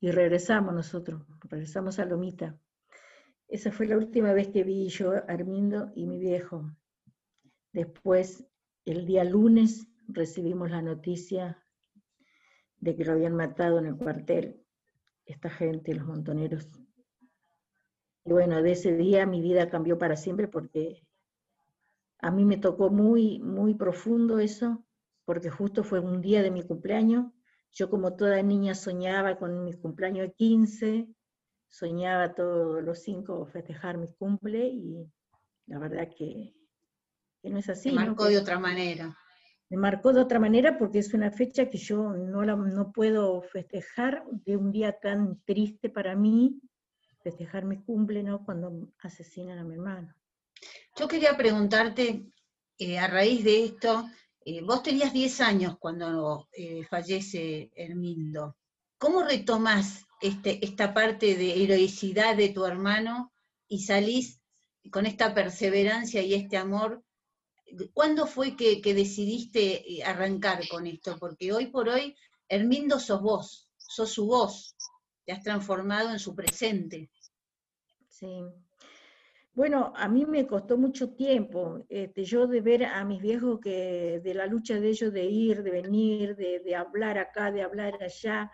y 0.00 0.10
regresamos 0.10 0.74
nosotros, 0.74 1.22
regresamos 1.42 1.98
a 1.98 2.06
Lomita. 2.06 2.58
Esa 3.46 3.70
fue 3.70 3.86
la 3.86 3.96
última 3.96 4.32
vez 4.32 4.48
que 4.48 4.64
vi 4.64 4.88
yo 4.88 5.12
Armindo 5.28 5.92
y 5.94 6.06
mi 6.06 6.18
viejo. 6.18 6.68
Después, 7.72 8.44
el 8.86 9.04
día 9.04 9.24
lunes, 9.24 9.88
recibimos 10.08 10.70
la 10.70 10.80
noticia 10.80 11.62
de 12.78 12.94
que 12.94 13.04
lo 13.04 13.12
habían 13.12 13.34
matado 13.34 13.78
en 13.78 13.86
el 13.86 13.96
cuartel, 13.96 14.64
esta 15.24 15.50
gente, 15.50 15.92
los 15.92 16.06
montoneros. 16.06 16.68
Y 18.24 18.30
bueno, 18.30 18.62
de 18.62 18.72
ese 18.72 18.96
día 18.96 19.26
mi 19.26 19.40
vida 19.40 19.68
cambió 19.68 19.98
para 19.98 20.16
siempre 20.16 20.46
porque 20.46 21.02
a 22.20 22.30
mí 22.30 22.44
me 22.44 22.58
tocó 22.58 22.88
muy, 22.90 23.40
muy 23.40 23.74
profundo 23.74 24.38
eso, 24.38 24.84
porque 25.24 25.50
justo 25.50 25.82
fue 25.82 25.98
un 25.98 26.20
día 26.20 26.42
de 26.42 26.52
mi 26.52 26.62
cumpleaños. 26.62 27.32
Yo 27.72 27.90
como 27.90 28.14
toda 28.14 28.40
niña 28.42 28.74
soñaba 28.74 29.36
con 29.36 29.64
mi 29.64 29.74
cumpleaños 29.74 30.28
de 30.28 30.32
15, 30.34 31.08
soñaba 31.68 32.34
todos 32.34 32.82
los 32.84 33.00
cinco 33.00 33.46
festejar 33.46 33.98
mi 33.98 34.12
cumple 34.14 34.68
y 34.68 35.12
la 35.66 35.80
verdad 35.80 36.08
que, 36.16 36.55
no 37.50 37.58
es 37.58 37.68
así. 37.68 37.90
Me 37.90 38.06
marcó 38.06 38.26
de 38.26 38.38
otra 38.38 38.58
manera. 38.58 39.16
Me 39.68 39.76
marcó 39.76 40.12
de 40.12 40.20
otra 40.20 40.38
manera 40.38 40.78
porque 40.78 41.00
es 41.00 41.12
una 41.12 41.30
fecha 41.32 41.68
que 41.68 41.78
yo 41.78 42.12
no, 42.12 42.44
la, 42.44 42.54
no 42.54 42.92
puedo 42.92 43.42
festejar 43.42 44.24
de 44.30 44.56
un 44.56 44.70
día 44.70 44.98
tan 45.00 45.40
triste 45.44 45.90
para 45.90 46.14
mí, 46.14 46.60
festejar 47.22 47.64
mi 47.64 47.82
cumple, 47.82 48.22
¿no? 48.22 48.44
Cuando 48.44 48.92
asesinan 49.00 49.58
a 49.58 49.64
mi 49.64 49.74
hermano. 49.74 50.14
Yo 50.94 51.08
quería 51.08 51.36
preguntarte, 51.36 52.26
eh, 52.78 52.98
a 52.98 53.08
raíz 53.08 53.42
de 53.42 53.64
esto, 53.64 54.08
eh, 54.44 54.62
vos 54.62 54.82
tenías 54.84 55.12
10 55.12 55.40
años 55.40 55.76
cuando 55.78 56.48
eh, 56.52 56.84
fallece 56.84 57.72
Hermindo. 57.74 58.56
¿Cómo 58.96 59.24
retomás 59.24 60.04
este, 60.20 60.64
esta 60.64 60.94
parte 60.94 61.34
de 61.34 61.64
heroicidad 61.64 62.36
de 62.36 62.50
tu 62.50 62.64
hermano 62.64 63.32
y 63.66 63.80
salís 63.80 64.40
con 64.92 65.04
esta 65.04 65.34
perseverancia 65.34 66.22
y 66.22 66.34
este 66.34 66.56
amor? 66.56 67.02
¿Cuándo 67.92 68.26
fue 68.26 68.56
que, 68.56 68.80
decidiste 68.94 70.02
arrancar 70.04 70.66
con 70.68 70.86
esto? 70.86 71.16
Porque 71.18 71.52
hoy 71.52 71.66
por 71.66 71.88
hoy, 71.88 72.14
Hermindo 72.48 73.00
sos 73.00 73.20
vos, 73.20 73.68
sos 73.76 74.10
su 74.10 74.26
voz, 74.26 74.76
te 75.24 75.32
has 75.32 75.42
transformado 75.42 76.10
en 76.10 76.18
su 76.18 76.34
presente. 76.34 77.10
Sí. 78.08 78.44
Bueno, 79.52 79.92
a 79.96 80.06
mí 80.06 80.26
me 80.26 80.46
costó 80.46 80.76
mucho 80.76 81.14
tiempo, 81.14 81.84
este, 81.88 82.24
yo 82.24 82.46
de 82.46 82.60
ver 82.60 82.84
a 82.84 83.02
mis 83.06 83.22
viejos 83.22 83.58
que 83.58 84.20
de 84.22 84.34
la 84.34 84.46
lucha 84.46 84.78
de 84.78 84.88
ellos 84.88 85.12
de 85.14 85.24
ir, 85.24 85.62
de 85.62 85.70
venir, 85.70 86.36
de, 86.36 86.76
hablar 86.76 87.16
acá, 87.16 87.50
de 87.50 87.62
hablar 87.62 87.94
allá, 88.02 88.52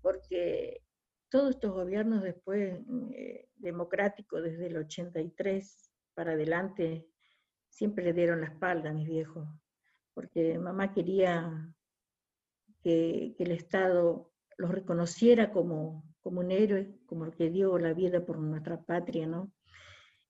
porque 0.00 0.82
todos 1.28 1.50
estos 1.50 1.72
gobiernos 1.72 2.24
después 2.24 2.80
eh, 3.14 3.48
democráticos, 3.54 4.42
desde 4.42 4.66
el 4.66 4.78
83 4.78 5.90
para 6.12 6.32
adelante, 6.32 7.06
siempre 7.72 8.04
le 8.04 8.12
dieron 8.12 8.40
la 8.42 8.48
espalda 8.48 8.90
a 8.90 8.92
mis 8.92 9.08
viejos, 9.08 9.48
porque 10.14 10.58
mamá 10.58 10.92
quería 10.92 11.74
que 12.82 13.34
el 13.38 13.50
Estado 13.50 14.30
los 14.58 14.70
reconociera 14.70 15.50
como, 15.50 16.04
como 16.20 16.40
un 16.40 16.50
héroe, 16.50 16.94
como 17.06 17.24
el 17.24 17.34
que 17.34 17.50
dio 17.50 17.78
la 17.78 17.94
vida 17.94 18.24
por 18.24 18.38
nuestra 18.38 18.80
patria, 18.80 19.26
¿no? 19.26 19.50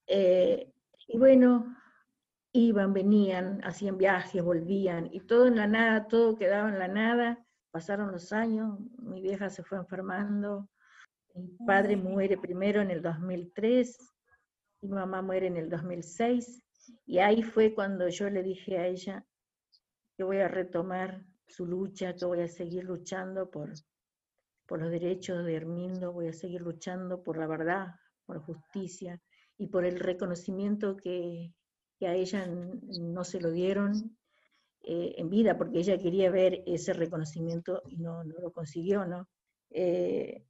Eh, 0.06 0.72
y 1.08 1.18
bueno, 1.18 1.76
iban, 2.52 2.92
venían, 2.92 3.60
hacían 3.64 3.98
viajes, 3.98 4.42
volvían, 4.42 5.08
y 5.12 5.20
todo 5.20 5.46
en 5.46 5.56
la 5.56 5.66
nada, 5.66 6.06
todo 6.06 6.36
quedaba 6.36 6.68
en 6.68 6.78
la 6.78 6.88
nada. 6.88 7.44
Pasaron 7.72 8.12
los 8.12 8.32
años, 8.32 8.78
mi 8.98 9.20
vieja 9.20 9.50
se 9.50 9.64
fue 9.64 9.78
enfermando, 9.78 10.68
mi 11.34 11.48
padre 11.66 11.96
muere 11.96 12.36
primero 12.36 12.82
en 12.82 12.90
el 12.90 13.02
2003, 13.02 13.98
mi 14.82 14.90
mamá 14.90 15.22
muere 15.22 15.46
en 15.46 15.56
el 15.56 15.70
2006, 15.70 16.62
y 17.06 17.18
ahí 17.18 17.42
fue 17.42 17.74
cuando 17.74 18.08
yo 18.08 18.30
le 18.30 18.42
dije 18.42 18.78
a 18.78 18.86
ella 18.86 19.24
que 20.16 20.24
voy 20.24 20.38
a 20.38 20.48
retomar 20.48 21.24
su 21.46 21.66
lucha, 21.66 22.14
que 22.14 22.24
voy 22.24 22.40
a 22.40 22.48
seguir 22.48 22.84
luchando 22.84 23.50
por, 23.50 23.72
por 24.66 24.80
los 24.80 24.90
derechos 24.90 25.44
de 25.44 25.56
Hermindo, 25.56 26.12
voy 26.12 26.28
a 26.28 26.32
seguir 26.32 26.62
luchando 26.62 27.22
por 27.22 27.36
la 27.36 27.46
verdad, 27.46 27.88
por 28.24 28.38
justicia 28.40 29.20
y 29.58 29.66
por 29.66 29.84
el 29.84 29.98
reconocimiento 30.00 30.96
que, 30.96 31.52
a 32.00 32.16
ella 32.16 32.48
no 32.48 33.22
se 33.22 33.40
lo 33.40 33.52
dieron 33.52 34.16
eh, 34.82 35.14
en 35.18 35.30
vida, 35.30 35.56
porque 35.56 35.78
ella 35.78 35.96
quería 35.96 36.32
ver 36.32 36.64
ese 36.66 36.92
reconocimiento 36.94 37.80
y 37.86 37.98
no, 37.98 38.24
lo 38.24 38.50
consiguió, 38.50 39.06
¿no? 39.06 39.28
Eh, 39.70 40.44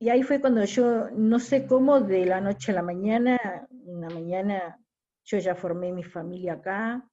y 0.00 0.08
ahí 0.08 0.24
fue 0.24 0.40
cuando 0.40 0.64
yo, 0.64 1.08
no 1.12 1.38
sé 1.38 1.64
cómo, 1.64 2.00
de 2.00 2.26
la 2.26 2.40
noche 2.40 2.72
a 2.72 2.74
la 2.74 2.82
mañana, 2.82 3.38
una 3.70 4.08
mañana 4.10 4.80
yo 5.26 5.38
ya 5.38 5.54
formé 5.54 5.92
mi 5.92 6.02
familia 6.02 6.54
acá, 6.54 7.10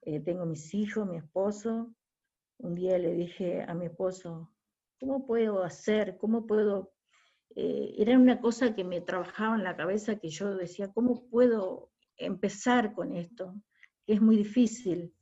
eh, 0.00 0.20
tengo 0.20 0.46
mis 0.46 0.72
hijos, 0.72 1.06
mi 1.06 1.18
esposo. 1.18 1.94
Un 2.58 2.74
día 2.74 2.96
le 2.98 3.12
dije 3.12 3.62
a 3.62 3.74
mi 3.74 3.84
esposo, 3.84 4.56
¿Cómo 4.98 5.26
puedo 5.26 5.62
hacer? 5.62 6.16
¿Cómo 6.16 6.46
puedo? 6.46 6.92
Eh, 7.54 7.94
era 7.98 8.18
una 8.18 8.40
cosa 8.40 8.74
que 8.74 8.84
me 8.84 9.00
trabajaba 9.00 9.54
en 9.54 9.64
la 9.64 9.76
cabeza 9.76 10.16
que 10.16 10.28
yo 10.28 10.54
decía, 10.54 10.92
¿cómo 10.92 11.28
puedo 11.28 11.90
empezar 12.16 12.94
con 12.94 13.14
esto? 13.14 13.54
Que 14.06 14.14
es 14.14 14.20
muy 14.20 14.36
difícil. 14.36 15.14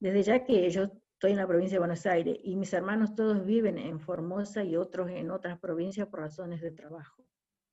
Desde 0.00 0.22
ya 0.22 0.44
que 0.44 0.68
yo 0.70 0.84
estoy 1.12 1.32
en 1.32 1.38
la 1.38 1.46
provincia 1.46 1.76
de 1.76 1.80
Buenos 1.80 2.06
Aires 2.06 2.38
y 2.42 2.56
mis 2.56 2.72
hermanos 2.72 3.14
todos 3.14 3.44
viven 3.44 3.78
en 3.78 4.00
Formosa 4.00 4.64
y 4.64 4.76
otros 4.76 5.10
en 5.10 5.30
otras 5.30 5.58
provincias 5.58 6.08
por 6.08 6.20
razones 6.20 6.60
de 6.60 6.70
trabajo. 6.70 7.26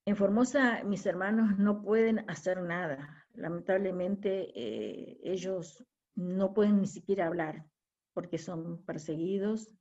En 0.06 0.16
Formosa 0.16 0.84
mis 0.84 1.06
hermanos 1.06 1.58
no 1.58 1.82
pueden 1.82 2.30
hacer 2.30 2.62
nada. 2.62 3.26
Lamentablemente 3.34 4.52
eh, 4.56 5.20
ellos 5.24 5.86
no 6.16 6.54
pueden 6.54 6.82
ni 6.82 6.88
siquiera 6.88 7.28
hablar 7.28 7.66
porque 8.14 8.38
son 8.38 8.84
perseguidos, 8.86 9.72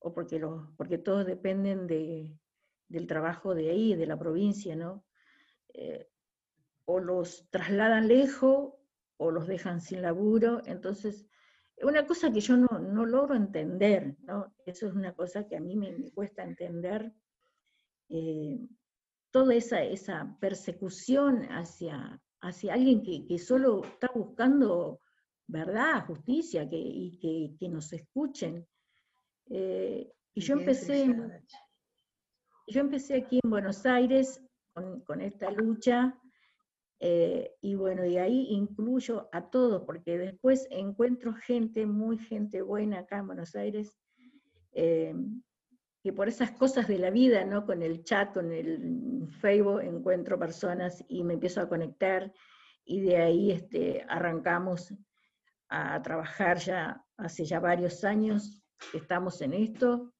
o 0.00 0.12
porque, 0.12 0.38
los, 0.38 0.68
porque 0.76 0.98
todos 0.98 1.26
dependen 1.26 1.86
de, 1.86 2.32
del 2.88 3.06
trabajo 3.06 3.54
de 3.54 3.70
ahí, 3.70 3.94
de 3.94 4.06
la 4.06 4.18
provincia, 4.18 4.74
¿no? 4.76 5.04
Eh, 5.74 6.08
o 6.86 6.98
los 7.00 7.48
trasladan 7.50 8.08
lejos 8.08 8.74
o 9.16 9.30
los 9.30 9.46
dejan 9.46 9.80
sin 9.80 10.02
laburo, 10.02 10.62
entonces, 10.64 11.26
una 11.82 12.06
cosa 12.06 12.32
que 12.32 12.40
yo 12.40 12.56
no, 12.56 12.78
no 12.78 13.06
logro 13.06 13.34
entender, 13.34 14.16
¿no? 14.22 14.54
Eso 14.64 14.86
es 14.88 14.94
una 14.94 15.14
cosa 15.14 15.46
que 15.46 15.56
a 15.56 15.60
mí 15.60 15.76
me, 15.76 16.10
cuesta 16.12 16.42
entender, 16.42 17.12
eh, 18.08 18.58
toda 19.30 19.54
esa, 19.54 19.82
esa 19.82 20.36
persecución 20.40 21.42
hacia, 21.50 22.20
hacia 22.40 22.74
alguien 22.74 23.02
que, 23.02 23.26
que, 23.26 23.38
solo 23.38 23.84
está 23.84 24.10
buscando 24.14 25.00
verdad, 25.46 26.06
justicia, 26.06 26.68
que, 26.68 26.76
y 26.76 27.18
que, 27.18 27.56
que 27.58 27.68
nos 27.68 27.92
escuchen. 27.92 28.66
Eh, 29.50 30.12
y 30.34 30.40
yo 30.40 30.54
empecé, 30.54 31.06
yo 32.68 32.80
empecé 32.80 33.14
aquí 33.16 33.40
en 33.42 33.50
Buenos 33.50 33.84
Aires 33.84 34.40
con, 35.04 35.20
esta 35.20 35.50
lucha, 35.50 36.16
eh, 37.00 37.56
y 37.60 37.74
bueno, 37.74 38.04
y 38.04 38.16
ahí 38.16 38.46
incluyo 38.50 39.28
a 39.32 39.50
todos, 39.50 39.82
porque 39.84 40.18
después 40.18 40.68
encuentro 40.70 41.34
gente, 41.34 41.84
muy 41.86 42.18
gente 42.18 42.62
buena 42.62 43.00
acá 43.00 43.18
en 43.18 43.26
Buenos 43.26 43.56
Aires, 43.56 43.98
eh, 44.72 45.14
que 46.02 46.12
por 46.12 46.28
esas 46.28 46.52
cosas 46.52 46.88
de 46.88 46.98
la 46.98 47.10
vida, 47.10 47.44
¿no? 47.44 47.66
Con 47.66 47.82
el 47.82 48.04
chat, 48.04 48.32
con 48.32 48.52
el 48.52 49.28
Facebook, 49.40 49.80
encuentro 49.80 50.38
personas 50.38 51.04
y 51.08 51.24
me 51.24 51.34
empiezo 51.34 51.60
a 51.60 51.68
conectar 51.68 52.32
y 52.84 53.00
de 53.00 53.16
ahí 53.18 53.50
este, 53.52 54.04
arrancamos 54.08 54.94
a 55.68 56.00
trabajar 56.02 56.58
ya 56.58 57.04
hace 57.16 57.44
ya 57.44 57.60
varios 57.60 58.02
años, 58.02 58.62
estamos 58.92 59.40
en 59.42 59.52
esto, 59.52 60.12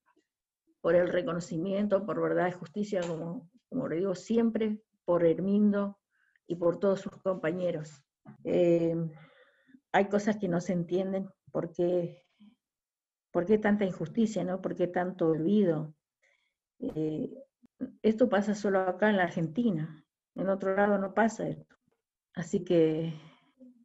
por 0.81 0.95
el 0.95 1.09
reconocimiento, 1.09 2.05
por 2.05 2.21
verdad 2.21 2.47
y 2.47 2.51
justicia, 2.51 3.01
como, 3.01 3.49
como 3.69 3.87
lo 3.87 3.95
digo 3.95 4.15
siempre, 4.15 4.81
por 5.03 5.25
Hermindo 5.25 5.99
y 6.47 6.55
por 6.55 6.79
todos 6.79 7.01
sus 7.01 7.11
compañeros. 7.21 8.03
Eh, 8.43 8.95
hay 9.91 10.05
cosas 10.09 10.37
que 10.37 10.47
no 10.47 10.61
se 10.61 10.73
entienden, 10.73 11.29
¿por 11.51 11.71
qué, 11.71 12.23
por 13.31 13.45
qué 13.45 13.57
tanta 13.57 13.85
injusticia, 13.85 14.43
¿no? 14.43 14.61
¿Por 14.61 14.75
qué 14.75 14.87
tanto 14.87 15.27
olvido? 15.29 15.93
Eh, 16.79 17.33
esto 18.01 18.29
pasa 18.29 18.53
solo 18.55 18.79
acá 18.79 19.09
en 19.09 19.17
la 19.17 19.23
Argentina, 19.23 20.05
en 20.35 20.49
otro 20.49 20.75
lado 20.75 20.97
no 20.97 21.13
pasa 21.13 21.47
esto. 21.47 21.75
Así 22.33 22.63
que, 22.63 23.13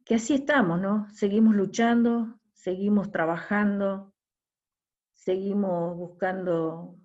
que 0.05 0.15
así 0.15 0.35
estamos, 0.35 0.79
¿no? 0.79 1.09
Seguimos 1.13 1.55
luchando, 1.55 2.39
seguimos 2.53 3.11
trabajando, 3.11 4.13
seguimos 5.13 5.95
buscando 5.97 6.95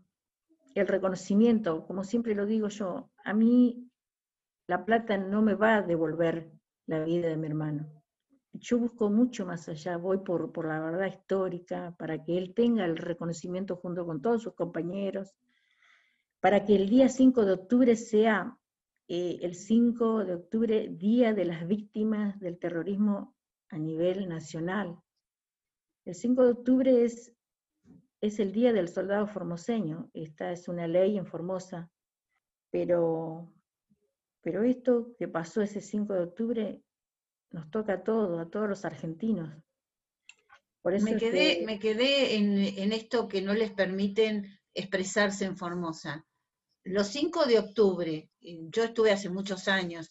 el 0.75 0.87
reconocimiento, 0.87 1.87
como 1.87 2.05
siempre 2.05 2.35
lo 2.35 2.47
digo 2.47 2.69
yo, 2.69 3.11
a 3.25 3.35
mí 3.35 3.91
la 4.67 4.85
plata 4.85 5.19
no 5.19 5.43
me 5.43 5.55
va 5.55 5.77
a 5.77 5.83
devolver 5.83 6.51
la 6.87 7.05
vida 7.05 7.29
de 7.29 7.37
mi 7.37 7.47
hermano. 7.47 8.02
Yo 8.55 8.79
busco 8.79 9.09
mucho 9.09 9.47
más 9.47 9.69
allá, 9.69 9.97
voy 9.97 10.19
por, 10.19 10.67
la 10.67 10.81
verdad 10.81 11.07
histórica, 11.07 11.95
para 11.99 12.23
que 12.23 12.37
él 12.37 12.53
tenga 12.55 12.85
el 12.85 12.99
reconocimiento 12.99 13.77
junto 13.77 14.05
con 14.05 14.21
todos 14.21 14.43
sus 14.43 14.55
compañeros, 14.55 15.35
para 16.41 16.65
que 16.65 16.77
el 16.77 16.91
día 16.91 17.09
5 17.09 17.47
de 17.47 17.53
octubre 17.53 17.97
sea 17.97 18.59
eh, 19.09 19.39
el 19.41 19.55
5 19.55 20.25
de 20.25 20.35
octubre, 20.35 20.89
Día 20.89 21.33
de 21.33 21.47
las 21.47 21.67
Víctimas 21.67 22.39
del 22.41 22.59
Terrorismo 22.59 23.35
a 23.71 23.79
nivel 23.79 24.29
nacional. 24.29 25.01
El 26.05 26.15
5 26.15 26.45
de 26.45 26.51
octubre 26.51 27.05
es, 27.05 27.33
es 28.21 28.39
el 28.39 28.53
Día 28.53 28.75
del 28.75 28.89
Soldado 28.89 29.27
Formoseño, 29.29 30.11
esta 30.13 30.53
es 30.53 30.69
una 30.69 30.87
ley 30.87 31.17
en 31.17 31.27
Formosa, 31.27 31.91
pero, 32.71 33.51
pero 34.43 34.63
esto 34.63 35.15
que 35.17 35.27
pasó 35.27 35.63
ese 35.63 35.81
5 35.81 36.13
de 36.13 36.21
octubre 36.21 36.83
nos 37.53 37.71
toca 37.71 37.95
a 37.95 38.03
todos, 38.03 38.41
a 38.41 38.51
todos 38.51 38.69
los 38.69 38.85
argentinos. 38.85 39.55
Por 40.83 40.95
eso 40.95 41.05
me 41.05 41.17
quedé, 41.17 41.65
me 41.65 41.79
quedé 41.79 42.37
en, 42.37 42.59
en 42.59 42.93
esto 42.93 43.29
que 43.29 43.41
no 43.41 43.55
les 43.55 43.71
permiten 43.71 44.59
expresarse 44.75 45.45
en 45.45 45.57
Formosa 45.57 46.27
los 46.85 47.09
5 47.09 47.47
de 47.47 47.59
octubre, 47.59 48.29
yo 48.41 48.85
estuve 48.85 49.13
hace 49.13 49.29
muchos 49.29 49.69
años, 49.69 50.11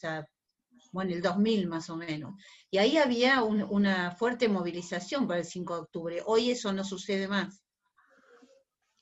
bueno, 0.91 1.13
el 1.13 1.21
2000 1.21 1.67
más 1.67 1.89
o 1.89 1.97
menos, 1.97 2.35
y 2.69 2.77
ahí 2.77 2.97
había 2.97 3.43
una 3.43 4.11
fuerte 4.11 4.47
movilización 4.47 5.27
para 5.27 5.39
el 5.39 5.45
5 5.45 5.73
de 5.75 5.81
octubre. 5.81 6.21
Hoy 6.25 6.51
eso 6.51 6.71
no 6.71 6.83
sucede 6.83 7.27
más. 7.27 7.61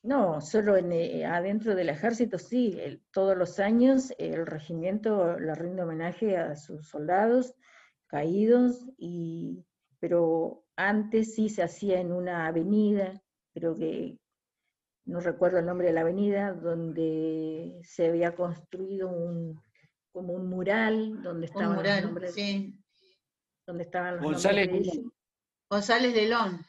No, 0.02 0.40
solo 0.40 0.78
en, 0.78 0.94
eh, 0.94 1.26
adentro 1.26 1.76
del 1.76 1.90
ejército 1.90 2.40
sí, 2.40 2.80
todos 3.12 3.38
los 3.38 3.60
años 3.60 4.14
el 4.18 4.46
regimiento 4.46 5.38
le 5.38 5.54
rinde 5.54 5.84
homenaje 5.84 6.38
a 6.38 6.56
sus 6.56 6.88
soldados 6.88 7.54
caídos, 8.10 8.86
y, 8.98 9.64
pero 10.00 10.66
antes 10.76 11.36
sí 11.36 11.50
se 11.50 11.64
hacía 11.64 12.00
en 12.02 12.12
una 12.12 12.48
avenida, 12.48 13.22
creo 13.54 13.76
que 13.76 14.18
no 15.06 15.20
recuerdo 15.20 15.60
el 15.60 15.66
nombre 15.66 15.88
de 15.88 15.94
la 15.94 16.02
avenida, 16.02 16.54
donde 16.54 17.80
se 17.84 18.08
había 18.08 18.36
construido 18.36 19.10
un, 19.10 19.62
como 20.12 20.34
un 20.34 20.50
mural, 20.50 21.22
donde 21.24 21.46
estaban 21.46 21.84
los 21.84 22.02
nombres, 22.04 22.36
donde 23.66 23.84
estaban 23.84 24.16
los 24.16 24.24
González 24.24 24.72
nombres 24.72 25.00
González 25.70 26.16
Lelón. 26.16 26.60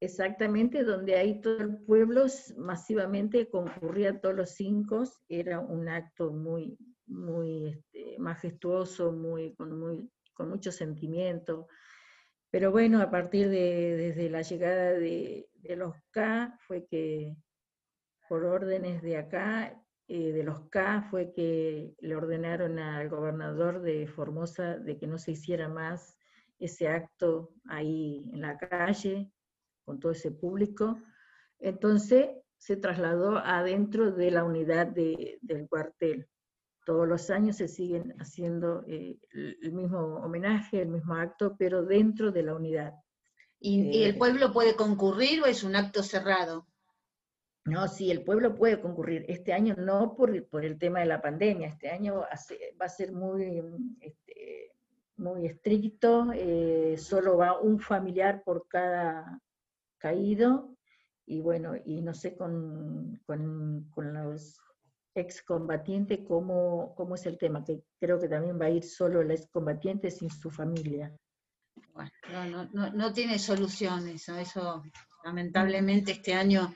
Exactamente, 0.00 0.84
donde 0.84 1.16
ahí 1.16 1.40
todo 1.40 1.58
el 1.58 1.78
pueblo 1.78 2.26
masivamente 2.58 3.48
concurría 3.48 4.20
todos 4.20 4.34
los 4.34 4.50
cinco, 4.50 5.04
era 5.28 5.60
un 5.60 5.88
acto 5.88 6.30
muy, 6.30 6.76
muy 7.06 7.68
este, 7.68 8.18
majestuoso, 8.18 9.12
muy, 9.12 9.54
con, 9.54 9.78
muy, 9.78 10.10
con 10.34 10.50
mucho 10.50 10.70
sentimiento. 10.72 11.68
Pero 12.50 12.70
bueno, 12.70 13.00
a 13.00 13.10
partir 13.10 13.48
de 13.48 13.96
desde 13.96 14.30
la 14.30 14.42
llegada 14.42 14.92
de, 14.92 15.48
los 15.76 15.96
K 16.10 16.56
fue 16.66 16.86
que 16.86 17.36
por 18.28 18.44
órdenes 18.44 19.02
de 19.02 19.16
acá, 19.16 19.80
eh, 20.06 20.32
de 20.32 20.44
los 20.44 20.68
K, 20.68 21.08
fue 21.10 21.32
que 21.32 21.94
le 21.98 22.14
ordenaron 22.14 22.78
al 22.78 23.08
gobernador 23.08 23.80
de 23.80 24.06
Formosa 24.06 24.76
de 24.78 24.98
que 24.98 25.06
no 25.06 25.18
se 25.18 25.32
hiciera 25.32 25.68
más 25.68 26.16
ese 26.58 26.88
acto 26.88 27.54
ahí 27.66 28.30
en 28.32 28.40
la 28.40 28.56
calle, 28.56 29.32
con 29.84 29.98
todo 29.98 30.12
ese 30.12 30.30
público. 30.30 30.98
Entonces 31.58 32.28
se 32.56 32.76
trasladó 32.76 33.38
adentro 33.38 34.12
de 34.12 34.30
la 34.30 34.44
unidad 34.44 34.86
del 34.86 35.68
cuartel. 35.68 36.28
Todos 36.84 37.08
los 37.08 37.30
años 37.30 37.56
se 37.56 37.68
siguen 37.68 38.14
haciendo 38.18 38.84
eh, 38.86 39.18
el 39.32 39.72
mismo 39.72 40.16
homenaje, 40.16 40.82
el 40.82 40.88
mismo 40.88 41.14
acto, 41.14 41.56
pero 41.58 41.84
dentro 41.84 42.30
de 42.30 42.42
la 42.42 42.54
unidad. 42.54 42.94
¿Y, 43.58 44.02
el 44.02 44.14
eh, 44.14 44.18
pueblo 44.18 44.52
puede 44.52 44.76
concurrir 44.76 45.42
o 45.42 45.46
es 45.46 45.64
un 45.64 45.76
acto 45.76 46.02
cerrado? 46.02 46.66
No, 47.64 47.88
sí, 47.88 48.10
el 48.10 48.22
pueblo 48.22 48.54
puede 48.54 48.80
concurrir. 48.80 49.24
Este 49.26 49.54
año 49.54 49.74
no 49.78 50.14
por, 50.14 50.30
el 50.30 50.78
tema 50.78 51.00
de 51.00 51.06
la 51.06 51.22
pandemia, 51.22 51.68
este 51.68 51.88
año 51.88 52.20
va 52.20 52.84
a 52.84 52.88
ser 52.90 53.12
muy, 53.12 53.62
este, 54.00 54.72
muy 55.16 55.46
estricto, 55.46 56.30
eh, 56.34 56.96
solo 56.98 57.38
va 57.38 57.58
un 57.58 57.80
familiar 57.80 58.42
por 58.44 58.68
cada 58.68 59.40
caído, 59.96 60.76
y 61.26 61.40
bueno, 61.40 61.74
y 61.84 62.02
no 62.02 62.12
sé 62.12 62.36
con, 62.36 63.20
con, 63.24 64.12
los 64.12 64.60
excombatientes 65.14 66.20
cómo, 66.26 66.94
cómo 66.96 67.14
es 67.14 67.26
el 67.26 67.38
tema, 67.38 67.64
que 67.64 67.82
creo 68.00 68.18
que 68.18 68.28
también 68.28 68.60
va 68.60 68.66
a 68.66 68.70
ir 68.70 68.82
solo 68.82 69.20
el 69.20 69.30
excombatiente 69.30 70.10
sin 70.10 70.30
su 70.30 70.50
familia. 70.50 71.14
Bueno, 71.92 72.10
no, 72.30 72.68
no, 72.72 72.92
no, 72.92 73.12
tiene 73.12 73.38
soluciones, 73.38 74.28
eso 74.28 74.82
lamentablemente 75.24 76.12
este 76.12 76.34
año 76.34 76.74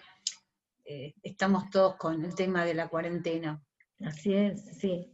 eh, 0.84 1.14
estamos 1.22 1.68
todos 1.70 1.96
con 1.96 2.24
el 2.24 2.34
tema 2.34 2.64
de 2.64 2.74
la 2.74 2.88
cuarentena. 2.88 3.62
Así 4.00 4.32
es, 4.34 4.78
sí. 4.78 5.12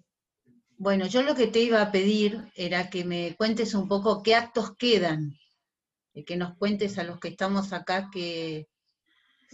Bueno, 0.76 1.06
yo 1.06 1.22
lo 1.22 1.34
que 1.34 1.46
te 1.46 1.60
iba 1.60 1.80
a 1.80 1.92
pedir 1.92 2.50
era 2.54 2.90
que 2.90 3.04
me 3.04 3.34
cuentes 3.36 3.74
un 3.74 3.88
poco 3.88 4.22
qué 4.22 4.34
actos 4.34 4.76
quedan, 4.76 5.34
que 6.26 6.36
nos 6.36 6.56
cuentes 6.56 6.98
a 6.98 7.04
los 7.04 7.18
que 7.18 7.28
estamos 7.28 7.72
acá 7.72 8.10
que, 8.12 8.68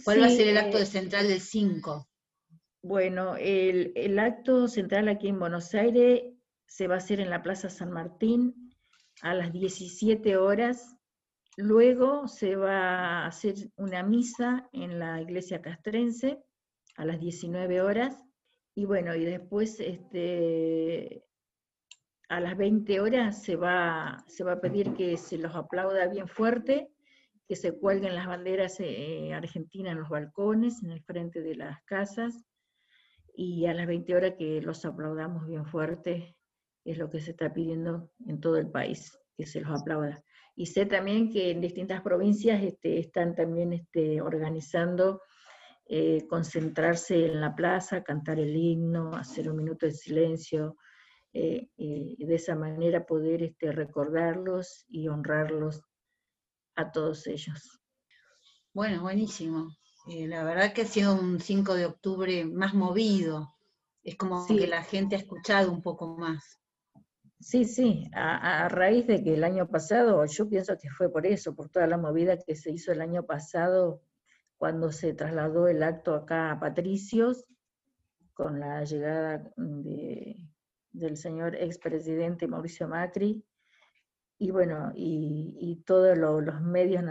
cuál 0.03 0.21
va 0.21 0.25
a 0.25 0.29
ser 0.29 0.47
el 0.47 0.57
acto 0.57 0.77
de 0.77 0.83
eh, 0.83 0.87
central 0.87 1.27
del 1.27 1.41
5. 1.41 2.07
Bueno, 2.83 3.35
el, 3.37 4.19
acto 4.19 4.67
central 4.67 5.07
aquí 5.07 5.27
en 5.27 5.39
Buenos 5.39 5.73
Aires 5.75 6.23
se 6.65 6.87
va 6.87 6.95
a 6.95 6.97
hacer 6.97 7.19
en 7.19 7.29
la 7.29 7.43
Plaza 7.43 7.69
San 7.69 7.91
Martín 7.91 8.73
a 9.21 9.33
las 9.33 9.51
17 9.51 10.37
horas 10.37 10.97
Luego 11.57 12.27
se 12.27 12.55
va 12.55 13.23
a 13.23 13.25
hacer 13.27 13.55
una 13.75 14.03
misa 14.03 14.69
en 14.71 14.99
la 14.99 15.21
iglesia 15.21 15.61
castrense 15.61 16.41
a 16.95 17.05
las 17.05 17.19
19 17.19 17.81
horas. 17.81 18.23
Y 18.73 18.85
bueno, 18.85 19.13
y 19.15 19.25
después 19.25 19.79
este, 19.81 21.25
a 22.29 22.39
las 22.39 22.55
20 22.55 23.01
horas 23.01 23.43
se 23.43 23.57
va, 23.57 24.23
se 24.27 24.45
va 24.45 24.53
a 24.53 24.61
pedir 24.61 24.93
que 24.93 25.17
se 25.17 25.37
los 25.37 25.53
aplauda 25.55 26.07
bien 26.07 26.29
fuerte, 26.29 26.89
que 27.49 27.57
se 27.57 27.77
cuelguen 27.77 28.15
las 28.15 28.27
banderas 28.27 28.79
eh, 28.79 29.33
argentinas 29.33 29.91
en 29.91 29.99
los 29.99 30.09
balcones, 30.09 30.81
en 30.83 30.91
el 30.91 31.03
frente 31.03 31.41
de 31.41 31.55
las 31.55 31.83
casas, 31.83 32.45
y 33.35 33.65
a 33.65 33.73
las 33.73 33.87
20 33.87 34.15
horas 34.15 34.33
que 34.37 34.61
los 34.61 34.83
aplaudamos 34.85 35.47
bien 35.47 35.65
fuerte, 35.65 36.35
es 36.83 36.97
lo 36.97 37.09
que 37.09 37.19
se 37.19 37.31
está 37.31 37.53
pidiendo 37.53 38.11
en 38.25 38.39
todo 38.39 38.57
el 38.57 38.69
país, 38.69 39.17
que 39.37 39.45
se 39.45 39.61
los 39.61 39.79
aplauda. 39.79 40.23
Y 40.55 40.65
sé 40.65 40.85
también 40.85 41.31
que 41.31 41.51
en 41.51 41.61
distintas 41.61 42.01
provincias 42.01 42.61
este, 42.63 42.99
están 42.99 43.35
también 43.35 43.73
este, 43.73 44.21
organizando 44.21 45.21
eh, 45.87 46.25
concentrarse 46.27 47.25
en 47.25 47.41
la 47.41 47.55
plaza, 47.55 48.03
cantar 48.03 48.39
el 48.39 48.55
himno, 48.55 49.15
hacer 49.15 49.49
un 49.49 49.57
minuto 49.57 49.85
de 49.85 49.91
silencio, 49.91 50.77
eh, 51.33 51.69
y 51.77 52.25
de 52.25 52.35
esa 52.35 52.55
manera 52.55 53.05
poder 53.05 53.41
este, 53.41 53.71
recordarlos 53.71 54.85
y 54.89 55.07
honrarlos 55.07 55.81
a 56.75 56.91
todos 56.91 57.25
ellos. 57.27 57.79
Bueno, 58.73 59.01
buenísimo. 59.01 59.69
Eh, 60.07 60.27
la 60.27 60.43
verdad 60.43 60.73
que 60.73 60.81
ha 60.81 60.85
sido 60.85 61.13
un 61.13 61.39
5 61.39 61.75
de 61.75 61.85
octubre 61.85 62.45
más 62.45 62.73
movido. 62.73 63.53
Es 64.03 64.15
como 64.15 64.45
que 64.47 64.65
la 64.67 64.83
gente 64.83 65.15
ha 65.15 65.19
escuchado 65.19 65.71
un 65.71 65.81
poco 65.81 66.17
más. 66.17 66.59
Sí, 67.39 67.65
sí, 67.65 68.09
a, 68.13 68.69
raíz 68.69 69.07
de 69.07 69.23
que 69.23 69.33
el 69.33 69.43
año 69.43 69.67
pasado, 69.67 70.23
yo 70.25 70.47
pienso 70.47 70.77
que 70.77 70.89
fue 70.89 71.11
por 71.11 71.25
eso, 71.25 71.55
por 71.55 71.69
toda 71.69 71.87
la 71.87 71.97
movida 71.97 72.37
que 72.37 72.55
se 72.55 72.71
hizo 72.71 72.91
el 72.91 73.01
año 73.01 73.25
pasado, 73.25 74.03
cuando 74.57 74.91
se 74.91 75.13
trasladó 75.13 75.67
el 75.67 75.81
acto 75.81 76.13
acá 76.13 76.51
a 76.51 76.59
Patricios, 76.59 77.45
con 78.33 78.59
la 78.59 78.83
llegada 78.83 79.51
de, 79.57 80.37
del 80.91 81.17
señor 81.17 81.55
expresidente 81.55 82.47
Mauricio 82.47 82.87
Macri, 82.87 83.43
y 84.41 84.49
bueno, 84.49 84.91
y, 84.95 85.83
todos 85.85 86.17
los 86.17 86.61
medios 86.61 87.03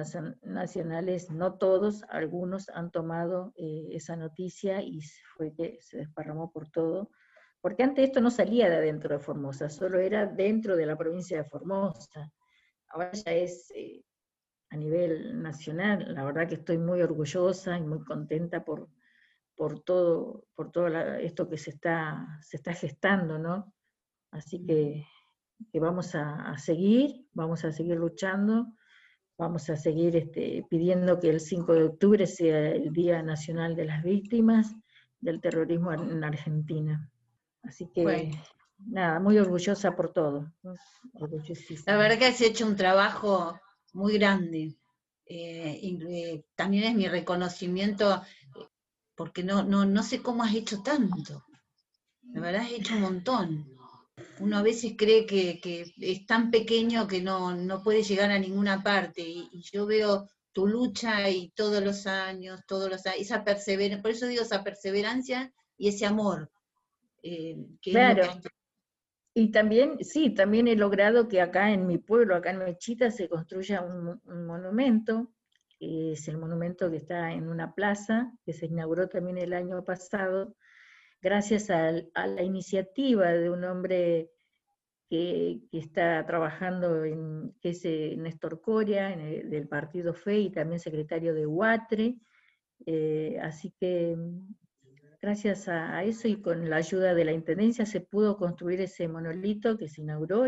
nacionales, 0.42 1.30
no 1.30 1.58
todos, 1.58 2.02
algunos 2.08 2.68
han 2.70 2.90
tomado 2.90 3.52
eh, 3.56 3.86
esa 3.92 4.16
noticia 4.16 4.82
y 4.82 5.00
fue 5.36 5.54
que 5.54 5.78
se 5.80 5.98
desparramó 5.98 6.50
por 6.50 6.68
todo, 6.70 7.12
porque 7.60 7.84
antes 7.84 8.06
esto 8.06 8.20
no 8.20 8.32
salía 8.32 8.68
de 8.68 8.78
adentro 8.78 9.16
de 9.16 9.22
Formosa, 9.22 9.70
solo 9.70 10.00
era 10.00 10.26
dentro 10.26 10.76
de 10.76 10.86
la 10.86 10.98
provincia 10.98 11.36
de 11.36 11.48
Formosa. 11.48 12.32
Ahora 12.88 13.12
ya 13.12 13.30
es 13.30 13.70
eh, 13.76 14.02
a 14.70 14.76
nivel 14.76 15.40
nacional, 15.40 16.12
la 16.12 16.24
verdad 16.24 16.48
que 16.48 16.56
estoy 16.56 16.78
muy 16.78 17.00
orgullosa 17.00 17.78
y 17.78 17.82
muy 17.82 18.02
contenta 18.02 18.64
por, 18.64 18.88
por 19.54 19.84
todo, 19.84 20.46
por 20.56 20.72
todo 20.72 20.88
esto 20.88 21.48
que 21.48 21.58
se 21.58 21.70
está, 21.70 22.26
se 22.42 22.56
está 22.56 22.72
gestando, 22.72 23.38
¿no? 23.38 23.72
Así 24.32 24.66
que 24.66 25.06
que 25.72 25.80
vamos 25.80 26.14
a, 26.14 26.56
seguir, 26.58 27.26
vamos 27.32 27.64
a 27.64 27.72
seguir 27.72 27.96
luchando, 27.96 28.66
vamos 29.38 29.68
a 29.70 29.76
seguir 29.76 30.16
este, 30.16 30.64
pidiendo 30.68 31.20
que 31.20 31.30
el 31.30 31.40
5 31.40 31.72
de 31.74 31.84
octubre 31.84 32.26
sea 32.26 32.70
el 32.70 32.92
Día 32.92 33.22
Nacional 33.22 33.76
de 33.76 33.84
las 33.84 34.02
Víctimas 34.02 34.74
del 35.20 35.40
Terrorismo 35.40 35.92
en 35.92 36.24
Argentina. 36.24 37.10
Así 37.62 37.88
que, 37.94 38.32
nada, 38.78 39.20
muy 39.20 39.38
orgullosa 39.38 39.94
por 39.94 40.12
todo. 40.12 40.52
La 41.86 41.96
verdad 41.96 42.18
que 42.18 42.26
has 42.26 42.40
hecho 42.40 42.66
un 42.66 42.76
trabajo 42.76 43.60
muy 43.92 44.18
grande. 44.18 44.76
Eh, 45.26 45.80
eh, 45.82 46.44
también 46.56 46.84
es 46.84 46.94
mi 46.94 47.06
reconocimiento, 47.06 48.22
porque 49.14 49.44
no, 49.44 49.62
no, 49.62 49.84
no 49.84 50.02
sé 50.02 50.22
cómo 50.22 50.42
has 50.42 50.54
hecho 50.54 50.82
tanto. 50.82 51.44
La 52.32 52.40
verdad 52.40 52.62
has 52.62 52.72
hecho 52.72 52.94
un 52.94 53.02
montón 53.02 53.79
uno 54.38 54.58
a 54.58 54.62
veces 54.62 54.94
cree 54.96 55.26
que, 55.26 55.60
es 55.98 56.26
tan 56.26 56.50
pequeño 56.50 57.06
que 57.06 57.20
no, 57.20 57.80
puede 57.82 58.02
llegar 58.02 58.30
a 58.30 58.38
ninguna 58.38 58.82
parte. 58.82 59.22
Y, 59.22 59.48
yo 59.72 59.86
veo 59.86 60.28
tu 60.52 60.66
lucha 60.66 61.30
y 61.30 61.50
todos 61.50 61.82
los 61.82 62.06
años, 62.06 62.60
todos 62.66 62.90
los 62.90 63.06
años, 63.06 63.20
esa 63.20 63.44
perseverancia, 63.44 64.02
por 64.02 64.10
eso 64.10 64.26
digo 64.26 64.42
esa 64.42 64.64
perseverancia 64.64 65.52
y 65.76 65.88
ese 65.88 66.06
amor. 66.06 66.50
Eh, 67.22 67.56
claro. 67.82 68.22
Y 69.32 69.52
también, 69.52 70.04
sí, 70.04 70.30
también 70.30 70.66
he 70.66 70.74
logrado 70.74 71.28
que 71.28 71.40
acá 71.40 71.72
en 71.72 71.86
mi 71.86 71.98
pueblo, 71.98 72.34
acá 72.34 72.50
en 72.50 72.58
Mechita, 72.58 73.10
se 73.10 73.28
construya 73.28 73.80
un, 73.80 74.20
un 74.24 74.46
monumento, 74.46 75.30
que 75.78 76.12
es 76.12 76.26
el 76.28 76.36
monumento 76.36 76.90
que 76.90 76.96
está 76.96 77.32
en 77.32 77.48
una 77.48 77.74
plaza, 77.74 78.32
que 78.44 78.52
se 78.52 78.66
inauguró 78.66 79.08
también 79.08 79.38
el 79.38 79.52
año 79.52 79.84
pasado, 79.84 80.56
gracias 81.20 81.70
a, 81.70 81.92
la 81.92 82.42
iniciativa 82.42 83.28
de 83.32 83.50
un 83.50 83.64
hombre 83.64 84.30
que, 85.08 85.60
está 85.72 86.24
trabajando, 86.26 87.04
en, 87.04 87.54
que 87.60 87.70
es 87.70 87.84
eh, 87.84 88.14
Néstor 88.16 88.60
Coria, 88.60 89.16
del 89.16 89.68
partido 89.68 90.14
FE 90.14 90.38
y 90.38 90.50
también 90.50 90.80
secretario 90.80 91.34
de 91.34 91.46
UATRE. 91.46 92.16
Eh, 92.86 93.38
así 93.42 93.72
que 93.78 94.16
gracias 95.20 95.68
a, 95.68 96.02
eso 96.04 96.28
y 96.28 96.40
con 96.40 96.70
la 96.70 96.76
ayuda 96.76 97.14
de 97.14 97.24
la 97.24 97.32
Intendencia 97.32 97.84
se 97.84 98.00
pudo 98.00 98.36
construir 98.36 98.80
ese 98.80 99.06
monolito 99.08 99.76
que 99.76 99.88
se 99.88 100.00
inauguró 100.00 100.46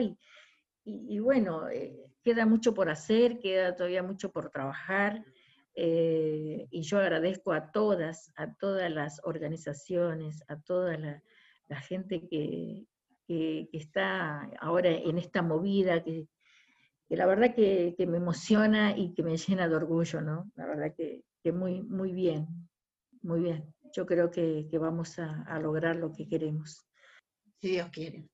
y, 0.85 1.19
bueno, 1.21 1.69
eh, 1.69 1.97
queda 2.25 2.47
mucho 2.47 2.75
por 2.75 2.89
hacer, 2.89 3.39
queda 3.39 3.77
todavía 3.77 4.03
mucho 4.03 4.33
por 4.33 4.51
trabajar. 4.51 5.25
Eh, 5.75 6.67
y 6.71 6.83
yo 6.83 6.99
agradezco 6.99 7.53
a 7.53 7.71
todas, 7.73 8.33
a 8.37 8.55
todas 8.55 8.91
las 8.91 9.21
organizaciones, 9.25 10.43
a 10.49 10.61
toda 10.61 10.99
la, 10.99 11.23
gente 11.81 12.29
que, 12.29 12.87
está 13.73 14.43
ahora 14.61 14.91
en 14.91 15.17
esta 15.17 15.41
movida, 15.41 16.05
que, 16.05 16.29
la 17.09 17.25
verdad 17.25 17.55
que, 17.55 17.95
me 18.07 18.19
emociona 18.19 18.97
y 18.97 19.15
que 19.15 19.23
me 19.23 19.39
llena 19.39 19.69
de 19.69 19.77
orgullo, 19.77 20.21
¿no? 20.21 20.51
La 20.55 20.67
verdad 20.67 20.95
que, 20.95 21.25
muy, 21.53 21.83
muy 21.83 22.13
bien, 22.13 22.47
muy 23.23 23.41
bien. 23.41 23.75
Yo 23.95 24.05
creo 24.05 24.31
que, 24.31 24.69
vamos 24.79 25.19
a, 25.19 25.59
lograr 25.59 25.97
lo 25.97 26.13
que 26.13 26.29
queremos. 26.29 26.87
Si 27.61 27.69
Dios 27.71 27.89
quiere. 27.91 28.29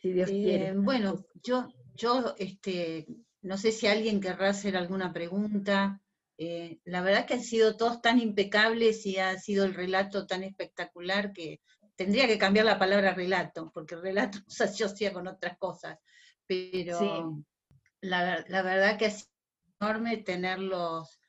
Si 0.00 0.12
Dios 0.12 0.30
quiere. 0.30 0.68
Eh, 0.68 0.74
bueno, 0.74 1.26
yo, 1.42 1.68
yo 1.94 2.34
este, 2.38 3.06
no 3.42 3.58
sé 3.58 3.72
si 3.72 3.86
alguien 3.86 4.20
querrá 4.20 4.50
hacer 4.50 4.76
alguna 4.76 5.12
pregunta. 5.12 6.01
Eh, 6.38 6.80
la 6.84 7.02
verdad 7.02 7.26
que 7.26 7.34
han 7.34 7.42
sido 7.42 7.76
todos 7.76 8.00
tan 8.00 8.18
impecables 8.18 9.04
y 9.06 9.18
ha 9.18 9.38
sido 9.38 9.64
el 9.64 9.74
relato 9.74 10.26
tan 10.26 10.42
espectacular 10.42 11.32
que 11.32 11.60
tendría 11.94 12.26
que 12.26 12.38
cambiar 12.38 12.64
la 12.66 12.78
palabra 12.78 13.14
relato, 13.14 13.70
porque 13.72 13.94
el 13.94 14.02
relato 14.02 14.38
se 14.48 14.64
asocia 14.64 15.12
con 15.12 15.26
otras 15.28 15.58
cosas. 15.58 15.98
Pero 16.46 17.44
la, 18.00 18.44
verdad 18.48 18.98
que 18.98 19.06
es 19.06 19.30
enorme 19.80 20.18
tenerlos 20.18 21.20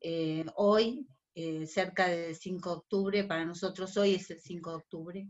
eh, 0.00 0.44
hoy, 0.56 1.06
eh, 1.34 1.66
cerca 1.66 2.08
del 2.08 2.36
5 2.36 2.68
de 2.68 2.76
octubre, 2.76 3.24
para 3.24 3.44
nosotros 3.44 3.96
hoy 3.96 4.14
es 4.14 4.30
el 4.30 4.40
5 4.40 4.70
de 4.70 4.76
octubre. 4.76 5.28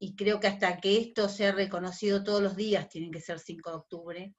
y 0.00 0.14
creo 0.14 0.38
que 0.38 0.46
hasta 0.46 0.78
que 0.78 0.98
esto 0.98 1.28
sea 1.28 1.52
reconocido 1.52 2.22
todos 2.22 2.42
los 2.42 2.56
días, 2.56 2.88
tiene 2.88 3.10
que 3.10 3.20
ser 3.20 3.38
5 3.38 3.70
de 3.70 3.76
octubre, 3.76 4.34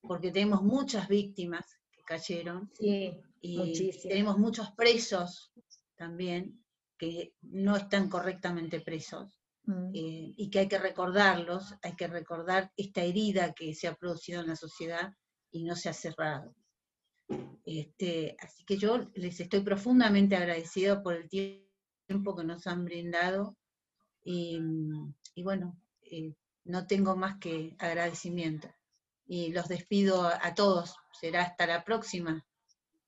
porque 0.00 0.30
tenemos 0.30 0.62
muchas 0.62 1.08
víctimas 1.08 1.66
cayeron. 2.04 2.70
y 2.78 3.90
tenemos 4.02 4.38
muchos 4.38 4.70
presos 4.72 5.52
también 5.96 6.64
que 6.98 7.34
no 7.42 7.76
están 7.76 8.08
correctamente 8.08 8.80
presos 8.80 9.40
mm. 9.64 9.88
eh, 9.94 10.34
y 10.36 10.50
que 10.50 10.60
hay 10.60 10.68
que 10.68 10.78
recordarlos, 10.78 11.74
hay 11.82 11.94
que 11.96 12.06
recordar 12.06 12.72
esta 12.76 13.02
herida 13.02 13.52
que 13.52 13.74
se 13.74 13.88
ha 13.88 13.94
producido 13.94 14.40
en 14.40 14.48
la 14.48 14.56
sociedad 14.56 15.12
y 15.50 15.64
no 15.64 15.76
se 15.76 15.88
ha 15.88 15.92
cerrado. 15.92 16.54
Este, 17.64 18.36
así 18.38 18.64
que 18.64 18.76
yo 18.76 18.98
les 19.14 19.40
estoy 19.40 19.60
profundamente 19.60 20.36
agradecido 20.36 21.02
por 21.02 21.14
el 21.14 21.28
tiempo 21.28 22.36
que 22.36 22.44
nos 22.44 22.66
han 22.66 22.84
brindado 22.84 23.56
y, 24.22 24.58
bueno, 25.42 25.78
eh, 26.02 26.34
no 26.64 26.86
tengo 26.86 27.16
más 27.16 27.38
que 27.38 27.76
agradecimiento 27.78 28.68
y 29.26 29.52
los 29.52 29.68
despido 29.68 30.26
a 30.26 30.54
todos. 30.54 30.96
Será 31.20 31.42
hasta 31.42 31.66
la 31.66 31.84
próxima. 31.84 32.44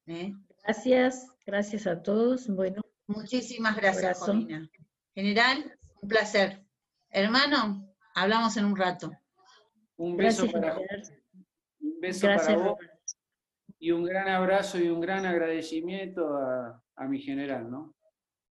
¿eh? 0.07 0.33
Gracias, 0.63 1.27
gracias 1.45 1.87
a 1.87 2.03
todos. 2.03 2.49
Bueno. 2.49 2.83
Muchísimas 3.07 3.77
gracias, 3.77 4.19
Jolina. 4.19 4.69
General, 5.15 5.79
un 6.03 6.09
placer. 6.09 6.65
Hermano, 7.11 7.89
hablamos 8.15 8.57
en 8.57 8.65
un 8.67 8.77
rato. 8.77 9.13
Un 9.97 10.17
beso 10.17 10.51
para 10.51 10.79
un 10.79 12.01
beso 12.01 12.27
para 12.27 12.57
vos 12.57 12.79
y 13.79 13.91
un 13.91 14.05
gran 14.05 14.29
abrazo 14.29 14.79
y 14.79 14.89
un 14.89 15.01
gran 15.01 15.25
agradecimiento 15.25 16.37
a, 16.37 16.83
a 16.97 17.07
mi 17.07 17.21
general, 17.21 17.71
¿no? 17.71 17.96